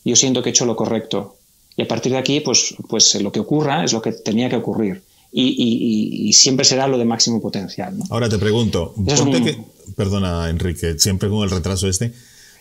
Yo 0.04 0.16
siento 0.16 0.42
que 0.42 0.48
he 0.48 0.52
hecho 0.52 0.64
lo 0.64 0.76
correcto. 0.76 1.36
Y 1.76 1.82
a 1.82 1.88
partir 1.88 2.12
de 2.12 2.18
aquí, 2.18 2.40
pues, 2.40 2.74
pues 2.88 3.14
lo 3.22 3.30
que 3.30 3.40
ocurra 3.40 3.84
es 3.84 3.92
lo 3.92 4.02
que 4.02 4.12
tenía 4.12 4.48
que 4.48 4.56
ocurrir 4.56 5.02
y, 5.32 6.32
siempre 6.34 6.64
será 6.64 6.86
lo 6.86 6.98
de 6.98 7.04
máximo 7.04 7.40
potencial. 7.40 7.96
Ahora 8.10 8.28
te 8.28 8.38
pregunto, 8.38 8.94
ponte 8.94 9.42
que, 9.42 9.58
perdona 9.96 10.48
Enrique, 10.48 10.98
siempre 10.98 11.28
con 11.28 11.42
el 11.42 11.50
retraso 11.50 11.88
este, 11.88 12.12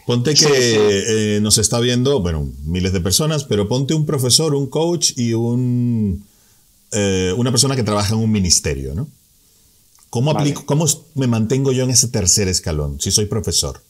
ponte 0.06 0.34
que 0.34 0.46
eh, 0.48 1.40
nos 1.42 1.58
está 1.58 1.80
viendo, 1.80 2.22
bueno, 2.22 2.50
miles 2.66 2.94
de 2.94 3.02
personas, 3.02 3.44
pero 3.44 3.68
ponte 3.68 3.94
un 3.94 4.06
profesor, 4.06 4.56
un 4.56 4.68
coach 4.68 5.12
y 5.16 5.34
un, 5.34 6.26
eh, 6.92 7.34
una 7.38 7.52
persona 7.52 7.76
que 7.76 7.84
trabaja 7.84 8.14
en 8.14 8.20
un 8.20 8.32
ministerio, 8.32 8.94
¿no? 8.94 9.08
¿Cómo, 10.10 10.32
aplico, 10.32 10.66
¿Cómo 10.66 10.86
me 11.16 11.28
mantengo 11.28 11.72
yo 11.72 11.86
en 11.86 11.90
ese 11.90 12.10
tercer 12.10 12.50
escalón 12.50 13.00
si 13.00 13.12
soy 13.12 13.28
profesor? 13.28 13.82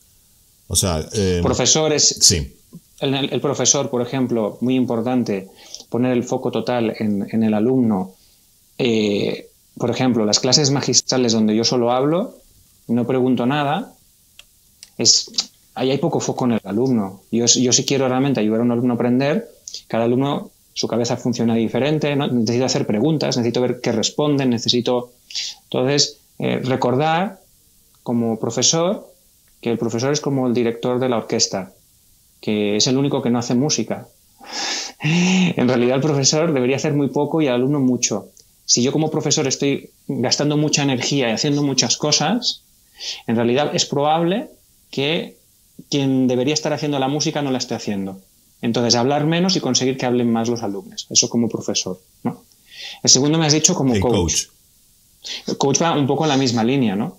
O 0.67 0.75
sea... 0.75 1.03
Eh, 1.13 1.39
profesor 1.41 1.91
es... 1.91 2.07
Sí. 2.21 2.55
El, 2.99 3.41
profesor, 3.41 3.89
por 3.89 4.03
ejemplo, 4.03 4.59
muy 4.61 4.75
importante, 4.75 5.49
poner 5.89 6.11
el 6.11 6.23
foco 6.23 6.51
total 6.51 6.95
en, 6.99 7.27
en 7.31 7.41
el 7.41 7.55
alumno, 7.55 8.13
eh, 8.77 9.49
por 9.77 9.89
ejemplo, 9.89 10.25
las 10.25 10.39
clases 10.39 10.71
magistrales 10.71 11.33
donde 11.33 11.55
yo 11.55 11.63
solo 11.63 11.91
hablo, 11.91 12.35
no 12.91 13.05
pregunto 13.05 13.45
nada, 13.45 13.93
es, 14.97 15.31
ahí 15.75 15.91
hay 15.91 15.97
poco 15.97 16.19
foco 16.19 16.45
en 16.45 16.53
el 16.53 16.61
alumno. 16.63 17.21
Yo, 17.31 17.45
yo 17.45 17.73
si 17.73 17.85
quiero 17.85 18.07
realmente 18.07 18.39
ayudar 18.39 18.61
a 18.61 18.63
un 18.63 18.71
alumno 18.71 18.93
a 18.93 18.95
aprender, 18.95 19.49
cada 19.87 20.05
alumno, 20.05 20.51
su 20.73 20.87
cabeza 20.87 21.17
funciona 21.17 21.55
diferente, 21.55 22.15
necesito 22.15 22.65
hacer 22.65 22.85
preguntas, 22.85 23.37
necesito 23.37 23.61
ver 23.61 23.81
qué 23.81 23.91
responden, 23.91 24.49
necesito... 24.49 25.11
Entonces, 25.63 26.19
eh, 26.39 26.59
recordar 26.63 27.39
como 28.03 28.39
profesor 28.39 29.07
que 29.61 29.71
el 29.71 29.77
profesor 29.77 30.11
es 30.11 30.21
como 30.21 30.47
el 30.47 30.53
director 30.53 30.99
de 30.99 31.09
la 31.09 31.17
orquesta, 31.17 31.73
que 32.39 32.77
es 32.77 32.87
el 32.87 32.97
único 32.97 33.21
que 33.21 33.29
no 33.29 33.39
hace 33.39 33.53
música. 33.53 34.07
en 35.01 35.67
realidad 35.67 35.95
el 35.95 36.01
profesor 36.01 36.51
debería 36.51 36.77
hacer 36.77 36.93
muy 36.93 37.09
poco 37.09 37.41
y 37.41 37.47
el 37.47 37.53
alumno 37.53 37.79
mucho 37.79 38.29
si 38.71 38.81
yo 38.81 38.93
como 38.93 39.11
profesor 39.11 39.47
estoy 39.47 39.89
gastando 40.07 40.55
mucha 40.55 40.83
energía 40.83 41.29
y 41.29 41.33
haciendo 41.33 41.61
muchas 41.61 41.97
cosas, 41.97 42.63
en 43.27 43.35
realidad 43.35 43.71
es 43.73 43.85
probable 43.85 44.49
que 44.89 45.37
quien 45.89 46.27
debería 46.27 46.53
estar 46.53 46.73
haciendo 46.73 46.99
la 46.99 47.07
música 47.07 47.41
no 47.41 47.51
la 47.51 47.57
esté 47.57 47.75
haciendo. 47.75 48.19
Entonces, 48.61 48.95
hablar 48.95 49.25
menos 49.25 49.55
y 49.55 49.59
conseguir 49.59 49.97
que 49.97 50.05
hablen 50.05 50.31
más 50.31 50.47
los 50.47 50.61
alumnos. 50.61 51.07
Eso 51.09 51.29
como 51.29 51.49
profesor. 51.49 51.99
¿no? 52.23 52.43
El 53.03 53.09
segundo 53.09 53.37
me 53.37 53.45
has 53.45 53.53
dicho 53.53 53.73
como 53.73 53.99
coach. 53.99 54.45
El 55.47 55.57
coach 55.57 55.81
va 55.81 55.97
un 55.97 56.07
poco 56.07 56.25
en 56.25 56.29
la 56.29 56.37
misma 56.37 56.63
línea, 56.63 56.95
¿no? 56.95 57.17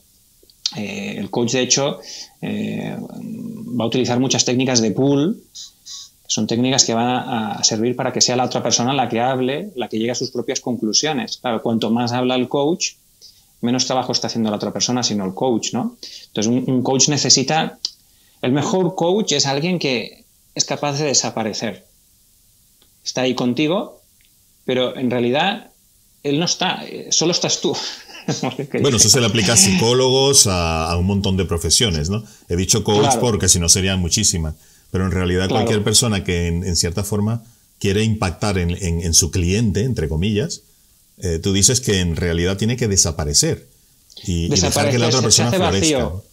Eh, 0.77 1.17
el 1.19 1.31
coach, 1.31 1.53
de 1.53 1.61
hecho, 1.61 2.01
eh, 2.41 2.97
va 2.99 3.85
a 3.85 3.87
utilizar 3.87 4.19
muchas 4.19 4.45
técnicas 4.45 4.81
de 4.81 4.91
pool, 4.91 5.43
son 6.27 6.47
técnicas 6.47 6.85
que 6.85 6.95
van 6.95 7.09
a, 7.09 7.63
servir 7.63 7.95
para 7.95 8.13
que 8.13 8.23
sea 8.23 8.37
la 8.37 8.45
otra 8.45 8.63
persona 8.63 8.95
la 8.95 9.09
que 9.09 9.21
hable, 9.21 9.71
la 9.77 9.89
que 9.89 9.99
llegue 9.99 10.13
a 10.13 10.15
sus 10.15 10.31
propias 10.31 10.61
conclusiones. 10.61 11.37
Claro, 11.37 11.63
cuanto 11.63 11.91
más 11.91 12.13
habla 12.13 12.37
el 12.37 12.49
coach, 12.49 12.93
menos 13.63 13.87
trabajo 13.87 14.13
está 14.13 14.27
haciendo 14.27 14.51
la 14.51 14.57
otra 14.57 14.73
persona, 14.73 15.03
sino 15.03 15.25
el 15.25 15.35
coach, 15.35 15.73
¿no? 15.73 15.97
Entonces, 16.29 16.53
un 16.67 16.83
coach 16.83 17.09
necesita... 17.09 17.79
El 18.43 18.53
mejor 18.53 18.97
coach 18.97 19.33
es 19.33 19.47
alguien 19.47 19.79
que 19.79 20.25
es 20.55 20.65
capaz 20.65 20.99
de 20.99 21.05
desaparecer. 21.05 21.87
Está 23.05 23.23
ahí 23.23 23.35
contigo, 23.35 24.01
pero 24.65 24.97
en 24.97 25.11
realidad 25.11 25.71
él 26.23 26.39
no 26.39 26.45
está, 26.45 26.85
eh, 26.85 27.09
solo 27.11 27.33
estás 27.33 27.61
tú. 27.61 27.77
bueno, 28.81 28.97
eso 28.97 29.09
se 29.09 29.21
le 29.21 29.27
aplica 29.27 29.55
a 29.55 29.57
psicólogos, 29.57 30.47
a, 30.47 30.97
un 30.97 31.07
montón 31.07 31.37
de 31.37 31.45
profesiones, 31.45 32.11
¿no? 32.11 32.23
He 32.49 32.57
dicho 32.57 32.85
coach 32.85 33.17
porque 33.21 33.49
si 33.49 33.59
no 33.59 33.69
serían 33.69 33.99
muchísimas, 33.99 34.55
pero 34.91 35.05
en 35.05 35.11
realidad 35.11 35.49
cualquier 35.49 35.83
persona 35.83 36.23
que 36.23 36.47
en, 36.47 36.77
cierta 36.77 37.03
forma 37.03 37.43
quiere 37.81 38.05
impactar 38.05 38.59
en, 38.59 39.15
su 39.15 39.33
cliente, 39.33 39.83
entre 39.83 40.09
comillas, 40.09 40.63
eh, 41.19 41.39
tú 41.39 41.53
dices 41.53 41.81
que 41.81 42.01
en 42.01 42.17
realidad 42.17 42.57
tiene 42.57 42.77
que 42.77 42.89
desaparecer 42.89 43.67
y, 44.25 44.49
dejar 44.49 44.91
que 44.91 44.99
la 44.99 45.09
otra 45.09 45.23
persona 45.23 45.51
se, 45.51 45.59
Vacío. 45.59 46.25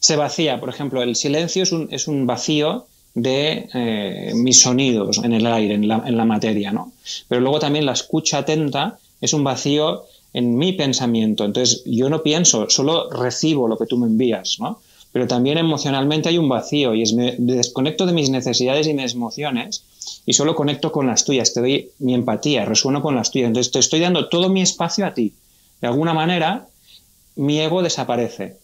Se 0.00 0.16
vacía, 0.16 0.60
por 0.60 0.68
ejemplo, 0.68 1.02
el 1.02 1.16
silencio 1.16 1.62
es 1.62 1.72
un, 1.72 1.88
es 1.90 2.08
un 2.08 2.26
vacío 2.26 2.86
de 3.14 3.68
eh, 3.74 4.32
mis 4.34 4.60
sonidos 4.60 5.18
en 5.18 5.32
el 5.32 5.46
aire, 5.46 5.74
en 5.74 5.88
la, 5.88 6.02
en 6.06 6.16
la 6.16 6.24
materia, 6.24 6.70
¿no? 6.70 6.92
Pero 7.26 7.40
luego 7.40 7.58
también 7.58 7.86
la 7.86 7.92
escucha 7.92 8.38
atenta 8.38 8.98
es 9.20 9.32
un 9.32 9.42
vacío 9.44 10.04
en 10.32 10.56
mi 10.56 10.72
pensamiento. 10.72 11.44
Entonces, 11.44 11.82
yo 11.84 12.08
no 12.08 12.22
pienso, 12.22 12.68
solo 12.70 13.10
recibo 13.10 13.66
lo 13.66 13.76
que 13.76 13.86
tú 13.86 13.96
me 13.96 14.06
envías, 14.06 14.58
¿no? 14.60 14.80
Pero 15.10 15.26
también 15.26 15.58
emocionalmente 15.58 16.28
hay 16.28 16.38
un 16.38 16.48
vacío 16.48 16.94
y 16.94 17.02
es 17.02 17.12
me 17.14 17.34
desconecto 17.38 18.06
de 18.06 18.12
mis 18.12 18.30
necesidades 18.30 18.86
y 18.86 18.94
mis 18.94 19.14
emociones 19.14 19.82
y 20.28 20.34
solo 20.34 20.54
conecto 20.54 20.92
con 20.92 21.06
las 21.06 21.24
tuyas, 21.24 21.54
te 21.54 21.60
doy 21.60 21.90
mi 22.00 22.12
empatía, 22.12 22.66
resueno 22.66 23.00
con 23.00 23.16
las 23.16 23.30
tuyas. 23.30 23.48
Entonces, 23.48 23.72
te 23.72 23.78
estoy 23.78 24.00
dando 24.00 24.28
todo 24.28 24.50
mi 24.50 24.60
espacio 24.60 25.06
a 25.06 25.14
ti. 25.14 25.32
De 25.80 25.88
alguna 25.88 26.12
manera, 26.12 26.68
mi 27.36 27.58
ego 27.58 27.82
desaparece. 27.82 28.58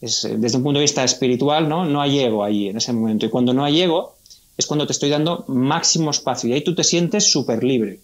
desde 0.00 0.56
un 0.56 0.62
punto 0.62 0.78
de 0.78 0.84
vista 0.84 1.04
espiritual, 1.04 1.68
¿no? 1.68 1.84
No 1.84 2.00
hay 2.00 2.20
ego 2.20 2.42
ahí 2.42 2.68
en 2.68 2.78
ese 2.78 2.94
momento. 2.94 3.26
Y 3.26 3.28
cuando 3.28 3.52
no 3.52 3.66
hay 3.66 3.82
ego, 3.82 4.14
es 4.56 4.66
cuando 4.66 4.86
te 4.86 4.92
estoy 4.92 5.10
dando 5.10 5.44
máximo 5.46 6.10
espacio. 6.10 6.48
Y 6.48 6.54
ahí 6.54 6.64
tú 6.64 6.74
te 6.74 6.84
sientes 6.84 7.30
súper 7.30 7.62
libre 7.62 8.00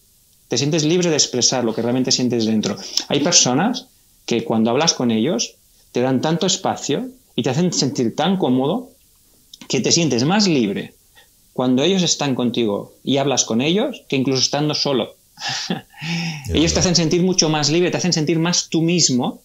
te 0.50 0.58
sientes 0.58 0.82
libre 0.82 1.10
de 1.10 1.14
expresar 1.14 1.62
lo 1.62 1.72
que 1.72 1.80
realmente 1.80 2.10
sientes 2.10 2.44
dentro. 2.44 2.76
Hay 3.06 3.20
personas 3.20 3.86
que 4.26 4.42
cuando 4.42 4.70
hablas 4.70 4.94
con 4.94 5.12
ellos 5.12 5.54
te 5.92 6.00
dan 6.00 6.20
tanto 6.20 6.44
espacio 6.44 7.08
y 7.36 7.44
te 7.44 7.50
hacen 7.50 7.72
sentir 7.72 8.16
tan 8.16 8.36
cómodo 8.36 8.90
que 9.68 9.80
te 9.80 9.92
sientes 9.92 10.24
más 10.24 10.48
libre 10.48 10.92
cuando 11.60 11.82
ellos 11.82 12.02
están 12.02 12.34
contigo 12.34 12.94
y 13.04 13.18
hablas 13.18 13.44
con 13.44 13.60
ellos 13.60 14.02
que 14.08 14.16
incluso 14.16 14.40
estando 14.40 14.74
solo. 14.74 15.16
ellos 16.54 16.72
te 16.72 16.80
hacen 16.80 16.96
sentir 16.96 17.22
mucho 17.22 17.50
más 17.50 17.68
libre, 17.68 17.90
te 17.90 17.98
hacen 17.98 18.14
sentir 18.14 18.38
más 18.38 18.70
tú 18.70 18.80
mismo 18.80 19.42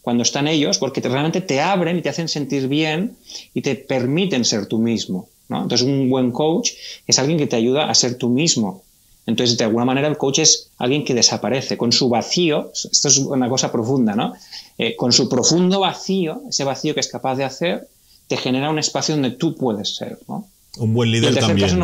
cuando 0.00 0.22
están 0.22 0.46
ellos, 0.46 0.78
porque 0.78 1.00
realmente 1.00 1.40
te 1.40 1.60
abren 1.60 1.98
y 1.98 2.02
te 2.02 2.10
hacen 2.10 2.28
sentir 2.28 2.68
bien 2.68 3.16
y 3.54 3.62
te 3.62 3.74
permiten 3.74 4.44
ser 4.44 4.66
tú 4.66 4.78
mismo. 4.78 5.30
Entonces, 5.50 5.82
un 5.82 6.08
buen 6.08 6.30
coach 6.30 6.70
es 7.08 7.18
alguien 7.18 7.38
que 7.38 7.48
te 7.48 7.56
ayuda 7.56 7.90
a 7.90 7.94
ser 7.96 8.18
tú 8.18 8.28
mismo, 8.28 8.84
entonces, 9.26 9.58
de 9.58 9.64
alguna 9.64 9.84
manera, 9.84 10.06
el 10.06 10.16
coach 10.16 10.38
es 10.38 10.70
alguien 10.78 11.04
que 11.04 11.12
desaparece 11.12 11.76
con 11.76 11.90
su 11.90 12.08
vacío, 12.08 12.70
esto 12.72 13.08
es 13.08 13.18
una 13.18 13.48
cosa 13.48 13.72
profunda, 13.72 14.14
¿no? 14.14 14.34
Eh, 14.78 14.94
con 14.94 15.10
su 15.12 15.28
profundo 15.28 15.80
vacío, 15.80 16.42
ese 16.48 16.62
vacío 16.62 16.94
que 16.94 17.00
es 17.00 17.08
capaz 17.08 17.34
de 17.34 17.42
hacer, 17.42 17.88
te 18.28 18.36
genera 18.36 18.70
un 18.70 18.78
espacio 18.78 19.16
donde 19.16 19.32
tú 19.32 19.56
puedes 19.56 19.96
ser, 19.96 20.20
¿no? 20.28 20.46
Un 20.76 20.94
buen 20.94 21.10
líder 21.10 21.34
también. 21.34 21.82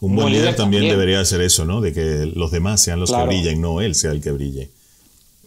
un 0.00 0.16
buen, 0.16 0.32
líder, 0.32 0.56
también, 0.56 0.88
debería 0.88 1.24
ser 1.24 1.40
eso, 1.40 1.64
¿no? 1.64 1.80
De 1.80 1.92
que 1.92 2.30
los 2.34 2.50
demás 2.50 2.82
sean 2.82 3.00
los 3.00 3.12
que 3.12 3.22
brillen, 3.24 3.60
no 3.60 3.80
él 3.80 3.94
sea 3.94 4.10
el 4.10 4.20
que 4.20 4.32
brille. 4.32 4.70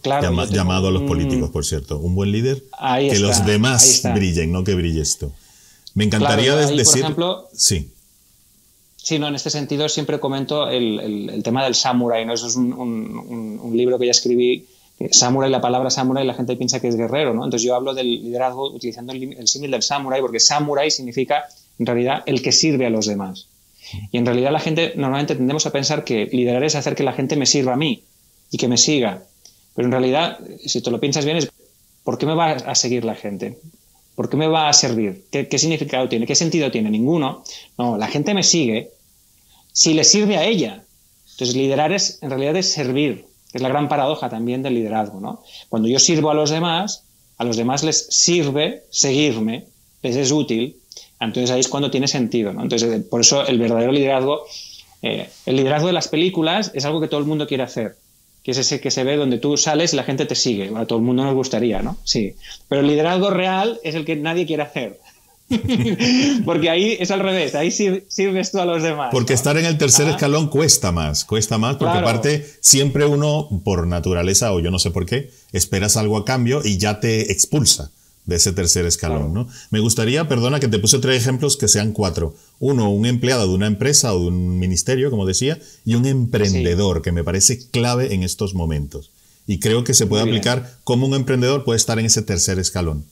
Claro, 0.02 0.44
llamado 0.46 0.88
a 0.88 0.90
los 0.90 1.02
políticos, 1.02 1.50
por 1.50 1.64
cierto. 1.64 1.98
Un 1.98 2.14
buen 2.14 2.32
líder, 2.32 2.62
que 2.98 3.18
los 3.18 3.44
demás 3.44 4.02
brillen, 4.14 4.50
no 4.52 4.64
que 4.64 4.74
brilles 4.74 5.18
tú. 5.18 5.30
Me 5.94 6.04
encantaría 6.04 6.54
decir... 6.56 6.84
Por 6.84 6.98
ejemplo, 6.98 7.48
sí. 7.52 7.90
Sí, 8.96 9.18
no, 9.18 9.28
en 9.28 9.34
este 9.34 9.50
sentido 9.50 9.88
siempre 9.88 10.20
comento 10.20 10.68
el, 10.68 11.40
tema 11.42 11.64
del 11.64 11.74
samurai, 11.74 12.24
¿no? 12.26 12.34
Eso 12.34 12.46
es 12.46 12.56
un, 12.56 13.72
libro 13.74 13.98
que 13.98 14.06
ya 14.06 14.10
escribí, 14.10 14.66
samurai, 15.10 15.50
la 15.50 15.60
palabra 15.60 15.90
samurai, 15.90 16.26
la 16.26 16.34
gente 16.34 16.56
piensa 16.56 16.80
que 16.80 16.88
es 16.88 16.96
guerrero, 16.96 17.32
¿no? 17.32 17.44
Entonces 17.44 17.66
yo 17.66 17.74
hablo 17.74 17.94
del 17.94 18.22
liderazgo 18.22 18.70
utilizando 18.70 19.12
el, 19.12 19.48
símil 19.48 19.70
del 19.70 19.82
samurai, 19.82 20.20
porque 20.20 20.38
samurai 20.38 20.90
significa, 20.90 21.44
en 21.80 21.86
realidad, 21.86 22.22
el 22.26 22.42
que 22.42 22.52
sirve 22.52 22.84
a 22.84 22.90
los 22.90 23.06
demás. 23.06 23.48
Y 24.12 24.18
en 24.18 24.26
realidad 24.26 24.52
la 24.52 24.60
gente, 24.60 24.92
normalmente 24.96 25.34
tendemos 25.34 25.64
a 25.64 25.72
pensar 25.72 26.04
que 26.04 26.26
liderar 26.26 26.62
es 26.62 26.74
hacer 26.74 26.94
que 26.94 27.02
la 27.02 27.14
gente 27.14 27.36
me 27.36 27.46
sirva 27.46 27.72
a 27.72 27.76
mí 27.76 28.04
y 28.50 28.58
que 28.58 28.68
me 28.68 28.76
siga. 28.76 29.24
Pero 29.74 29.86
en 29.86 29.92
realidad, 29.92 30.38
si 30.64 30.82
te 30.82 30.90
lo 30.90 31.00
piensas 31.00 31.24
bien, 31.24 31.38
es 31.38 31.50
¿por 32.04 32.18
qué 32.18 32.26
me 32.26 32.34
va 32.34 32.50
a 32.50 32.74
seguir 32.74 33.04
la 33.06 33.14
gente? 33.14 33.58
¿Por 34.14 34.28
qué 34.28 34.36
me 34.36 34.46
va 34.46 34.68
a 34.68 34.74
servir? 34.74 35.24
¿Qué, 35.30 35.58
significado 35.58 36.06
tiene? 36.06 36.26
¿Qué 36.26 36.34
sentido 36.34 36.70
tiene? 36.70 36.90
Ninguno. 36.90 37.42
No, 37.78 37.96
la 37.96 38.08
gente 38.08 38.34
me 38.34 38.42
sigue 38.42 38.90
si 39.72 39.94
le 39.94 40.04
sirve 40.04 40.36
a 40.36 40.44
ella. 40.44 40.84
Entonces, 41.30 41.56
liderar 41.56 41.92
es, 41.92 42.18
en 42.20 42.28
realidad, 42.28 42.56
es 42.56 42.70
servir, 42.70 43.24
es 43.54 43.62
la 43.62 43.70
gran 43.70 43.88
paradoja 43.88 44.28
también 44.28 44.62
del 44.62 44.74
liderazgo. 44.74 45.18
¿no? 45.18 45.42
Cuando 45.70 45.88
yo 45.88 45.98
sirvo 45.98 46.30
a 46.30 46.34
los 46.34 46.50
demás, 46.50 47.04
a 47.38 47.44
los 47.44 47.56
demás 47.56 47.82
les 47.82 48.06
sirve 48.10 48.84
seguirme, 48.90 49.64
les 50.02 50.16
es 50.16 50.30
útil, 50.30 50.76
entonces 51.20 51.50
ahí 51.50 51.60
es 51.60 51.68
cuando 51.68 51.90
tiene 51.90 52.08
sentido. 52.08 52.52
¿no? 52.52 52.62
Entonces, 52.62 52.92
eh, 52.92 53.00
por 53.00 53.20
eso 53.20 53.46
el 53.46 53.58
verdadero 53.58 53.92
liderazgo, 53.92 54.44
eh, 55.02 55.28
el 55.46 55.56
liderazgo 55.56 55.86
de 55.86 55.92
las 55.92 56.08
películas 56.08 56.72
es 56.74 56.84
algo 56.84 57.00
que 57.00 57.08
todo 57.08 57.20
el 57.20 57.26
mundo 57.26 57.46
quiere 57.46 57.62
hacer 57.62 57.96
que 58.42 58.52
es 58.52 58.58
ese 58.58 58.80
que 58.80 58.90
se 58.90 59.04
ve 59.04 59.16
donde 59.16 59.38
tú 59.38 59.56
sales 59.56 59.92
y 59.92 59.96
la 59.96 60.04
gente 60.04 60.24
te 60.24 60.34
sigue. 60.34 60.72
A 60.74 60.86
todo 60.86 60.98
el 60.98 61.04
mundo 61.04 61.24
nos 61.24 61.34
gustaría, 61.34 61.82
¿no? 61.82 61.98
Sí. 62.04 62.34
Pero 62.68 62.80
el 62.80 62.86
liderazgo 62.86 63.30
real 63.30 63.78
es 63.84 63.94
el 63.94 64.04
que 64.04 64.16
nadie 64.16 64.46
quiere 64.46 64.62
hacer. 64.62 64.98
Porque 66.44 66.70
ahí 66.70 66.96
es 66.98 67.10
al 67.10 67.20
revés, 67.20 67.54
ahí 67.54 67.70
sirves 67.70 68.52
tú 68.52 68.60
a 68.60 68.64
los 68.64 68.82
demás. 68.82 69.08
Porque 69.10 69.34
estar 69.34 69.56
en 69.58 69.66
el 69.66 69.78
tercer 69.78 70.08
escalón 70.08 70.48
cuesta 70.48 70.92
más, 70.92 71.24
cuesta 71.24 71.58
más, 71.58 71.76
porque 71.76 71.98
aparte 71.98 72.46
siempre 72.60 73.04
uno, 73.04 73.48
por 73.64 73.86
naturaleza 73.88 74.52
o 74.52 74.60
yo 74.60 74.70
no 74.70 74.78
sé 74.78 74.92
por 74.92 75.06
qué, 75.06 75.30
esperas 75.52 75.96
algo 75.96 76.16
a 76.16 76.24
cambio 76.24 76.62
y 76.64 76.78
ya 76.78 77.00
te 77.00 77.32
expulsa 77.32 77.90
de 78.30 78.36
ese 78.36 78.52
tercer 78.52 78.86
escalón. 78.86 79.34
¿no? 79.34 79.48
Me 79.70 79.80
gustaría, 79.80 80.28
perdona, 80.28 80.60
que 80.60 80.68
te 80.68 80.78
puse 80.78 81.00
tres 81.00 81.20
ejemplos 81.20 81.56
que 81.56 81.66
sean 81.66 81.92
cuatro. 81.92 82.34
Uno, 82.60 82.90
un 82.90 83.04
empleado 83.04 83.48
de 83.48 83.54
una 83.54 83.66
empresa 83.66 84.14
o 84.14 84.20
de 84.20 84.28
un 84.28 84.58
ministerio, 84.58 85.10
como 85.10 85.26
decía, 85.26 85.58
y 85.84 85.96
un 85.96 86.06
emprendedor, 86.06 87.02
que 87.02 87.10
me 87.10 87.24
parece 87.24 87.58
clave 87.70 88.14
en 88.14 88.22
estos 88.22 88.54
momentos. 88.54 89.10
Y 89.48 89.58
creo 89.58 89.82
que 89.82 89.94
se 89.94 90.06
puede 90.06 90.22
aplicar 90.22 90.78
como 90.84 91.06
un 91.06 91.14
emprendedor 91.14 91.64
puede 91.64 91.76
estar 91.76 91.98
en 91.98 92.06
ese 92.06 92.22
tercer 92.22 92.60
escalón. 92.60 93.04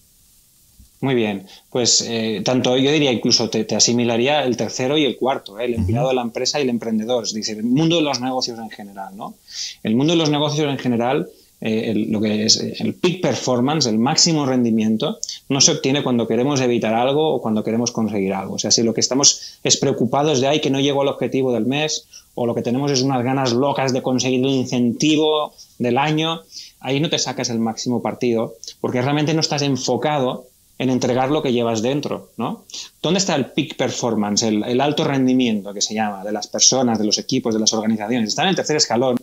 Muy 1.01 1.15
bien, 1.15 1.47
pues 1.71 2.05
eh, 2.09 2.43
tanto 2.45 2.77
yo 2.77 2.91
diría 2.91 3.13
incluso 3.13 3.51
te, 3.51 3.67
asimilaría 3.75 4.45
el 4.45 4.57
tercero 4.57 4.99
y 4.99 5.05
el 5.05 5.17
cuarto, 5.17 5.59
¿eh? 5.59 5.65
el 5.65 5.75
empleado 5.75 6.09
de 6.09 6.15
la 6.15 6.23
empresa 6.23 6.59
y 6.59 6.63
el 6.63 6.71
emprendedor, 6.71 7.25
es 7.25 7.33
decir, 7.33 7.57
el 7.57 7.65
mundo 7.65 7.97
de 7.97 8.03
los 8.03 8.21
negocios 8.21 8.59
en 8.59 8.71
general. 8.71 9.17
¿no? 9.17 9.35
El 9.83 9.95
mundo 9.95 10.13
de 10.13 10.19
los 10.19 10.31
negocios 10.31 10.69
en 10.69 10.79
general 10.79 11.29
eh, 11.61 12.07
lo 12.09 12.21
que 12.21 12.45
es 12.45 12.61
eh, 12.61 12.77
el 12.79 12.95
peak 12.95 13.21
performance, 13.21 13.87
el 13.87 13.99
máximo 13.99 14.47
rendimiento, 14.47 15.19
no 15.49 15.61
se 15.61 15.73
obtiene 15.73 16.03
cuando 16.03 16.29
queremos 16.29 16.61
evitar 16.61 16.95
algo 16.95 17.35
o 17.35 17.41
cuando 17.41 17.65
queremos 17.65 17.91
conseguir 17.91 18.33
algo. 18.33 18.55
O 18.55 18.59
sea, 18.59 18.71
si 18.71 18.83
lo 18.83 18.95
que 18.95 19.01
estamos 19.01 19.59
es 19.65 19.77
preocupados 19.77 20.41
de, 20.41 20.47
ay, 20.47 20.61
que 20.61 20.71
no 20.71 20.81
llego 20.81 21.03
al 21.03 21.09
objetivo 21.09 21.53
del 21.53 21.67
mes, 21.67 22.07
o 22.35 22.47
lo 22.47 22.55
que 22.55 22.63
tenemos 22.63 22.93
es 22.93 23.03
unas 23.03 23.25
ganas 23.25 23.53
locas 23.53 23.93
de 23.93 24.03
conseguir 24.03 24.41
el 24.41 24.51
incentivo 24.51 25.53
del 25.79 25.99
año, 25.99 26.43
ahí 26.81 27.01
no 27.01 27.11
te 27.11 27.19
sacas 27.19 27.51
el 27.51 27.59
máximo 27.59 28.03
partido, 28.03 28.55
porque 28.81 29.03
realmente 29.03 29.35
no 29.35 29.41
estás 29.41 29.63
enfocado 29.63 30.47
en 30.79 30.91
entregar 30.91 31.33
lo 31.33 31.43
que 31.43 31.53
llevas 31.53 31.83
dentro, 31.83 32.31
¿no? 32.37 32.65
¿Dónde 33.03 33.19
está 33.19 33.35
el 33.35 33.47
peak 33.47 33.75
performance, 33.77 34.45
el, 34.45 34.63
el 34.63 34.81
alto 34.81 35.03
rendimiento 35.03 35.75
que 35.75 35.81
se 35.81 35.95
llama, 35.95 36.23
de 36.23 36.31
las 36.31 36.47
personas, 36.47 37.01
de 37.01 37.05
los 37.05 37.19
equipos, 37.19 37.53
de 37.53 37.59
las 37.59 37.73
organizaciones? 37.73 38.29
Está 38.29 38.45
en 38.45 38.51
el 38.51 38.55
tercer 38.55 38.77
escalón, 38.77 39.17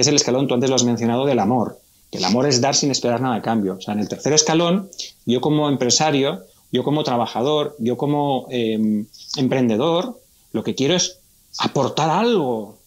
que 0.00 0.02
es 0.02 0.08
el 0.08 0.16
escalón, 0.16 0.48
tú 0.48 0.54
antes 0.54 0.70
lo 0.70 0.76
has 0.76 0.84
mencionado, 0.84 1.26
del 1.26 1.38
amor. 1.38 1.78
Que 2.10 2.16
el 2.16 2.24
amor 2.24 2.46
es 2.46 2.62
dar 2.62 2.74
sin 2.74 2.90
esperar 2.90 3.20
nada 3.20 3.34
a 3.34 3.42
cambio. 3.42 3.74
O 3.74 3.80
sea, 3.82 3.92
en 3.92 4.00
el 4.00 4.08
tercer 4.08 4.32
escalón, 4.32 4.88
yo 5.26 5.42
como 5.42 5.68
empresario, 5.68 6.40
yo 6.72 6.84
como 6.84 7.04
trabajador, 7.04 7.76
yo 7.78 7.98
como 7.98 8.46
em, 8.48 9.04
emprendedor, 9.36 10.18
lo 10.52 10.64
que 10.64 10.74
quiero 10.74 10.94
es 10.94 11.18
aportar 11.58 12.08
algo. 12.08 12.78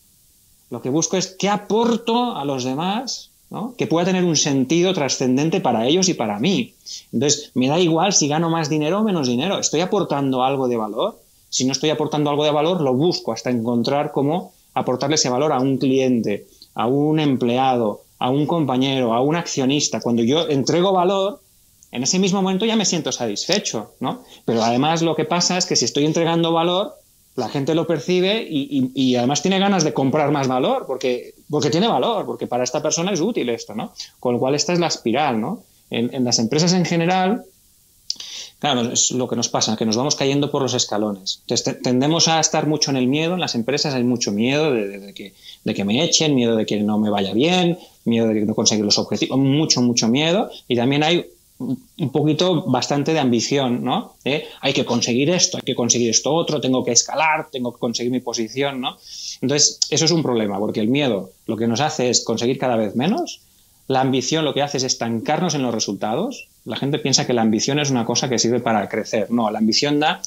Lo 0.71 0.81
que 0.81 0.89
busco 0.89 1.15
es 1.15 1.27
qué 1.37 1.49
aporto 1.49 2.35
a 2.35 2.45
los 2.45 2.63
demás 2.63 3.29
que 3.77 3.85
pueda 3.85 4.07
tener 4.07 4.23
un 4.23 4.35
sentido 4.35 4.95
trascendente 4.95 5.61
para 5.61 5.85
ellos 5.85 6.09
y 6.09 6.15
para 6.15 6.39
mí. 6.39 6.73
Entonces, 7.11 7.51
me 7.53 7.67
da 7.67 7.79
igual 7.79 8.13
si 8.13 8.27
gano 8.27 8.49
más 8.49 8.69
dinero 8.69 9.01
o 9.01 9.03
menos 9.03 9.27
dinero. 9.27 9.59
¿Estoy 9.59 9.81
aportando 9.81 10.43
algo 10.43 10.67
de 10.67 10.77
valor? 10.77 11.19
Si 11.49 11.63
no 11.63 11.73
estoy 11.73 11.91
aportando 11.91 12.31
algo 12.31 12.43
de 12.43 12.49
valor, 12.49 12.81
lo 12.81 12.95
busco 12.95 13.31
hasta 13.31 13.51
encontrar 13.51 14.11
cómo 14.11 14.53
aportarle 14.73 15.15
ese 15.15 15.29
valor 15.29 15.51
a 15.53 15.59
un 15.59 15.77
cliente, 15.77 16.47
a 16.75 16.87
un 16.87 17.19
empleado, 17.19 18.01
a 18.19 18.29
un 18.29 18.45
compañero, 18.45 19.13
a 19.13 19.21
un 19.21 19.35
accionista. 19.35 20.01
Cuando 20.01 20.23
yo 20.23 20.47
entrego 20.47 20.93
valor, 20.93 21.41
en 21.91 22.03
ese 22.03 22.19
mismo 22.19 22.41
momento 22.41 22.65
ya 22.65 22.75
me 22.75 22.85
siento 22.85 23.11
satisfecho, 23.11 23.91
¿no? 23.99 24.23
Pero 24.45 24.63
además 24.63 25.01
lo 25.01 25.15
que 25.15 25.25
pasa 25.25 25.57
es 25.57 25.65
que 25.65 25.75
si 25.75 25.85
estoy 25.85 26.05
entregando 26.05 26.51
valor, 26.51 26.95
la 27.35 27.49
gente 27.49 27.73
lo 27.75 27.87
percibe 27.87 28.45
y, 28.47 29.15
además 29.15 29.41
tiene 29.41 29.59
ganas 29.59 29.83
de 29.83 29.93
comprar 29.93 30.31
más 30.31 30.47
valor, 30.47 30.85
porque, 30.85 31.33
porque 31.49 31.69
tiene 31.69 31.87
valor, 31.87 32.25
porque 32.25 32.47
para 32.47 32.63
esta 32.63 32.81
persona 32.81 33.11
es 33.11 33.21
útil 33.21 33.49
esto, 33.49 33.73
¿no? 33.73 33.93
Con 34.19 34.33
lo 34.33 34.39
cual 34.39 34.55
esta 34.55 34.73
es 34.73 34.79
la 34.79 34.87
espiral, 34.87 35.41
¿no? 35.41 35.63
En, 35.89 36.23
las 36.23 36.39
empresas 36.39 36.73
en 36.73 36.85
general, 36.85 37.43
claro, 38.63 38.93
es 38.93 39.11
lo 39.11 39.27
que 39.27 39.35
nos 39.35 39.49
pasa, 39.49 39.75
que 39.75 39.85
nos 39.85 39.97
vamos 39.97 40.15
cayendo 40.15 40.49
por 40.49 40.61
los 40.61 40.73
escalones. 40.73 41.39
Entonces 41.41 41.81
tendemos 41.83 42.29
a 42.29 42.39
estar 42.39 42.65
mucho 42.65 42.91
en 42.91 42.95
el 42.95 43.07
miedo, 43.07 43.33
en 43.33 43.41
las 43.41 43.55
empresas 43.55 43.93
hay 43.93 44.05
mucho 44.05 44.31
miedo 44.31 44.71
de, 44.71 45.13
que, 45.13 45.83
me 45.83 46.01
echen, 46.01 46.33
miedo 46.33 46.55
de 46.55 46.65
que 46.65 46.79
no 46.79 46.97
me 46.97 47.09
vaya 47.09 47.33
bien, 47.33 47.77
miedo 48.05 48.25
de 48.25 48.35
que 48.35 48.45
no 48.45 48.55
conseguir 48.55 48.85
los 48.85 48.97
objetivos, 48.97 49.37
mucho, 49.37 49.81
mucho 49.81 50.07
miedo. 50.07 50.49
Y 50.69 50.77
también 50.77 51.03
hay 51.03 51.25
un 51.59 52.11
poquito 52.13 52.63
bastante 52.63 53.11
de 53.11 53.19
ambición, 53.19 53.83
¿no? 53.83 54.13
hay 54.61 54.73
que 54.73 54.85
conseguir 54.85 55.29
esto, 55.29 55.57
hay 55.57 55.63
que 55.63 55.75
conseguir 55.75 56.09
esto 56.09 56.33
otro, 56.33 56.61
tengo 56.61 56.85
que 56.85 56.93
escalar, 56.93 57.49
tengo 57.51 57.73
que 57.73 57.79
conseguir 57.79 58.13
mi 58.13 58.21
posición, 58.21 58.79
¿no? 58.79 58.95
Entonces, 59.41 59.81
eso 59.89 60.05
es 60.05 60.11
un 60.11 60.23
problema, 60.23 60.57
porque 60.57 60.79
el 60.79 60.87
miedo 60.87 61.31
lo 61.47 61.57
que 61.57 61.67
nos 61.67 61.81
hace 61.81 62.09
es 62.09 62.23
conseguir 62.23 62.57
cada 62.59 62.77
vez 62.77 62.95
menos, 62.95 63.41
la 63.87 63.99
ambición 63.99 64.45
lo 64.45 64.53
que 64.53 64.61
hace 64.61 64.77
es 64.77 64.83
estancarnos 64.83 65.53
en 65.53 65.63
los 65.63 65.73
resultados. 65.73 66.47
La 66.65 66.77
gente 66.77 66.99
piensa 66.99 67.27
que 67.27 67.33
la 67.33 67.41
ambición 67.41 67.79
es 67.79 67.89
una 67.89 68.05
cosa 68.05 68.29
que 68.29 68.39
sirve 68.39 68.59
para 68.59 68.87
crecer. 68.87 69.29
No, 69.31 69.51
la 69.51 69.59
ambición 69.59 69.99
da 69.99 70.21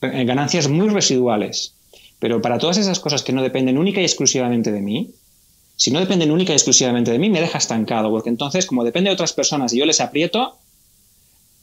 eh, 0.00 0.24
ganancias 0.24 0.68
muy 0.68 0.88
residuales. 0.88 1.74
Pero 2.18 2.40
para 2.40 2.58
todas 2.58 2.78
esas 2.78 3.00
cosas 3.00 3.22
que 3.22 3.32
no 3.32 3.42
dependen 3.42 3.78
única 3.78 4.00
y 4.00 4.04
exclusivamente 4.04 4.70
de 4.72 4.80
mí, 4.80 5.10
si 5.76 5.90
no 5.90 6.00
dependen 6.00 6.30
única 6.30 6.52
y 6.52 6.56
exclusivamente 6.56 7.10
de 7.10 7.18
mí, 7.18 7.28
me 7.28 7.40
deja 7.40 7.58
estancado, 7.58 8.10
porque 8.10 8.28
entonces, 8.28 8.66
como 8.66 8.84
depende 8.84 9.10
de 9.10 9.14
otras 9.14 9.32
personas 9.32 9.72
y 9.72 9.78
yo 9.78 9.86
les 9.86 10.00
aprieto, 10.00 10.56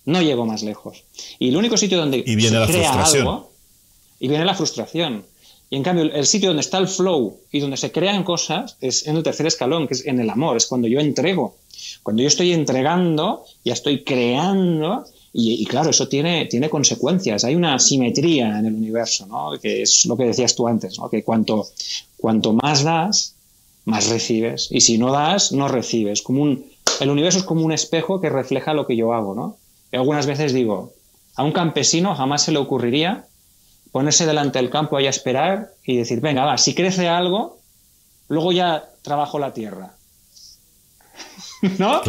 no 0.06 0.22
llego 0.22 0.46
más 0.46 0.64
lejos. 0.64 1.04
Y 1.40 1.50
el 1.50 1.58
único 1.58 1.78
sitio 1.78 1.98
donde 1.98 2.24
y 2.26 2.36
viene 2.36 2.60
la 2.60 2.68
frustración. 2.68 3.44
y 4.20 4.28
viene 4.28 4.46
la 4.46 4.56
frustración. 4.56 5.24
Y 5.70 5.76
en 5.76 5.84
cambio, 5.84 6.06
el 6.06 6.26
sitio 6.26 6.50
donde 6.50 6.62
está 6.62 6.80
el 6.80 6.88
flow 6.88 7.38
y 7.52 7.60
donde 7.60 7.78
se 7.78 7.92
crean 7.92 8.24
cosas 8.24 8.78
es 8.82 9.06
en 9.08 9.18
el 9.18 9.24
tercer 9.24 9.46
escalón, 9.46 9.88
que 9.88 9.94
es 9.94 10.06
en 10.06 10.20
el 10.20 10.30
amor, 10.30 10.58
es 10.58 10.66
cuando 10.66 10.88
yo 10.88 11.00
entrego. 11.00 11.56
Cuando 12.02 12.22
yo 12.24 12.28
estoy 12.28 12.54
entregando, 12.54 13.46
ya 13.64 13.74
estoy 13.74 14.04
creando, 14.04 15.06
y, 15.32 15.64
claro, 15.66 15.92
eso 15.92 16.08
tiene, 16.08 16.46
tiene 16.46 16.70
consecuencias. 16.70 17.44
Hay 17.44 17.56
una 17.56 17.78
simetría 17.78 18.60
en 18.60 18.66
el 18.66 18.74
universo, 18.74 19.28
¿no? 19.28 19.52
que 19.62 19.84
es 19.84 20.06
lo 20.08 20.18
que 20.18 20.24
decías 20.24 20.56
tú 20.56 20.68
antes, 20.68 20.98
¿no? 20.98 21.10
que 21.10 21.24
cuanto, 21.24 21.68
cuanto 22.18 22.54
más 22.54 22.84
das, 22.84 23.36
más 23.86 24.10
recibes. 24.10 24.70
Y 24.72 24.82
si 24.82 24.98
no 24.98 25.12
das, 25.12 25.52
no 25.52 25.68
recibes. 25.68 26.24
Como 26.24 26.42
un, 26.42 26.66
el 27.00 27.10
universo 27.12 27.40
es 27.40 27.46
como 27.46 27.64
un 27.64 27.72
espejo 27.72 28.20
que 28.20 28.30
refleja 28.30 28.74
lo 28.74 28.88
que 28.88 28.96
yo 28.96 29.14
hago. 29.14 29.36
¿no? 29.36 29.58
algunas 29.92 30.26
veces 30.26 30.52
digo, 30.52 30.94
a 31.36 31.44
un 31.44 31.52
campesino 31.52 32.16
jamás 32.16 32.44
se 32.44 32.52
le 32.52 32.58
ocurriría 32.58 33.28
ponerse 33.92 34.26
delante 34.26 34.60
del 34.60 34.70
campo 34.70 35.00
y 35.00 35.08
a 35.08 35.10
esperar 35.10 35.72
y 35.84 35.98
decir, 35.98 36.22
venga, 36.22 36.46
va, 36.46 36.58
si 36.58 36.74
crece 36.74 37.08
algo, 37.08 37.60
luego 38.28 38.52
ya 38.52 38.90
trabajo 39.02 39.40
la 39.40 39.54
tierra. 39.54 39.96
¿No? 41.78 42.02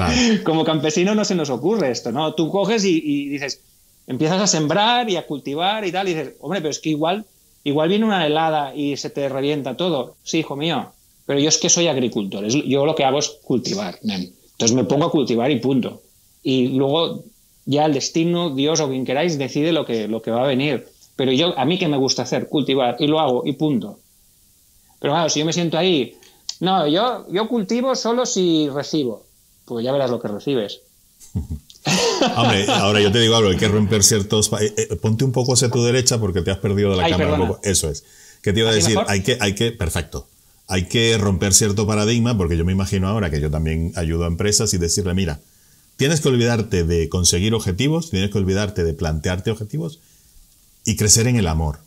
Como 0.44 0.64
campesino 0.64 1.14
no 1.14 1.24
se 1.24 1.34
nos 1.34 1.50
ocurre 1.50 1.90
esto, 1.90 2.12
¿no? 2.12 2.34
Tú 2.34 2.50
coges 2.50 2.84
y, 2.84 3.28
dices, 3.28 3.60
empiezas 4.06 4.40
a 4.40 4.46
sembrar 4.46 5.08
y 5.10 5.16
a 5.16 5.26
cultivar 5.26 5.86
y 5.86 5.92
tal, 5.92 6.08
y 6.08 6.14
dices, 6.14 6.34
hombre, 6.40 6.60
pero 6.60 6.70
es 6.70 6.78
que 6.78 6.90
igual, 6.90 7.24
igual 7.64 7.88
viene 7.88 8.04
una 8.04 8.26
helada 8.26 8.74
y 8.74 8.96
se 8.96 9.10
te 9.10 9.28
revienta 9.28 9.76
todo. 9.76 10.16
Sí, 10.22 10.38
hijo 10.38 10.56
mío, 10.56 10.92
pero 11.26 11.40
yo 11.40 11.48
es 11.48 11.58
que 11.58 11.68
soy 11.68 11.88
agricultor, 11.88 12.46
yo 12.46 12.86
lo 12.86 12.94
que 12.94 13.04
hago 13.04 13.18
es 13.18 13.28
cultivar. 13.42 13.98
Entonces 14.02 14.72
me 14.72 14.84
pongo 14.84 15.06
a 15.06 15.10
cultivar 15.10 15.50
y 15.50 15.58
punto. 15.58 16.02
Y 16.42 16.68
luego 16.68 17.24
ya 17.64 17.86
el 17.86 17.94
destino, 17.94 18.50
Dios 18.50 18.80
o 18.80 18.88
quien 18.88 19.04
queráis, 19.04 19.38
decide 19.38 19.72
lo 19.72 19.84
que, 19.84 20.08
lo 20.08 20.22
que 20.22 20.30
va 20.30 20.44
a 20.44 20.48
venir. 20.48 20.86
Pero 21.20 21.32
yo, 21.32 21.52
a 21.58 21.66
mí 21.66 21.78
que 21.78 21.86
me 21.86 21.98
gusta 21.98 22.22
hacer, 22.22 22.48
cultivar, 22.48 22.96
y 22.98 23.06
lo 23.06 23.20
hago, 23.20 23.42
y 23.44 23.52
punto. 23.52 23.98
Pero 25.00 25.12
claro, 25.12 25.28
si 25.28 25.40
yo 25.40 25.44
me 25.44 25.52
siento 25.52 25.76
ahí, 25.76 26.16
no, 26.60 26.88
yo, 26.88 27.26
yo 27.30 27.46
cultivo 27.46 27.94
solo 27.94 28.24
si 28.24 28.70
recibo. 28.70 29.26
Pues 29.66 29.84
ya 29.84 29.92
verás 29.92 30.10
lo 30.10 30.18
que 30.18 30.28
recibes. 30.28 30.80
Hombre, 32.36 32.64
ahora 32.72 33.02
yo 33.02 33.12
te 33.12 33.20
digo 33.20 33.36
algo, 33.36 33.50
hay 33.50 33.58
que 33.58 33.68
romper 33.68 34.02
ciertos... 34.02 34.50
Eh, 34.62 34.72
eh, 34.78 34.96
ponte 34.96 35.22
un 35.22 35.32
poco 35.32 35.52
hacia 35.52 35.70
tu 35.70 35.84
derecha 35.84 36.18
porque 36.18 36.40
te 36.40 36.52
has 36.52 36.56
perdido 36.56 36.92
de 36.92 36.96
la 36.96 37.10
cámara 37.10 37.34
un 37.34 37.48
poco. 37.48 37.60
Eso 37.64 37.90
es. 37.90 38.02
¿Qué 38.40 38.54
te 38.54 38.60
iba 38.60 38.70
a 38.70 38.74
decir? 38.74 38.96
Hay 39.06 39.22
que, 39.22 39.36
hay 39.40 39.54
que... 39.54 39.72
Perfecto. 39.72 40.26
Hay 40.68 40.88
que 40.88 41.18
romper 41.18 41.52
cierto 41.52 41.86
paradigma 41.86 42.34
porque 42.34 42.56
yo 42.56 42.64
me 42.64 42.72
imagino 42.72 43.08
ahora 43.08 43.28
que 43.30 43.42
yo 43.42 43.50
también 43.50 43.92
ayudo 43.94 44.24
a 44.24 44.26
empresas 44.26 44.72
y 44.72 44.78
decirle, 44.78 45.12
mira, 45.12 45.38
Tienes 46.00 46.22
que 46.22 46.30
olvidarte 46.30 46.84
de 46.84 47.10
conseguir 47.10 47.52
objetivos, 47.52 48.08
tienes 48.08 48.30
que 48.30 48.38
olvidarte 48.38 48.84
de 48.84 48.94
plantearte 48.94 49.50
objetivos 49.50 50.00
y 50.84 50.96
crecer 50.96 51.26
en 51.26 51.36
el 51.36 51.46
amor. 51.46 51.78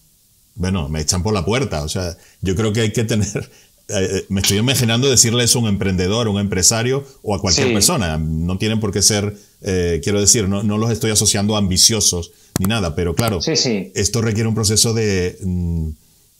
Bueno, 0.55 0.89
me 0.89 1.01
echan 1.01 1.23
por 1.23 1.33
la 1.33 1.45
puerta. 1.45 1.83
O 1.83 1.89
sea, 1.89 2.17
yo 2.41 2.55
creo 2.55 2.73
que 2.73 2.81
hay 2.81 2.91
que 2.91 3.03
tener. 3.03 3.49
Eh, 3.89 3.95
eh, 3.99 4.25
me 4.29 4.39
estoy 4.39 4.59
imaginando 4.59 5.09
decirle 5.09 5.43
eso 5.43 5.59
a 5.59 5.63
un 5.63 5.67
emprendedor, 5.67 6.27
a 6.27 6.29
un 6.29 6.39
empresario 6.39 7.05
o 7.21 7.35
a 7.35 7.41
cualquier 7.41 7.73
persona. 7.73 8.17
No 8.17 8.57
tienen 8.57 8.79
por 8.79 8.93
qué 8.93 9.01
ser, 9.01 9.35
eh, 9.61 9.99
quiero 10.01 10.21
decir, 10.21 10.47
no, 10.47 10.63
los 10.63 10.89
estoy 10.89 11.11
asociando 11.11 11.55
a 11.55 11.57
ambiciosos 11.59 12.31
ni 12.59 12.65
nada, 12.67 12.95
pero 12.95 13.13
claro, 13.13 13.39
esto 13.43 14.21
requiere 14.21 14.47
un 14.47 14.55
proceso 14.55 14.93
de, 14.93 15.37
mm, 15.43 15.89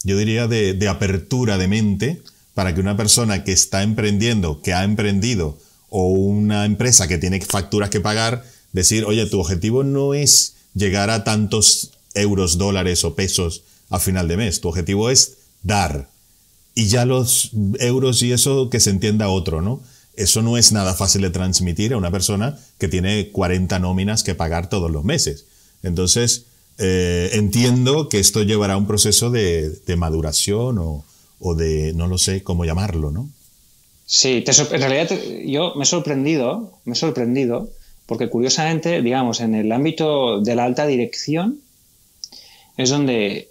yo 0.06 0.18
diría, 0.18 0.48
de, 0.48 0.74
de 0.74 0.88
apertura 0.88 1.58
de 1.58 1.68
mente 1.68 2.22
para 2.54 2.74
que 2.74 2.80
una 2.80 2.96
persona 2.96 3.44
que 3.44 3.52
está 3.52 3.84
emprendiendo, 3.84 4.62
que 4.62 4.74
ha 4.74 4.86
emprendido 4.86 5.58
o 5.90 6.08
una 6.08 6.64
empresa 6.64 7.10
que 7.10 7.18
tiene 7.18 7.42
facturas 7.42 7.90
que 7.90 8.00
pagar, 8.00 8.46
decir, 8.72 9.04
oye, 9.06 9.26
tu 9.26 9.40
objetivo 9.40 9.84
no 9.84 10.14
es 10.14 10.56
llegar 10.74 11.10
a 11.10 11.24
tantos 11.24 11.92
euros, 12.14 12.58
dólares 12.58 13.04
o 13.04 13.16
pesos 13.16 13.64
a 13.90 14.00
final 14.00 14.28
de 14.28 14.38
mes, 14.38 14.62
tu 14.62 14.70
objetivo 14.70 15.10
es 15.10 15.38
dar. 15.62 16.10
Y 16.76 16.88
ya 16.88 17.06
los 17.06 17.52
euros 17.80 18.24
y 18.24 18.32
eso 18.32 18.70
que 18.70 18.80
se 18.80 18.90
entienda 18.90 19.30
otro, 19.30 19.62
¿no? 19.62 19.82
Eso 20.16 20.42
no 20.42 20.58
es 20.58 20.72
nada 20.72 20.94
fácil 20.94 21.22
de 21.22 21.30
transmitir 21.30 21.94
a 21.94 21.98
una 21.98 22.12
persona 22.12 22.58
que 22.78 22.88
tiene 22.88 23.30
40 23.32 23.80
nóminas 23.80 24.24
que 24.24 24.36
pagar 24.36 24.70
todos 24.70 24.92
los 24.92 25.04
meses. 25.04 25.46
Entonces, 25.82 26.46
eh, 26.78 27.32
entiendo 27.34 28.10
que 28.10 28.20
esto 28.20 28.44
llevará 28.44 28.78
un 28.78 28.88
proceso 28.88 29.30
de, 29.30 29.80
maduración 29.98 30.78
o, 30.80 31.06
o, 31.40 31.56
de, 31.56 31.94
no 31.94 32.08
lo 32.08 32.18
sé 32.18 32.44
cómo 32.44 32.66
llamarlo, 32.66 33.12
¿no? 33.12 33.30
Sí, 34.06 34.44
en 34.46 34.82
realidad 34.82 35.10
yo 35.46 35.74
me 35.76 35.84
he 35.84 35.88
sorprendido, 35.88 36.74
me 36.86 36.94
he 36.94 36.96
sorprendido, 36.96 37.70
porque 38.06 38.30
curiosamente, 38.30 39.02
digamos, 39.02 39.40
en 39.40 39.56
el 39.56 39.72
ámbito 39.72 40.42
de 40.42 40.56
la 40.56 40.66
alta 40.66 40.86
dirección 40.86 41.60
es 42.78 42.90
donde 42.90 43.50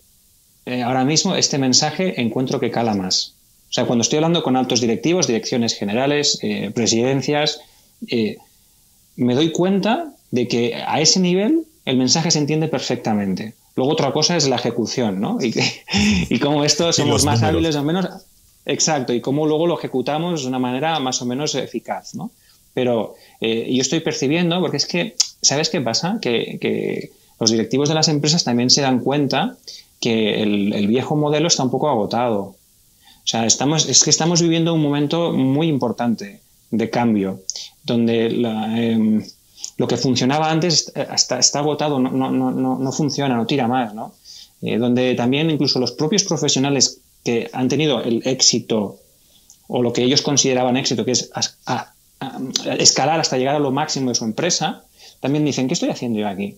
eh, 0.66 0.82
ahora 0.82 1.04
mismo 1.04 1.34
este 1.36 1.58
mensaje 1.58 2.20
encuentro 2.20 2.60
que 2.60 2.70
cala 2.70 2.94
más. 2.94 3.34
O 3.70 3.72
sea, 3.72 3.86
cuando 3.86 4.02
estoy 4.02 4.18
hablando 4.18 4.42
con 4.42 4.56
altos 4.56 4.80
directivos, 4.80 5.26
direcciones 5.26 5.74
generales, 5.74 6.38
eh, 6.42 6.70
presidencias, 6.74 7.60
eh, 8.08 8.36
me 9.16 9.34
doy 9.34 9.50
cuenta 9.50 10.12
de 10.30 10.46
que 10.48 10.74
a 10.74 11.00
ese 11.00 11.20
nivel 11.20 11.64
el 11.84 11.96
mensaje 11.96 12.30
se 12.30 12.38
entiende 12.38 12.68
perfectamente. 12.68 13.54
Luego 13.74 13.92
otra 13.92 14.12
cosa 14.12 14.36
es 14.36 14.46
la 14.48 14.56
ejecución, 14.56 15.20
¿no? 15.20 15.38
Y, 15.40 15.54
y 16.28 16.38
cómo 16.38 16.64
esto 16.64 16.92
somos 16.92 17.24
más 17.24 17.42
hábiles 17.42 17.76
o 17.76 17.82
menos. 17.82 18.08
Exacto, 18.64 19.12
y 19.12 19.20
cómo 19.20 19.46
luego 19.46 19.66
lo 19.66 19.78
ejecutamos 19.78 20.42
de 20.42 20.48
una 20.48 20.58
manera 20.58 20.98
más 21.00 21.20
o 21.20 21.26
menos 21.26 21.54
eficaz, 21.54 22.14
¿no? 22.14 22.30
Pero 22.74 23.14
eh, 23.40 23.68
yo 23.72 23.82
estoy 23.82 24.00
percibiendo, 24.00 24.60
porque 24.60 24.76
es 24.76 24.86
que, 24.86 25.16
¿sabes 25.40 25.68
qué 25.68 25.80
pasa? 25.80 26.18
Que, 26.20 27.10
los 27.42 27.50
directivos 27.50 27.88
de 27.88 27.96
las 27.96 28.06
empresas 28.06 28.44
también 28.44 28.70
se 28.70 28.82
dan 28.82 29.00
cuenta 29.00 29.56
que 30.00 30.44
el, 30.44 30.86
viejo 30.86 31.16
modelo 31.16 31.48
está 31.48 31.64
un 31.64 31.72
poco 31.72 31.88
agotado. 31.88 32.40
O 32.40 32.56
sea, 33.24 33.46
estamos, 33.46 33.88
es 33.88 34.04
que 34.04 34.10
estamos 34.10 34.40
viviendo 34.40 34.72
un 34.72 34.80
momento 34.80 35.32
muy 35.32 35.66
importante 35.66 36.40
de 36.70 36.88
cambio, 36.88 37.40
donde 37.82 38.26
em, 38.26 39.24
lo 39.76 39.88
que 39.88 39.96
funcionaba 39.96 40.52
antes 40.52 40.92
está, 40.94 41.40
está 41.40 41.58
agotado, 41.58 41.98
no, 41.98 42.12
no, 42.12 42.30
no, 42.30 42.78
no, 42.78 42.92
funciona, 42.92 43.34
no 43.34 43.44
tira 43.44 43.66
más, 43.66 43.92
¿no? 43.92 44.14
Eh, 44.60 44.78
donde 44.78 45.16
también 45.16 45.50
incluso 45.50 45.80
los 45.80 45.90
propios 45.90 46.22
profesionales 46.22 47.00
que 47.24 47.50
han 47.52 47.66
tenido 47.66 48.00
el 48.02 48.22
éxito 48.24 49.00
o 49.66 49.82
lo 49.82 49.92
que 49.92 50.04
ellos 50.04 50.22
consideraban 50.22 50.76
éxito, 50.76 51.04
que 51.04 51.10
es 51.10 51.28
escalar 52.78 53.18
hasta 53.18 53.36
llegar 53.36 53.56
a 53.56 53.58
lo 53.58 53.72
máximo 53.72 54.10
de 54.10 54.14
su 54.14 54.24
empresa, 54.24 54.84
también 55.18 55.44
dicen, 55.44 55.66
¿qué 55.66 55.74
estoy 55.74 55.90
haciendo 55.90 56.20
yo 56.20 56.28
aquí? 56.28 56.56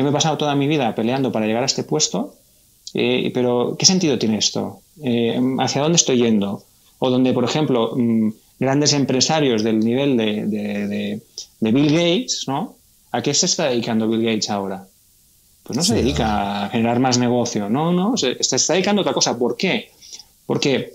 Yo 0.00 0.04
me 0.04 0.10
he 0.10 0.12
pasado 0.12 0.38
toda 0.38 0.54
mi 0.54 0.66
vida 0.66 0.94
peleando 0.94 1.30
para 1.30 1.46
llegar 1.46 1.62
a 1.62 1.66
este 1.66 1.84
puesto, 1.84 2.34
eh, 2.94 3.30
pero 3.34 3.76
¿qué 3.78 3.84
sentido 3.84 4.18
tiene 4.18 4.38
esto? 4.38 4.80
Eh, 5.02 5.38
¿Hacia 5.58 5.82
dónde 5.82 5.96
estoy 5.96 6.16
yendo? 6.16 6.64
O 6.98 7.10
donde, 7.10 7.34
por 7.34 7.44
ejemplo, 7.44 7.92
mm, 7.94 8.30
grandes 8.58 8.94
empresarios 8.94 9.62
del 9.62 9.80
nivel 9.80 10.16
de, 10.16 11.20
de 11.60 11.72
Bill 11.72 11.92
Gates, 11.92 12.44
¿no? 12.46 12.76
¿A 13.12 13.20
qué 13.20 13.34
se 13.34 13.44
está 13.44 13.68
dedicando 13.68 14.08
Bill 14.08 14.22
Gates 14.22 14.48
ahora? 14.48 14.86
pues 15.62 15.76
no 15.76 15.84
se 15.84 15.94
dedica 15.94 16.64
a 16.64 16.68
generar 16.70 16.98
más 16.98 17.18
negocio, 17.18 17.68
no, 17.68 17.92
no, 17.92 18.16
se, 18.16 18.36
está 18.40 18.72
dedicando 18.72 19.00
a 19.00 19.02
otra 19.02 19.12
cosa. 19.12 19.38
¿Por 19.38 19.56
qué? 19.56 19.92
Porque 20.44 20.94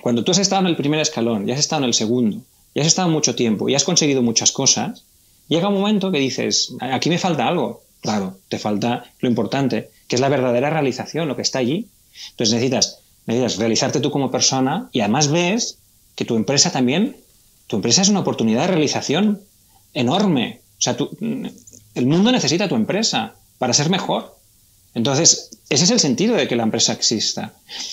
cuando 0.00 0.24
tú 0.24 0.32
has 0.32 0.38
estado 0.38 0.62
en 0.62 0.68
el 0.68 0.76
primer 0.76 1.00
escalón, 1.00 1.46
ya 1.46 1.52
has 1.52 1.60
estado 1.60 1.82
en 1.82 1.88
el 1.88 1.92
segundo, 1.92 2.38
ya 2.74 2.80
has 2.80 2.88
estado 2.88 3.10
mucho 3.10 3.34
tiempo 3.34 3.68
y 3.68 3.74
has 3.74 3.84
conseguido 3.84 4.22
muchas 4.22 4.52
cosas, 4.52 5.04
llega 5.48 5.68
un 5.68 5.74
momento 5.74 6.10
que 6.10 6.18
dices, 6.18 6.74
aquí 6.80 7.10
me 7.10 7.18
falta 7.18 7.46
algo. 7.46 7.82
Claro, 8.00 8.38
te 8.48 8.58
falta 8.58 9.04
lo 9.20 9.28
importante, 9.28 9.90
que 10.08 10.16
es 10.16 10.20
la 10.20 10.28
verdadera 10.28 10.70
realización, 10.70 11.28
lo 11.28 11.36
que 11.36 11.42
está 11.42 11.58
allí. 11.58 11.88
Entonces 12.30 12.54
necesitas, 12.54 12.98
necesitas 13.26 13.58
realizarte 13.58 14.00
tú 14.00 14.10
como 14.10 14.30
persona 14.30 14.88
y 14.92 15.00
además 15.00 15.28
ves 15.28 15.78
que 16.14 16.24
tu 16.24 16.36
empresa 16.36 16.72
también, 16.72 17.16
tu 17.66 17.76
empresa 17.76 18.02
es 18.02 18.08
una 18.08 18.20
oportunidad 18.20 18.62
de 18.62 18.68
realización 18.68 19.40
enorme. 19.94 20.60
O 20.78 20.82
sea, 20.82 20.96
el 21.94 22.06
mundo 22.06 22.32
necesita 22.32 22.68
tu 22.68 22.74
empresa 22.74 23.34
para 23.58 23.74
ser 23.74 23.90
mejor. 23.90 24.36
Entonces, 24.94 25.50
ese 25.68 25.84
es 25.84 25.90
el 25.90 26.00
sentido 26.00 26.34
de 26.36 26.48
que 26.48 26.56
la 26.56 26.62
empresa 26.62 26.92
exista. 26.92 27.52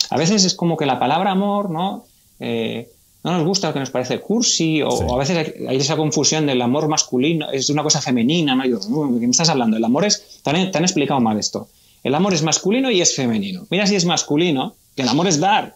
A 0.09 0.17
veces 0.17 0.45
es 0.45 0.55
como 0.55 0.77
que 0.77 0.85
la 0.85 0.99
palabra 0.99 1.31
amor, 1.31 1.69
¿no? 1.69 2.05
Eh, 2.39 2.89
no 3.27 3.37
nos 3.39 3.45
gusta, 3.45 3.73
que 3.73 3.79
nos 3.79 3.89
parece 3.89 4.21
cursi, 4.21 4.81
o, 4.81 5.13
a 5.13 5.17
veces 5.17 5.53
hay, 5.67 5.75
esa 5.75 5.97
confusión 5.97 6.45
del 6.45 6.61
amor 6.61 6.87
masculino, 6.87 7.51
es 7.51 7.69
una 7.69 7.83
cosa 7.83 8.01
femenina, 8.01 8.55
¿no? 8.55 8.65
Yo, 8.65 8.79
¿qué 8.79 9.27
me 9.27 9.31
estás 9.31 9.49
hablando? 9.49 9.75
El 9.75 9.83
amor 9.83 10.05
es, 10.05 10.39
te 10.41 10.49
han, 10.49 10.83
explicado 10.83 11.19
mal 11.19 11.37
esto. 11.37 11.67
El 12.05 12.15
amor 12.15 12.33
es 12.33 12.41
masculino 12.41 12.89
y 12.89 13.01
es 13.01 13.13
femenino. 13.15 13.67
Mira 13.69 13.85
si 13.85 13.95
es 13.95 14.05
masculino, 14.05 14.75
que 14.95 15.01
el 15.01 15.09
amor 15.09 15.27
es 15.27 15.41
dar. 15.41 15.75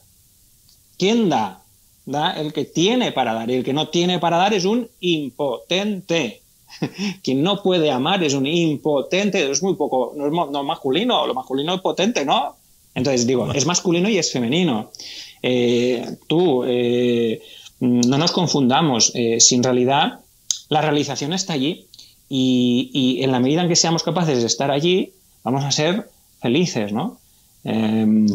¿Quién 0.97 1.28
da? 1.28 1.62
Da 2.06 2.32
el 2.39 2.54
que 2.54 2.64
tiene 2.64 3.12
para 3.12 3.34
dar, 3.34 3.52
y 3.52 3.56
el 3.56 3.66
que 3.66 3.74
no 3.74 3.89
tiene 3.89 4.18
para 4.20 4.38
dar 4.38 4.54
es 4.54 4.64
un 4.64 4.88
impotente. 5.02 6.41
Quien 7.22 7.43
no 7.43 7.62
puede 7.62 7.91
amar 7.91 8.24
es 8.24 8.34
un 8.34 8.45
impotente, 8.45 9.52
es 9.52 9.62
muy 9.62 9.76
poco, 9.76 10.14
no 10.16 10.26
es 10.26 10.66
masculino, 10.66 11.28
lo 11.28 11.34
masculino 11.34 11.76
es 11.76 11.82
potente, 11.82 12.24
¿no? 12.24 12.56
Entonces 12.95 13.28
digo, 13.28 13.52
es 13.52 13.66
masculino 13.66 14.08
y 14.08 14.18
es 14.18 14.32
femenino. 14.32 14.89
Eh, 15.43 16.17
tú, 16.27 16.63
eh, 16.65 17.41
no 17.79 18.17
nos 18.17 18.31
confundamos, 18.31 19.11
eh, 19.15 19.39
si 19.39 19.55
en 19.55 19.63
realidad 19.63 20.19
la 20.69 20.81
realización 20.81 21.33
está 21.33 21.53
allí 21.53 21.87
y, 22.29 23.19
en 23.21 23.31
la 23.31 23.39
medida 23.39 23.63
en 23.63 23.67
que 23.67 23.75
seamos 23.75 24.03
capaces 24.03 24.39
de 24.39 24.47
estar 24.47 24.71
allí, 24.71 25.11
vamos 25.43 25.63
a 25.63 25.71
ser 25.71 26.09
felices, 26.41 26.93
¿no? 26.93 27.19
Em, 27.63 28.27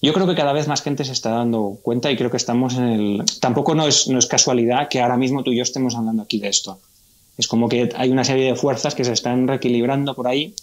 yo 0.00 0.12
creo 0.12 0.26
que 0.26 0.34
cada 0.34 0.52
vez 0.52 0.68
más 0.68 0.82
gente 0.82 1.04
se 1.04 1.12
está 1.12 1.30
dando 1.30 1.78
cuenta 1.82 2.10
y 2.10 2.16
creo 2.16 2.30
que 2.30 2.36
estamos 2.36 2.74
en 2.76 2.84
el... 2.84 3.24
Tampoco 3.40 3.74
no 3.74 3.86
es, 3.86 4.08
no 4.08 4.18
es 4.18 4.26
casualidad 4.26 4.88
que 4.88 5.00
ahora 5.00 5.16
mismo 5.16 5.42
tú 5.42 5.52
y 5.52 5.56
yo 5.56 5.62
estemos 5.62 5.94
hablando 5.94 6.22
aquí 6.22 6.38
de 6.38 6.48
esto. 6.48 6.78
Es 7.36 7.48
como 7.48 7.68
que 7.68 7.90
hay 7.96 8.10
una 8.10 8.24
serie 8.24 8.46
de 8.46 8.54
fuerzas 8.54 8.94
que 8.94 9.04
se 9.04 9.12
están 9.12 9.46
reequilibrando 9.46 10.14
por 10.14 10.28
ahí 10.28 10.54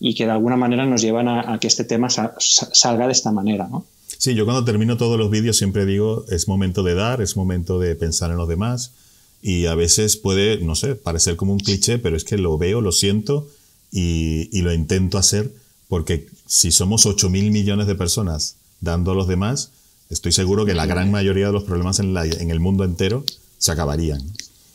y 0.00 0.14
que 0.14 0.26
de 0.26 0.32
alguna 0.32 0.56
manera 0.56 0.86
nos 0.86 1.02
llevan 1.02 1.28
a, 1.28 1.58
que 1.60 1.66
este 1.66 1.84
tema 1.84 2.08
salga 2.10 3.06
de 3.06 3.12
esta 3.12 3.32
manera, 3.32 3.68
¿no? 3.68 3.84
Sí, 4.18 4.34
yo 4.34 4.44
cuando 4.44 4.64
termino 4.64 4.96
todos 4.96 5.16
los 5.16 5.30
vídeos 5.30 5.56
siempre 5.56 5.86
digo, 5.86 6.24
es 6.28 6.48
momento 6.48 6.82
de 6.82 6.94
dar, 6.94 7.22
es 7.22 7.36
momento 7.36 7.78
de 7.78 7.94
pensar 7.94 8.32
en 8.32 8.36
los 8.36 8.48
demás 8.48 8.92
y 9.40 9.66
a 9.66 9.76
veces 9.76 10.16
puede, 10.16 10.58
no 10.58 10.74
sé, 10.74 10.96
parecer 10.96 11.36
como 11.36 11.52
un 11.52 11.60
cliché, 11.60 11.98
pero 11.98 12.16
es 12.16 12.24
que 12.24 12.36
lo 12.36 12.58
veo, 12.58 12.80
lo 12.80 12.90
siento 12.90 13.48
y, 13.92 14.60
lo 14.60 14.72
intento 14.72 15.18
hacer 15.18 15.52
porque 15.88 16.26
si 16.46 16.72
somos 16.72 17.06
8 17.06 17.30
mil 17.30 17.52
millones 17.52 17.86
de 17.86 17.94
personas 17.94 18.56
dando 18.80 19.12
a 19.12 19.14
los 19.14 19.28
demás, 19.28 19.70
estoy 20.10 20.32
seguro 20.32 20.66
que 20.66 20.74
la 20.74 20.86
gran 20.86 21.12
mayoría 21.12 21.46
de 21.46 21.52
los 21.52 21.62
problemas 21.62 22.00
en, 22.00 22.16
en 22.16 22.50
el 22.50 22.58
mundo 22.58 22.82
entero 22.82 23.24
se 23.58 23.70
acabarían. 23.70 24.20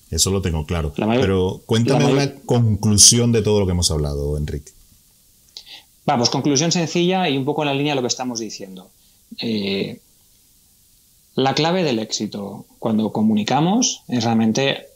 Eso 0.09 0.31
lo 0.31 0.41
tengo 0.41 0.65
claro. 0.65 0.93
Pero 0.95 1.61
cuéntame 1.65 2.05
una 2.05 2.33
conclusión 2.45 3.31
de 3.31 3.41
todo 3.41 3.59
lo 3.59 3.65
que 3.65 3.71
hemos 3.73 3.91
hablado, 3.91 4.37
Enrique. 4.37 4.71
Vamos, 6.05 6.29
conclusión 6.29 6.71
sencilla 6.71 7.27
y 7.29 7.37
un 7.37 7.45
poco 7.45 7.63
en 7.63 7.69
la 7.69 7.73
línea 7.73 7.93
de 7.93 7.95
lo 7.95 8.01
que 8.01 8.09
estamos 8.09 8.39
diciendo. 8.39 8.89
Eh, 9.39 9.99
la 11.35 11.55
clave 11.55 11.83
del 11.83 11.99
éxito 11.99 12.65
cuando 12.79 13.11
comunicamos 13.11 14.03
es 14.07 14.23
realmente 14.23 14.87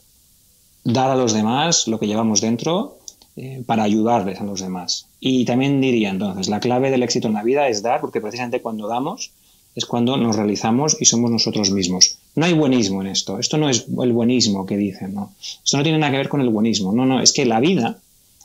dar 0.84 1.10
a 1.10 1.16
los 1.16 1.32
demás 1.32 1.88
lo 1.88 1.98
que 1.98 2.06
llevamos 2.06 2.40
dentro 2.40 2.98
eh, 3.36 3.62
para 3.66 3.82
ayudarles 3.82 4.40
a 4.40 4.44
los 4.44 4.60
demás. 4.60 5.06
Y 5.20 5.44
también 5.44 5.80
diría 5.80 6.10
entonces, 6.10 6.48
la 6.48 6.60
clave 6.60 6.90
del 6.90 7.02
éxito 7.02 7.28
en 7.28 7.34
la 7.34 7.42
vida 7.42 7.68
es 7.68 7.82
dar, 7.82 8.00
porque 8.00 8.20
precisamente 8.20 8.62
cuando 8.62 8.88
damos 8.88 9.32
es 9.74 9.86
cuando 9.86 10.16
nos 10.16 10.34
realizamos 10.34 10.96
y 10.98 11.04
somos 11.04 11.30
nosotros 11.30 11.70
mismos. 11.70 12.18
No 12.34 12.46
hay 12.46 12.52
buenismo 12.52 13.00
en 13.00 13.08
esto, 13.08 13.38
esto 13.38 13.56
no 13.58 13.68
es 13.68 13.86
el 13.86 14.12
buenismo 14.12 14.66
que 14.66 14.76
dicen, 14.76 15.14
¿no? 15.14 15.34
Esto 15.40 15.76
no 15.76 15.82
tiene 15.84 15.98
nada 15.98 16.10
que 16.10 16.18
ver 16.18 16.28
con 16.28 16.40
el 16.40 16.48
buenismo, 16.48 16.92
no, 16.92 17.06
no, 17.06 17.20
es 17.20 17.32
que 17.32 17.46
la 17.46 17.60
vida, 17.60 17.98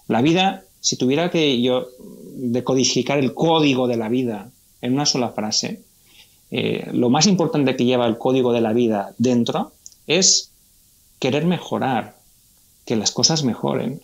la 0.07 0.21
vida, 0.21 0.63
si 0.79 0.95
tuviera 0.95 1.31
que 1.31 1.59
yo 1.59 1.87
decodificar 2.35 3.17
el 3.17 3.33
código 3.33 3.87
de 3.87 3.97
la 3.97 4.09
vida 4.09 4.51
en 4.83 4.93
una 4.93 5.05
sola 5.05 5.29
frase, 5.29 5.81
eh, 6.51 6.87
lo 6.91 7.09
más 7.09 7.25
importante 7.25 7.75
que 7.75 7.85
lleva 7.85 8.05
el 8.05 8.17
código 8.17 8.51
de 8.53 8.61
la 8.61 8.73
vida 8.73 9.15
dentro 9.17 9.71
es 10.05 10.51
querer 11.19 11.45
mejorar, 11.45 12.17
que 12.85 12.97
las 12.97 13.11
cosas 13.11 13.43
mejoren. 13.43 14.01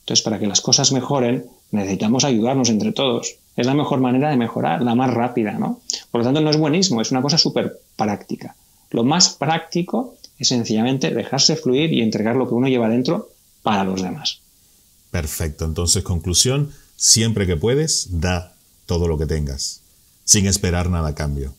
Entonces, 0.00 0.22
para 0.22 0.38
que 0.38 0.46
las 0.46 0.60
cosas 0.60 0.92
mejoren, 0.92 1.46
necesitamos 1.70 2.24
ayudarnos 2.24 2.68
entre 2.68 2.92
todos. 2.92 3.36
Es 3.56 3.66
la 3.66 3.72
mejor 3.72 4.00
manera 4.00 4.28
de 4.28 4.36
mejorar, 4.36 4.82
la 4.82 4.94
más 4.94 5.12
rápida, 5.12 5.52
¿no? 5.52 5.80
Por 6.10 6.20
lo 6.20 6.26
tanto, 6.26 6.42
no 6.42 6.50
es 6.50 6.58
buenismo, 6.58 7.00
es 7.00 7.10
una 7.10 7.22
cosa 7.22 7.38
súper 7.38 7.80
práctica. 7.96 8.54
Lo 8.90 9.04
más 9.04 9.30
práctico 9.30 10.16
es 10.38 10.48
sencillamente 10.48 11.10
dejarse 11.10 11.56
fluir 11.56 11.92
y 11.94 12.02
entregar 12.02 12.36
lo 12.36 12.46
que 12.46 12.54
uno 12.54 12.68
lleva 12.68 12.90
dentro 12.90 13.30
para 13.62 13.84
los 13.84 14.02
demás. 14.02 14.40
Perfecto. 15.10 15.64
Entonces, 15.64 16.04
conclusión, 16.04 16.72
siempre 16.94 17.46
que 17.46 17.56
puedes, 17.56 18.20
da 18.20 18.54
todo 18.84 19.08
lo 19.08 19.16
que 19.16 19.24
tengas 19.24 19.83
sin 20.24 20.46
esperar 20.46 20.90
nada 20.90 21.10
a 21.10 21.14
cambio. 21.14 21.54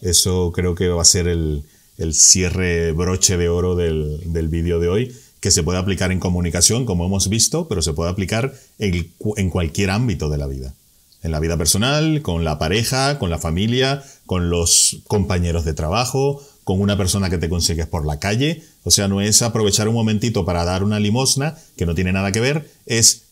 Eso 0.00 0.52
creo 0.52 0.74
que 0.74 0.88
va 0.88 1.02
a 1.02 1.04
ser 1.04 1.28
el, 1.28 1.64
cierre 2.12 2.92
broche 2.92 3.36
de 3.36 3.48
oro 3.48 3.74
del, 3.74 4.48
vídeo 4.48 4.78
de 4.78 4.88
hoy, 4.88 5.16
que 5.40 5.50
se 5.50 5.62
puede 5.62 5.78
aplicar 5.78 6.12
en 6.12 6.20
comunicación, 6.20 6.84
como 6.84 7.06
hemos 7.06 7.28
visto, 7.28 7.68
pero 7.68 7.82
se 7.82 7.92
puede 7.92 8.10
aplicar 8.10 8.54
en, 8.78 9.12
en 9.36 9.50
cualquier 9.50 9.90
ámbito 9.90 10.28
de 10.28 10.38
la 10.38 10.46
vida. 10.46 10.74
En 11.22 11.32
la 11.32 11.40
vida 11.40 11.56
personal, 11.56 12.22
con 12.22 12.44
la 12.44 12.58
pareja, 12.58 13.18
con 13.18 13.30
la 13.30 13.38
familia, 13.38 14.04
con 14.26 14.50
los 14.50 14.98
compañeros 15.08 15.64
de 15.64 15.74
trabajo, 15.74 16.40
con 16.62 16.80
una 16.80 16.96
persona 16.96 17.30
que 17.30 17.38
te 17.38 17.48
consigues 17.48 17.86
por 17.86 18.06
la 18.06 18.20
calle. 18.20 18.62
O 18.84 18.92
sea, 18.92 19.08
no 19.08 19.20
es 19.20 19.42
aprovechar 19.42 19.88
un 19.88 19.94
momentito 19.94 20.44
para 20.44 20.64
dar 20.64 20.84
una 20.84 21.00
limosna, 21.00 21.56
que 21.76 21.86
no 21.86 21.94
tiene 21.94 22.12
nada 22.12 22.30
que 22.30 22.40
ver, 22.40 22.70
es 22.86 23.22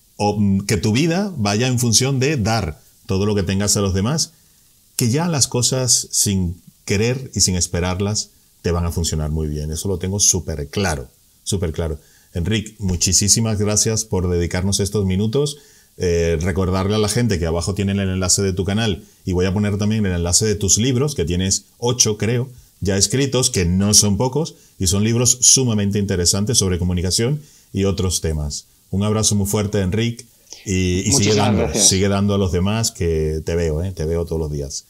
que 0.66 0.76
tu 0.78 0.92
vida 0.92 1.32
vaya 1.36 1.68
en 1.68 1.78
función 1.78 2.18
de 2.18 2.36
dar 2.38 2.80
todo 3.06 3.26
lo 3.26 3.34
que 3.34 3.42
tengas 3.42 3.76
a 3.76 3.82
los 3.82 3.94
demás 3.94 4.32
que 4.96 5.10
ya 5.10 5.28
las 5.28 5.46
cosas 5.46 6.08
sin 6.10 6.60
querer 6.84 7.30
y 7.34 7.40
sin 7.40 7.54
esperarlas 7.56 8.30
te 8.62 8.70
van 8.70 8.86
a 8.86 8.92
funcionar 8.92 9.30
muy 9.30 9.46
bien. 9.46 9.70
Eso 9.70 9.88
lo 9.88 9.98
tengo 9.98 10.18
súper 10.18 10.68
claro, 10.68 11.08
súper 11.44 11.72
claro. 11.72 11.98
Enrique, 12.34 12.74
muchísimas 12.78 13.58
gracias 13.58 14.04
por 14.04 14.28
dedicarnos 14.28 14.80
estos 14.80 15.06
minutos. 15.06 15.58
Eh, 15.98 16.36
recordarle 16.40 16.94
a 16.94 16.98
la 16.98 17.08
gente 17.08 17.38
que 17.38 17.46
abajo 17.46 17.74
tienen 17.74 18.00
el 18.00 18.10
enlace 18.10 18.42
de 18.42 18.52
tu 18.52 18.64
canal 18.64 19.04
y 19.24 19.32
voy 19.32 19.46
a 19.46 19.54
poner 19.54 19.78
también 19.78 20.04
el 20.04 20.12
enlace 20.12 20.44
de 20.44 20.54
tus 20.54 20.76
libros, 20.76 21.14
que 21.14 21.24
tienes 21.24 21.66
ocho, 21.78 22.18
creo, 22.18 22.50
ya 22.80 22.98
escritos, 22.98 23.48
que 23.50 23.64
no 23.64 23.94
son 23.94 24.18
pocos, 24.18 24.56
y 24.78 24.88
son 24.88 25.04
libros 25.04 25.38
sumamente 25.40 25.98
interesantes 25.98 26.58
sobre 26.58 26.78
comunicación 26.78 27.40
y 27.72 27.84
otros 27.84 28.20
temas. 28.20 28.66
Un 28.90 29.04
abrazo 29.04 29.34
muy 29.34 29.46
fuerte, 29.46 29.80
Enrique. 29.80 30.26
Y, 30.68 31.12
sigue, 31.12 31.36
dando, 31.36 31.72
sigue 31.74 32.08
dando 32.08 32.34
a 32.34 32.38
los 32.38 32.50
demás 32.50 32.90
que 32.90 33.40
te 33.46 33.54
veo, 33.54 33.84
¿eh? 33.84 33.92
te 33.92 34.04
veo 34.04 34.24
todos 34.24 34.40
los 34.40 34.50
días. 34.50 34.84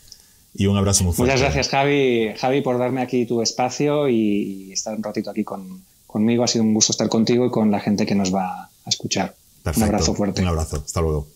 Y 0.55 0.68
un 0.68 0.77
abrazo 0.79 1.05
muy 1.05 1.12
fuerte. 1.12 1.35
Muchas 1.35 1.43
gracias, 1.43 1.68
Javi, 1.68 2.33
Javi, 2.39 2.62
por 2.62 2.79
darme 2.79 3.03
aquí 3.03 3.27
tu 3.27 3.43
espacio 3.43 4.09
y 4.09 4.72
estar 4.72 4.97
un 4.97 5.03
ratito 5.03 5.31
aquí 5.31 5.45
con, 5.45 5.83
conmigo. 6.07 6.45
Ha 6.45 6.49
sido 6.49 6.64
un 6.64 6.72
gusto 6.72 6.93
estar 6.93 7.11
contigo 7.11 7.45
y 7.45 7.51
con 7.51 7.70
la 7.70 7.81
gente 7.81 8.07
que 8.07 8.14
nos 8.14 8.35
va 8.35 8.62
a 8.62 8.89
escuchar. 8.89 9.35
Un 9.77 9.83
abrazo 9.83 10.14
fuerte. 10.14 10.41
Un 10.41 10.49
abrazo. 10.49 10.83
Hasta 10.83 11.01
luego. 11.03 11.27